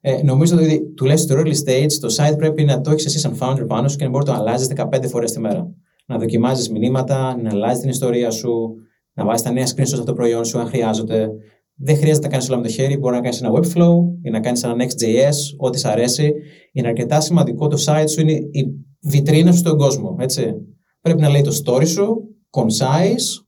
Ε, 0.00 0.22
νομίζω 0.22 0.56
ότι 0.56 0.92
τουλάχιστον 0.96 1.38
στο 1.38 1.44
early 1.44 1.68
stage 1.68 1.92
το 2.00 2.14
site 2.18 2.36
πρέπει 2.36 2.64
να 2.64 2.80
το 2.80 2.90
έχεις 2.90 3.04
εσύ 3.06 3.18
σαν 3.18 3.38
founder 3.40 3.64
πάνω 3.66 3.88
σου 3.88 3.96
και 3.96 4.04
να 4.04 4.10
μπορεί 4.10 4.26
να 4.26 4.34
το 4.34 4.40
αλλάζεις 4.40 4.68
15 4.76 5.08
φορές 5.08 5.32
τη 5.32 5.40
μέρα. 5.40 5.70
Να 6.06 6.18
δοκιμάζεις 6.18 6.70
μηνύματα, 6.70 7.36
να 7.42 7.50
αλλάζεις 7.50 7.80
την 7.80 7.90
ιστορία 7.90 8.30
σου, 8.30 8.74
να 9.14 9.24
βάζεις 9.24 9.42
τα 9.42 9.50
νέα 9.50 9.66
screenshots 9.66 9.96
από 9.96 10.04
το 10.04 10.12
προϊόν 10.12 10.44
σου 10.44 10.58
αν 10.58 10.66
χρειάζεται. 10.66 11.30
Δεν 11.76 11.96
χρειάζεται 11.96 12.26
να 12.26 12.32
κάνεις 12.32 12.48
όλα 12.48 12.56
με 12.56 12.62
το 12.66 12.72
χέρι. 12.72 12.96
Μπορεί 12.96 13.14
να 13.14 13.20
κάνεις 13.20 13.42
ένα 13.42 13.50
webflow 13.52 13.94
ή 14.22 14.30
να 14.30 14.40
κάνεις 14.40 14.62
ένα 14.62 14.74
Next.js, 14.78 15.34
ό,τι 15.56 15.78
σ' 15.78 15.84
αρέσει. 15.84 16.32
Είναι 16.72 16.88
αρκετά 16.88 17.20
σημαντικό 17.20 17.68
το 17.68 17.82
site 17.86 18.08
σου, 18.08 18.20
είναι 18.20 18.32
η 18.32 18.66
βιτρίνα 19.02 19.52
σου 19.52 19.58
στον 19.58 19.78
κόσμο. 19.78 20.16
Έτσι. 20.20 20.54
Πρέπει 21.00 21.20
να 21.20 21.28
λέει 21.28 21.40
το 21.40 21.60
story 21.64 21.86
σου, 21.86 22.28
concise, 22.50 23.44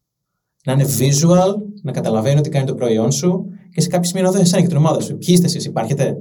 να 0.64 0.72
είναι 0.72 0.84
visual, 0.98 1.54
να 1.82 1.92
καταλαβαίνει 1.92 2.38
ότι 2.38 2.48
κάνει 2.48 2.66
το 2.66 2.74
προϊόν 2.74 3.12
σου 3.12 3.44
και 3.70 3.80
σε 3.80 3.88
κάποιο 3.88 4.08
σημείο 4.08 4.24
να 4.24 4.30
δω 4.30 4.40
εσένα 4.40 4.62
και 4.62 4.68
την 4.68 4.76
ομάδα 4.76 5.00
σου. 5.00 5.16
Ποιοι 5.16 5.28
είστε 5.28 5.46
εσείς, 5.46 5.64
υπάρχετε; 5.64 6.16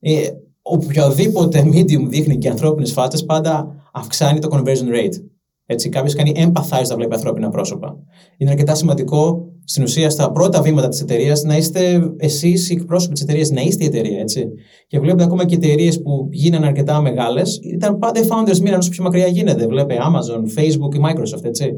Ε, 0.00 0.28
οποιοδήποτε 0.62 1.70
medium 1.72 2.06
δείχνει 2.06 2.38
και 2.38 2.48
ανθρώπινες 2.48 2.92
φάτε 2.92 3.18
πάντα 3.26 3.76
αυξάνει 3.92 4.38
το 4.38 4.48
conversion 4.52 4.94
rate. 4.94 5.22
Έτσι, 5.66 5.88
κάποιος 5.88 6.14
κάνει 6.14 6.32
empathize 6.36 6.82
όταν 6.84 6.96
βλέπει 6.96 7.14
ανθρώπινα 7.14 7.48
πρόσωπα. 7.48 7.96
Είναι 8.36 8.50
αρκετά 8.50 8.74
σημαντικό 8.74 9.48
στην 9.64 9.82
ουσία 9.82 10.10
στα 10.10 10.32
πρώτα 10.32 10.62
βήματα 10.62 10.88
της 10.88 11.00
εταιρείας 11.00 11.42
να 11.42 11.56
είστε 11.56 12.00
εσείς 12.16 12.70
οι 12.70 12.72
εκπρόσωποι 12.72 13.12
της 13.12 13.22
εταιρείας, 13.22 13.50
να 13.50 13.60
είστε 13.60 13.84
η 13.84 13.86
εταιρεία. 13.86 14.20
Έτσι. 14.20 14.44
Και 14.86 14.98
βλέπετε 14.98 15.24
ακόμα 15.24 15.44
και 15.44 15.54
εταιρείες 15.54 16.02
που 16.02 16.28
γίνανε 16.30 16.66
αρκετά 16.66 17.00
μεγάλες, 17.00 17.60
ήταν 17.62 17.98
πάντα 17.98 18.20
οι 18.20 18.24
founders 18.28 18.58
μοίραν 18.58 18.78
όσο 18.78 18.90
πιο 18.90 19.02
μακριά 19.02 19.26
γίνεται. 19.26 19.66
Βλέπετε 19.66 20.00
Amazon, 20.00 20.60
Facebook 20.60 20.94
ή 20.94 21.00
Microsoft. 21.04 21.44
Έτσι. 21.44 21.72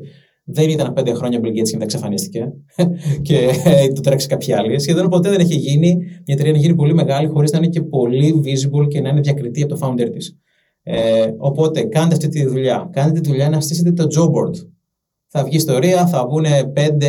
Δεν 0.49 0.69
ήταν 0.69 0.93
πέντε 0.93 1.15
χρόνια 1.15 1.41
Bill 1.43 1.47
Gates 1.47 1.69
και 1.69 1.73
μετά 1.73 1.85
εξαφανίστηκε 1.85 2.53
και 3.27 3.37
ε, 3.65 3.93
το 3.93 4.01
τρέξει 4.01 4.27
κάποιοι 4.27 4.53
άλλοι. 4.53 4.81
Σχεδόν 4.81 5.09
ποτέ 5.09 5.31
δεν 5.31 5.41
έχει 5.41 5.55
γίνει 5.55 5.97
μια 5.97 6.35
εταιρεία 6.35 6.53
να 6.53 6.59
γίνει 6.59 6.75
πολύ 6.75 6.95
μεγάλη 6.95 7.27
χωρίς 7.29 7.51
να 7.53 7.59
είναι 7.59 7.69
και 7.69 7.83
πολύ 7.83 8.43
visible 8.45 8.89
και 8.89 9.01
να 9.01 9.09
είναι 9.09 9.21
διακριτή 9.21 9.63
από 9.63 9.77
το 9.77 9.87
founder 9.87 10.11
της. 10.13 10.37
Ε, 10.83 11.27
οπότε 11.39 11.83
κάντε 11.83 12.15
αυτή 12.15 12.29
τη 12.29 12.47
δουλειά. 12.47 12.91
Κάντε 12.93 13.21
τη 13.21 13.29
δουλειά 13.29 13.51
να 13.51 13.61
στήσετε 13.61 13.93
το 13.93 14.05
job 14.17 14.27
board. 14.27 14.55
Θα 15.39 15.45
βγει 15.45 15.57
ιστορία, 15.57 16.07
θα 16.07 16.27
βγουν 16.27 16.45
5 16.45 17.03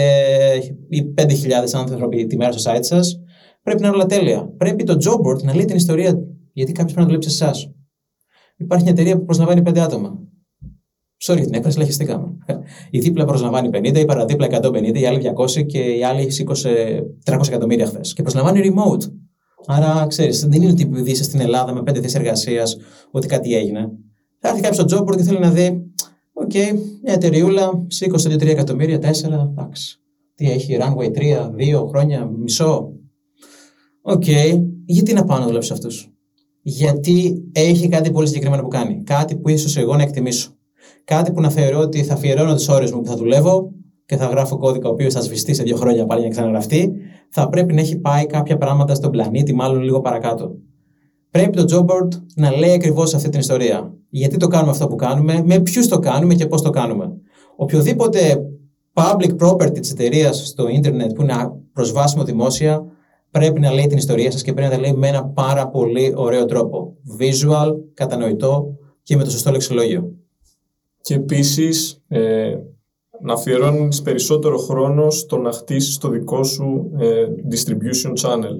ή 0.90 1.14
5.000 1.18 1.26
άνθρωποι 1.74 2.26
τη 2.26 2.38
μέρα 2.38 2.52
στο 2.52 2.72
site 2.72 2.80
σας. 2.84 3.20
Πρέπει 3.64 3.82
να 3.82 3.88
είναι 3.88 3.96
όλα 3.96 4.06
τέλεια. 4.06 4.54
Πρέπει 4.58 4.84
το 4.84 4.94
job 4.94 5.28
board 5.28 5.44
να 5.44 5.56
λέει 5.56 5.66
την 5.66 5.76
ιστορία, 5.76 6.20
γιατί 6.54 6.72
κάποιος 6.72 6.94
πρέπει 6.94 7.00
να 7.00 7.06
δουλέψει 7.06 7.30
σε 7.30 7.44
εσάς. 7.44 7.72
Υπάρχει 8.58 8.84
μια 8.84 8.94
εταιρεία 8.94 9.18
που 9.18 9.24
προσλαμβάνει 9.24 9.62
5 9.62 9.80
άτομα. 9.80 10.20
Sorry, 11.24 11.42
την 11.42 11.54
έκφραση 11.54 11.78
λαχιστήκαμε. 11.78 12.38
Η 12.90 13.00
δίπλα 13.00 13.26
προσλαμβάνει 13.26 13.70
50, 13.74 14.00
η 14.00 14.06
παραδίπλα 14.06 14.46
150, 14.46 15.00
η 15.00 15.06
άλλη 15.06 15.34
200 15.58 15.66
και 15.66 15.80
η 15.80 16.04
άλλη 16.04 16.30
σήκωσε 16.30 17.04
300 17.26 17.48
εκατομμύρια 17.48 17.86
χθες. 17.86 18.14
Και 18.14 18.22
προσλαμβάνει 18.22 18.62
remote. 18.64 19.12
Άρα, 19.66 20.06
ξέρεις, 20.08 20.48
δεν 20.48 20.62
είναι 20.62 20.72
ότι 20.72 20.84
επειδή 20.84 21.12
είσαι 21.12 21.24
στην 21.24 21.40
Ελλάδα 21.40 21.74
με 21.74 21.84
πέντε 21.84 22.00
θέσεις 22.00 22.16
εργασίας 22.16 22.78
ότι 23.12 23.28
κάτι 23.28 23.56
έγινε. 23.56 23.90
Θα 24.40 24.50
έρθει 24.50 24.62
κάποιος 24.62 24.92
στο 24.92 25.06
job 25.06 25.16
και 25.16 25.24
θέλει 25.24 25.40
να 25.40 25.50
δει, 25.50 25.92
OK, 26.48 26.54
okay, 26.54 26.80
μια 27.04 27.14
εταιρεούλα, 27.14 27.86
σήκωσε 27.88 28.30
2-3 28.30 28.48
εκατομμύρια, 28.48 29.00
4, 29.00 29.50
εντάξει. 29.50 30.00
Τι 30.36 30.52
έχει, 30.52 30.78
runway 30.80 31.12
3, 31.12 31.52
2 31.58 31.88
χρόνια, 31.88 32.26
μισό. 32.26 32.92
OK, 34.02 34.24
okay, 34.26 34.62
γιατί 34.86 35.14
να 35.14 35.24
πάω 35.24 35.40
να 35.40 35.46
δουλέψω 35.46 35.74
αυτούς; 35.74 36.12
Γιατί 36.62 37.44
έχει 37.52 37.88
κάτι 37.88 38.12
πολύ 38.12 38.28
συγκεκριμένο 38.28 38.62
που 38.62 38.68
κάνει. 38.68 39.04
Κάτι 39.04 39.36
που 39.36 39.50
ίσως 39.50 39.78
εγώ 39.78 39.96
να 39.96 40.02
εκτιμήσω. 40.02 40.52
Κάτι 41.04 41.32
που 41.32 41.42
να 41.42 41.50
θεωρώ 41.50 41.80
ότι 41.80 42.04
θα 42.04 42.14
αφιερώνω 42.14 42.56
τι 42.56 42.66
ώρες 42.70 42.92
μου 42.92 43.02
που 43.02 43.08
θα 43.08 43.16
δουλεύω 43.16 43.72
και 44.06 44.16
θα 44.16 44.26
γράφω 44.26 44.58
κώδικα 44.58 44.90
ο 44.90 44.92
οποίος 44.92 45.14
θα 45.14 45.22
σβηστεί 45.22 45.54
σε 45.54 45.64
δύο 45.64 45.76
χρόνια 45.76 46.06
πάλι 46.06 46.24
να 46.24 46.30
ξαναγραφτεί. 46.30 46.94
Θα 47.30 47.50
πρέπει 47.50 47.74
να 47.74 47.82
έχει 47.82 47.98
πάει 47.98 48.26
κάποια 48.26 48.58
πράγματα 48.58 48.96
στον 48.96 49.12
πλανήτη, 49.12 49.54
μάλλον 49.54 49.82
λίγο 49.82 50.02
παρακάτω. 50.02 50.56
Πρέπει 51.32 51.64
το 51.64 51.66
job 51.72 51.92
board 51.92 52.08
να 52.36 52.52
λέει 52.52 52.72
ακριβώς 52.72 53.14
αυτή 53.14 53.30
την 53.30 53.40
ιστορία. 53.40 53.94
Γιατί 54.10 54.38
το 54.38 54.48
κάνουμε 54.48 54.72
αυτό 54.72 54.88
που 54.88 54.96
κάνουμε, 54.96 55.44
με 55.46 55.60
ποιους 55.60 55.88
το 55.88 56.00
κάνουμε 56.00 56.34
και 56.34 56.46
πώς 56.46 56.62
το 56.62 56.70
κάνουμε. 56.70 57.12
Οποιοδήποτε 57.56 58.42
public 58.94 59.36
property 59.40 59.80
της 59.80 59.92
εταιρείας 59.92 60.48
στο 60.48 60.68
ίντερνετ 60.68 61.14
που 61.14 61.22
είναι 61.22 61.34
προσβάσιμο 61.74 62.24
δημόσια, 62.24 62.86
πρέπει 63.32 63.60
να 63.60 63.72
λέει 63.72 63.88
την 63.88 63.98
ιστορία 63.98 64.32
σας 64.32 64.42
και 64.42 64.54
πρέπει 64.54 64.70
να 64.70 64.76
τα 64.76 64.82
λέει 64.82 64.94
με 64.94 65.08
ένα 65.08 65.26
πάρα 65.26 65.68
πολύ 65.68 66.14
ωραίο 66.16 66.46
τρόπο. 66.46 66.96
Visual, 67.20 67.74
κατανοητό 67.94 68.76
και 69.04 69.16
με 69.16 69.24
το 69.24 69.30
σωστό 69.30 69.52
λεξιλόγιο. 69.52 70.12
Και 71.02 71.14
επίσης, 71.14 72.04
ε, 72.08 72.56
να 73.22 73.34
αφιερώνεις 73.34 74.02
περισσότερο 74.02 74.58
χρόνο 74.58 75.10
στο 75.10 75.38
να 75.38 75.52
χτίσεις 75.52 75.98
το 75.98 76.10
δικό 76.10 76.44
σου 76.44 76.92
ε, 76.98 77.26
distribution 77.52 78.12
channel. 78.22 78.56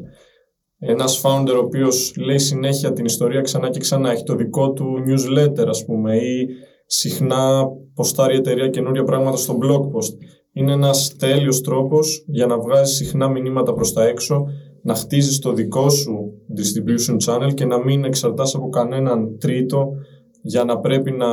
Ένας 0.80 1.22
founder 1.24 1.56
ο 1.56 1.64
οποίος 1.66 2.14
λέει 2.18 2.38
συνέχεια 2.38 2.94
την 2.94 3.06
ιστορία 3.06 3.42
ξανά 3.42 3.70
και 3.70 3.80
ξανά, 3.80 4.12
έχει 4.12 4.24
το 4.24 4.36
δικό 4.36 4.72
του 4.72 4.86
newsletter 5.08 5.68
ας 5.68 5.86
πούμε 5.86 6.18
ή 6.18 6.48
συχνά 6.86 7.66
ποστάρει 7.94 8.34
η 8.34 8.38
εταιρεία 8.38 8.70
καινούρια 8.70 9.04
πράγματα 9.04 9.38
στο 9.38 9.58
blog 9.62 9.82
post. 9.82 10.18
Είναι 10.54 10.72
ένας 10.72 11.16
τέλειος 11.16 11.62
τρόπος 11.62 12.24
για 12.28 12.46
να 12.46 12.60
βγάζεις 12.60 12.96
συχνά 12.96 13.28
μηνύματα 13.28 13.74
προς 13.74 13.94
τα 13.94 14.08
έξω, 14.08 14.46
να 14.82 14.94
χτίζεις 14.96 15.40
το 15.40 15.54
δικό 15.54 15.90
σου 15.90 16.32
distribution 16.58 17.18
channel 17.26 17.54
και 17.54 17.66
να 17.66 17.84
μην 17.84 18.04
εξαρτάς 18.04 18.56
από 18.56 18.70
κανέναν 18.70 19.38
τρίτο 19.38 19.90
για 20.42 20.64
να 20.64 20.80
πρέπει 20.80 21.12
να 21.12 21.28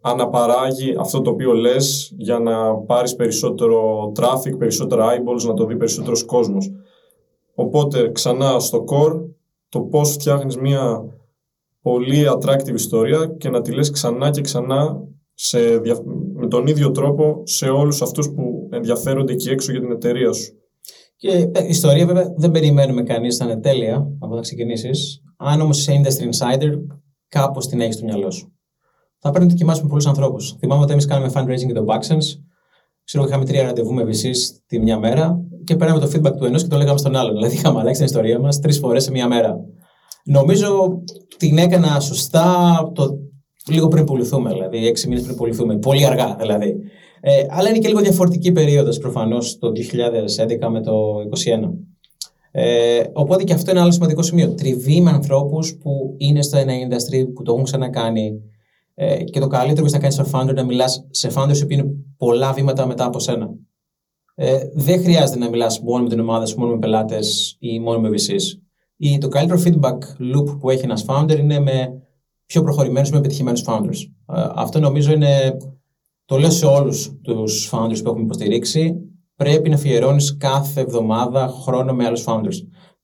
αναπαράγει 0.00 0.94
αυτό 0.98 1.20
το 1.20 1.30
οποίο 1.30 1.52
λες 1.52 2.14
για 2.16 2.38
να 2.38 2.74
πάρεις 2.74 3.14
περισσότερο 3.14 4.12
traffic, 4.20 4.58
περισσότερα 4.58 5.06
eyeballs, 5.06 5.46
να 5.46 5.54
το 5.54 5.64
δει 5.64 5.76
περισσότερος 5.76 6.24
κόσμος. 6.24 6.70
Οπότε 7.60 8.12
ξανά 8.12 8.58
στο 8.58 8.84
core 8.88 9.20
το 9.68 9.80
πώς 9.80 10.12
φτιάχνεις 10.12 10.56
μια 10.56 11.04
πολύ 11.80 12.26
attractive 12.32 12.74
ιστορία 12.74 13.26
και 13.38 13.48
να 13.48 13.60
τη 13.60 13.72
λες 13.72 13.90
ξανά 13.90 14.30
και 14.30 14.40
ξανά 14.40 15.02
σε, 15.34 15.58
με 16.34 16.48
τον 16.48 16.66
ίδιο 16.66 16.90
τρόπο 16.90 17.42
σε 17.44 17.68
όλους 17.68 18.02
αυτούς 18.02 18.30
που 18.30 18.68
ενδιαφέρονται 18.72 19.32
εκεί 19.32 19.48
έξω 19.48 19.72
για 19.72 19.80
την 19.80 19.90
εταιρεία 19.90 20.32
σου. 20.32 20.52
Και 21.16 21.28
η 21.28 21.50
ε, 21.54 21.66
ιστορία 21.68 22.06
βέβαια 22.06 22.34
δεν 22.36 22.50
περιμένουμε 22.50 23.02
κανείς 23.02 23.38
να 23.38 23.46
είναι 23.46 23.60
τέλεια 23.60 24.16
από 24.18 24.34
να 24.34 24.40
ξεκινήσεις. 24.40 25.22
Αν 25.36 25.60
όμως 25.60 25.78
είσαι 25.78 26.00
industry 26.02 26.24
insider, 26.24 26.72
κάπως 27.28 27.68
την 27.68 27.80
έχεις 27.80 27.94
στο 27.94 28.04
μυαλό 28.04 28.30
σου. 28.30 28.52
Θα 29.18 29.30
πρέπει 29.30 29.44
να 29.44 29.50
δοκιμάσουμε 29.50 29.84
με 29.84 29.88
πολλούς 29.88 30.06
ανθρώπους. 30.06 30.56
Θυμάμαι 30.58 30.82
ότι 30.82 30.92
εμείς 30.92 31.06
κάναμε 31.06 31.32
fundraising 31.34 31.64
για 31.64 31.74
το 31.74 31.84
Backsense. 31.88 32.40
Ξέρω 33.08 33.22
ότι 33.22 33.32
είχαμε 33.32 33.48
τρία 33.48 33.62
ραντεβού 33.62 33.94
με 33.94 34.02
VCs 34.02 34.60
τη 34.66 34.78
μια 34.78 34.98
μέρα 34.98 35.40
και 35.64 35.76
παίρναμε 35.76 36.00
το 36.00 36.10
feedback 36.14 36.36
του 36.36 36.44
ενός 36.44 36.62
και 36.62 36.68
το 36.68 36.76
λέγαμε 36.76 36.98
στον 36.98 37.16
άλλον. 37.16 37.34
Δηλαδή, 37.34 37.54
είχαμε 37.54 37.80
αλλάξει 37.80 37.98
την 37.98 38.06
ιστορία 38.06 38.38
μας 38.38 38.60
τρεις 38.60 38.78
φορές 38.78 39.02
σε 39.02 39.10
μία 39.10 39.28
μέρα. 39.28 39.56
Νομίζω 40.24 41.02
την 41.36 41.58
έκανα 41.58 42.00
σωστά 42.00 42.76
το 42.94 43.18
λίγο 43.68 43.88
πριν 43.88 44.04
πουληθούμε, 44.04 44.52
δηλαδή 44.52 44.86
έξι 44.86 45.08
μήνες 45.08 45.22
πριν 45.22 45.36
πουληθούμε. 45.36 45.78
Πολύ 45.78 46.06
αργά 46.06 46.36
δηλαδή. 46.40 46.76
Ε, 47.20 47.46
αλλά 47.48 47.68
είναι 47.68 47.78
και 47.78 47.88
λίγο 47.88 48.00
διαφορετική 48.00 48.52
περίοδος 48.52 48.98
προφανώς 48.98 49.58
το 49.58 49.68
2011 49.68 50.68
με 50.70 50.80
το 50.80 50.92
2021. 51.44 51.70
Ε, 52.50 53.02
οπότε 53.12 53.44
και 53.44 53.52
αυτό 53.52 53.64
είναι 53.64 53.72
ένα 53.72 53.82
άλλο 53.82 53.92
σημαντικό 53.92 54.22
σημείο. 54.22 54.54
Τριβή 54.54 55.00
με 55.00 55.10
ανθρώπους 55.10 55.76
που 55.76 56.14
είναι 56.16 56.42
στο 56.42 56.58
ένα 56.58 56.72
industry, 56.72 57.26
που 57.34 57.42
το 57.42 57.52
έχουν 57.52 57.64
ξανακάνει. 57.64 58.32
Ε, 58.94 59.24
και 59.24 59.40
το 59.40 59.46
καλύτερο 59.46 59.86
που 59.86 59.92
να 59.92 59.98
κάνεις 59.98 60.14
σαν 60.14 60.30
founder 60.32 60.54
να 60.54 60.64
μιλάς 60.64 61.06
σε 61.10 61.30
founders 61.34 61.60
που 61.66 61.72
είναι 61.72 61.84
πολλά 62.18 62.52
βήματα 62.52 62.86
μετά 62.86 63.04
από 63.04 63.18
σένα. 63.18 63.50
Ε, 64.34 64.58
δεν 64.74 65.02
χρειάζεται 65.02 65.38
να 65.38 65.48
μιλάς 65.48 65.80
μόνο 65.80 66.02
με 66.02 66.08
την 66.08 66.20
ομάδα 66.20 66.46
σου, 66.46 66.58
μόνο 66.58 66.72
με 66.72 66.78
πελάτες 66.78 67.56
ή 67.58 67.80
μόνο 67.80 68.00
με 68.00 68.08
VCs. 68.08 68.58
Ή 68.96 69.18
το 69.18 69.28
καλύτερο 69.28 69.62
feedback 69.64 69.98
loop 70.34 70.58
που 70.60 70.70
έχει 70.70 70.84
ένας 70.84 71.04
founder 71.08 71.38
είναι 71.38 71.60
με 71.60 72.02
πιο 72.46 72.62
προχωρημένους, 72.62 73.10
με 73.10 73.18
επιτυχημένους 73.18 73.64
founders. 73.66 74.10
Ε, 74.34 74.46
αυτό 74.54 74.80
νομίζω 74.80 75.12
είναι. 75.12 75.56
Το 76.24 76.36
λέω 76.38 76.50
σε 76.50 76.66
όλους 76.66 77.12
τους 77.22 77.70
founders 77.72 78.02
που 78.02 78.08
έχουμε 78.08 78.22
υποστηρίξει. 78.22 78.94
Πρέπει 79.36 79.68
να 79.68 79.74
αφιερώνεις 79.74 80.36
κάθε 80.36 80.80
εβδομάδα 80.80 81.48
χρόνο 81.48 81.94
με 81.94 82.04
άλλους 82.04 82.24
founders. 82.26 82.56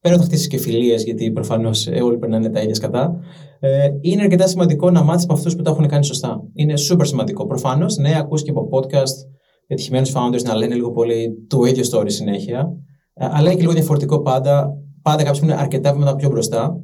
Πέρα 0.04 0.16
να 0.16 0.22
χτίσει 0.22 0.48
και 0.48 0.58
φιλίε, 0.58 0.96
γιατί 0.96 1.30
προφανώς 1.30 1.86
ε, 1.86 2.00
όλοι 2.02 2.18
περνάνε 2.18 2.48
τα 2.48 2.60
ίδια 2.60 2.74
σκατά. 2.74 3.20
Ε, 3.60 3.88
είναι 4.00 4.22
αρκετά 4.22 4.46
σημαντικό 4.46 4.90
να 4.90 5.02
μάθεις 5.02 5.24
από 5.24 5.32
αυτούς 5.32 5.56
που 5.56 5.62
τα 5.62 5.70
έχουν 5.70 5.86
κάνει 5.86 6.04
σωστά. 6.04 6.40
Είναι 6.54 6.74
super 6.90 7.06
σημαντικό. 7.06 7.46
Προφανώς, 7.46 7.96
ναι, 7.96 8.18
ακούς 8.18 8.42
και 8.42 8.50
από 8.50 8.68
podcast 8.72 9.28
πετυχημένους 9.66 10.12
founders 10.14 10.42
να 10.42 10.54
λένε 10.54 10.74
λίγο 10.74 10.90
πολύ 10.90 11.46
το 11.48 11.64
ίδιο 11.64 11.84
story 11.92 12.06
συνέχεια. 12.10 12.68
Ε, 13.14 13.24
αλλά 13.30 13.40
είναι 13.40 13.54
και 13.54 13.60
λίγο 13.60 13.72
διαφορετικό 13.72 14.20
πάντα. 14.20 14.70
Πάντα 15.02 15.22
κάποιος 15.22 15.38
που 15.38 15.44
είναι 15.44 15.54
αρκετά 15.54 15.92
βήματα 15.92 16.16
πιο 16.16 16.28
μπροστά. 16.28 16.76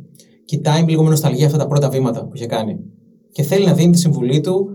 Κοιτάει 0.44 0.82
λίγο 0.82 1.02
με 1.02 1.08
νοσταλγία 1.08 1.46
αυτά 1.46 1.58
τα 1.58 1.66
πρώτα 1.66 1.88
βήματα 1.88 2.26
που 2.26 2.34
είχε 2.34 2.46
κάνει. 2.46 2.76
Και 3.32 3.42
θέλει 3.42 3.66
να 3.66 3.72
δίνει 3.72 3.92
τη 3.92 3.98
συμβουλή 3.98 4.40
του 4.40 4.66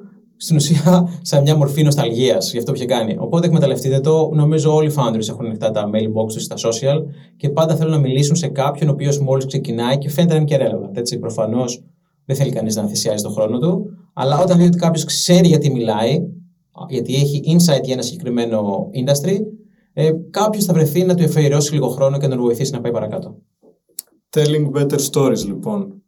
στην 0.45 0.55
ουσία 0.55 1.09
σαν 1.21 1.41
μια 1.41 1.55
μορφή 1.55 1.83
νοσταλγίας 1.83 2.51
για 2.51 2.59
αυτό 2.59 2.71
που 2.71 2.77
είχε 2.77 2.85
κάνει. 2.85 3.15
Οπότε 3.19 3.47
εκμεταλλευτείτε 3.47 3.99
το. 3.99 4.29
Νομίζω 4.33 4.75
όλοι 4.75 4.87
οι 4.87 4.93
founders 4.97 5.27
έχουν 5.29 5.45
ανοιχτά 5.45 5.71
τα 5.71 5.89
mailbox 5.93 6.33
του 6.33 6.39
στα 6.39 6.55
social 6.55 7.03
και 7.37 7.49
πάντα 7.49 7.75
θέλουν 7.75 7.91
να 7.91 7.99
μιλήσουν 7.99 8.35
σε 8.35 8.47
κάποιον 8.47 8.89
ο 8.89 8.91
οποίος 8.91 9.19
μόλις 9.19 9.45
ξεκινάει 9.45 9.97
και 9.97 10.09
φαίνεται 10.09 10.33
να 10.33 10.39
είναι 10.39 10.49
και 10.49 10.57
relevant. 10.57 10.97
Έτσι, 10.97 11.19
προφανώς 11.19 11.83
δεν 12.25 12.35
θέλει 12.35 12.51
κανείς 12.51 12.75
να 12.75 12.87
θυσιάζει 12.87 13.23
τον 13.23 13.31
χρόνο 13.31 13.59
του. 13.59 13.85
Αλλά 14.13 14.39
όταν 14.39 14.57
δει 14.57 14.65
ότι 14.65 14.77
κάποιος 14.77 15.03
ξέρει 15.03 15.47
γιατί 15.47 15.71
μιλάει, 15.71 16.19
γιατί 16.89 17.15
έχει 17.15 17.41
insight 17.45 17.83
για 17.83 17.93
ένα 17.93 18.01
συγκεκριμένο 18.01 18.89
industry, 18.93 19.37
ε, 19.93 20.11
κάποιος 20.29 20.65
θα 20.65 20.73
βρεθεί 20.73 21.03
να 21.03 21.15
του 21.15 21.23
εφαιρεώσει 21.23 21.73
λίγο 21.73 21.87
χρόνο 21.87 22.17
και 22.17 22.27
να 22.27 22.35
του 22.35 22.41
βοηθήσει 22.41 22.71
να 22.71 22.81
πάει 22.81 22.91
παρακάτω. 22.91 23.35
Telling 24.29 24.71
better 24.75 24.99
stories, 25.11 25.45
λοιπόν. 25.45 26.03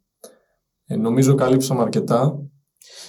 Ε, 0.85 0.95
νομίζω 0.95 1.35
καλύψαμε 1.35 1.81
αρκετά. 1.81 2.46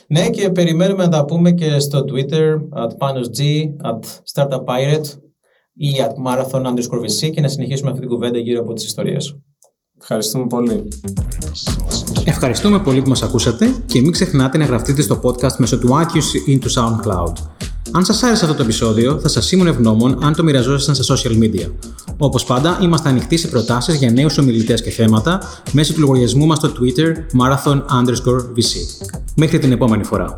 Ναι, 0.08 0.30
και 0.30 0.50
περιμένουμε 0.50 1.02
να 1.04 1.08
τα 1.08 1.24
πούμε 1.24 1.52
και 1.52 1.78
στο 1.78 2.04
Twitter, 2.08 2.54
at 2.76 2.88
Panos 2.98 3.26
G, 3.38 3.64
at 3.90 4.00
Startup 4.34 4.64
Pirate 4.64 5.06
ή 5.74 5.90
at 5.98 6.26
Marathon 6.26 6.62
underscore 6.66 7.00
VC 7.00 7.30
και 7.34 7.40
να 7.40 7.48
συνεχίσουμε 7.48 7.90
αυτή 7.90 8.00
την 8.00 8.10
κουβέντα 8.10 8.38
γύρω 8.38 8.60
από 8.60 8.72
τις 8.72 8.84
ιστορίες. 8.84 9.36
Ευχαριστούμε 10.00 10.46
πολύ. 10.46 10.88
Ευχαριστούμε 12.24 12.80
πολύ 12.80 13.02
που 13.02 13.08
μας 13.08 13.22
ακούσατε 13.22 13.74
και 13.86 14.00
μην 14.00 14.12
ξεχνάτε 14.12 14.58
να 14.58 14.64
γραφτείτε 14.64 15.02
στο 15.02 15.20
podcast 15.22 15.56
μέσω 15.56 15.78
του 15.78 15.88
iTunes 15.88 16.48
ή 16.48 16.58
του 16.58 16.70
SoundCloud. 16.70 17.32
Αν 17.92 18.04
σας 18.04 18.22
άρεσε 18.22 18.44
αυτό 18.44 18.56
το 18.56 18.62
επεισόδιο, 18.62 19.18
θα 19.20 19.28
σας 19.28 19.52
ήμουν 19.52 19.66
ευγνώμων 19.66 20.24
αν 20.24 20.34
το 20.34 20.42
μοιραζόσασταν 20.42 20.94
στα 20.94 21.14
social 21.14 21.42
media. 21.42 21.70
Όπως 22.18 22.44
πάντα, 22.44 22.78
είμαστε 22.82 23.08
ανοιχτοί 23.08 23.36
σε 23.36 23.48
προτάσεις 23.48 23.94
για 23.94 24.10
νέους 24.10 24.38
ομιλητές 24.38 24.82
και 24.82 24.90
θέματα 24.90 25.40
μέσω 25.72 25.92
του 25.92 26.00
λογαριασμού 26.00 26.46
μας 26.46 26.58
στο 26.58 26.72
Twitter 26.80 27.12
marathon 27.40 27.82
underscore 27.82 28.40
VC. 28.40 29.06
Μέχρι 29.36 29.58
την 29.58 29.72
επόμενη 29.72 30.04
φορά. 30.04 30.34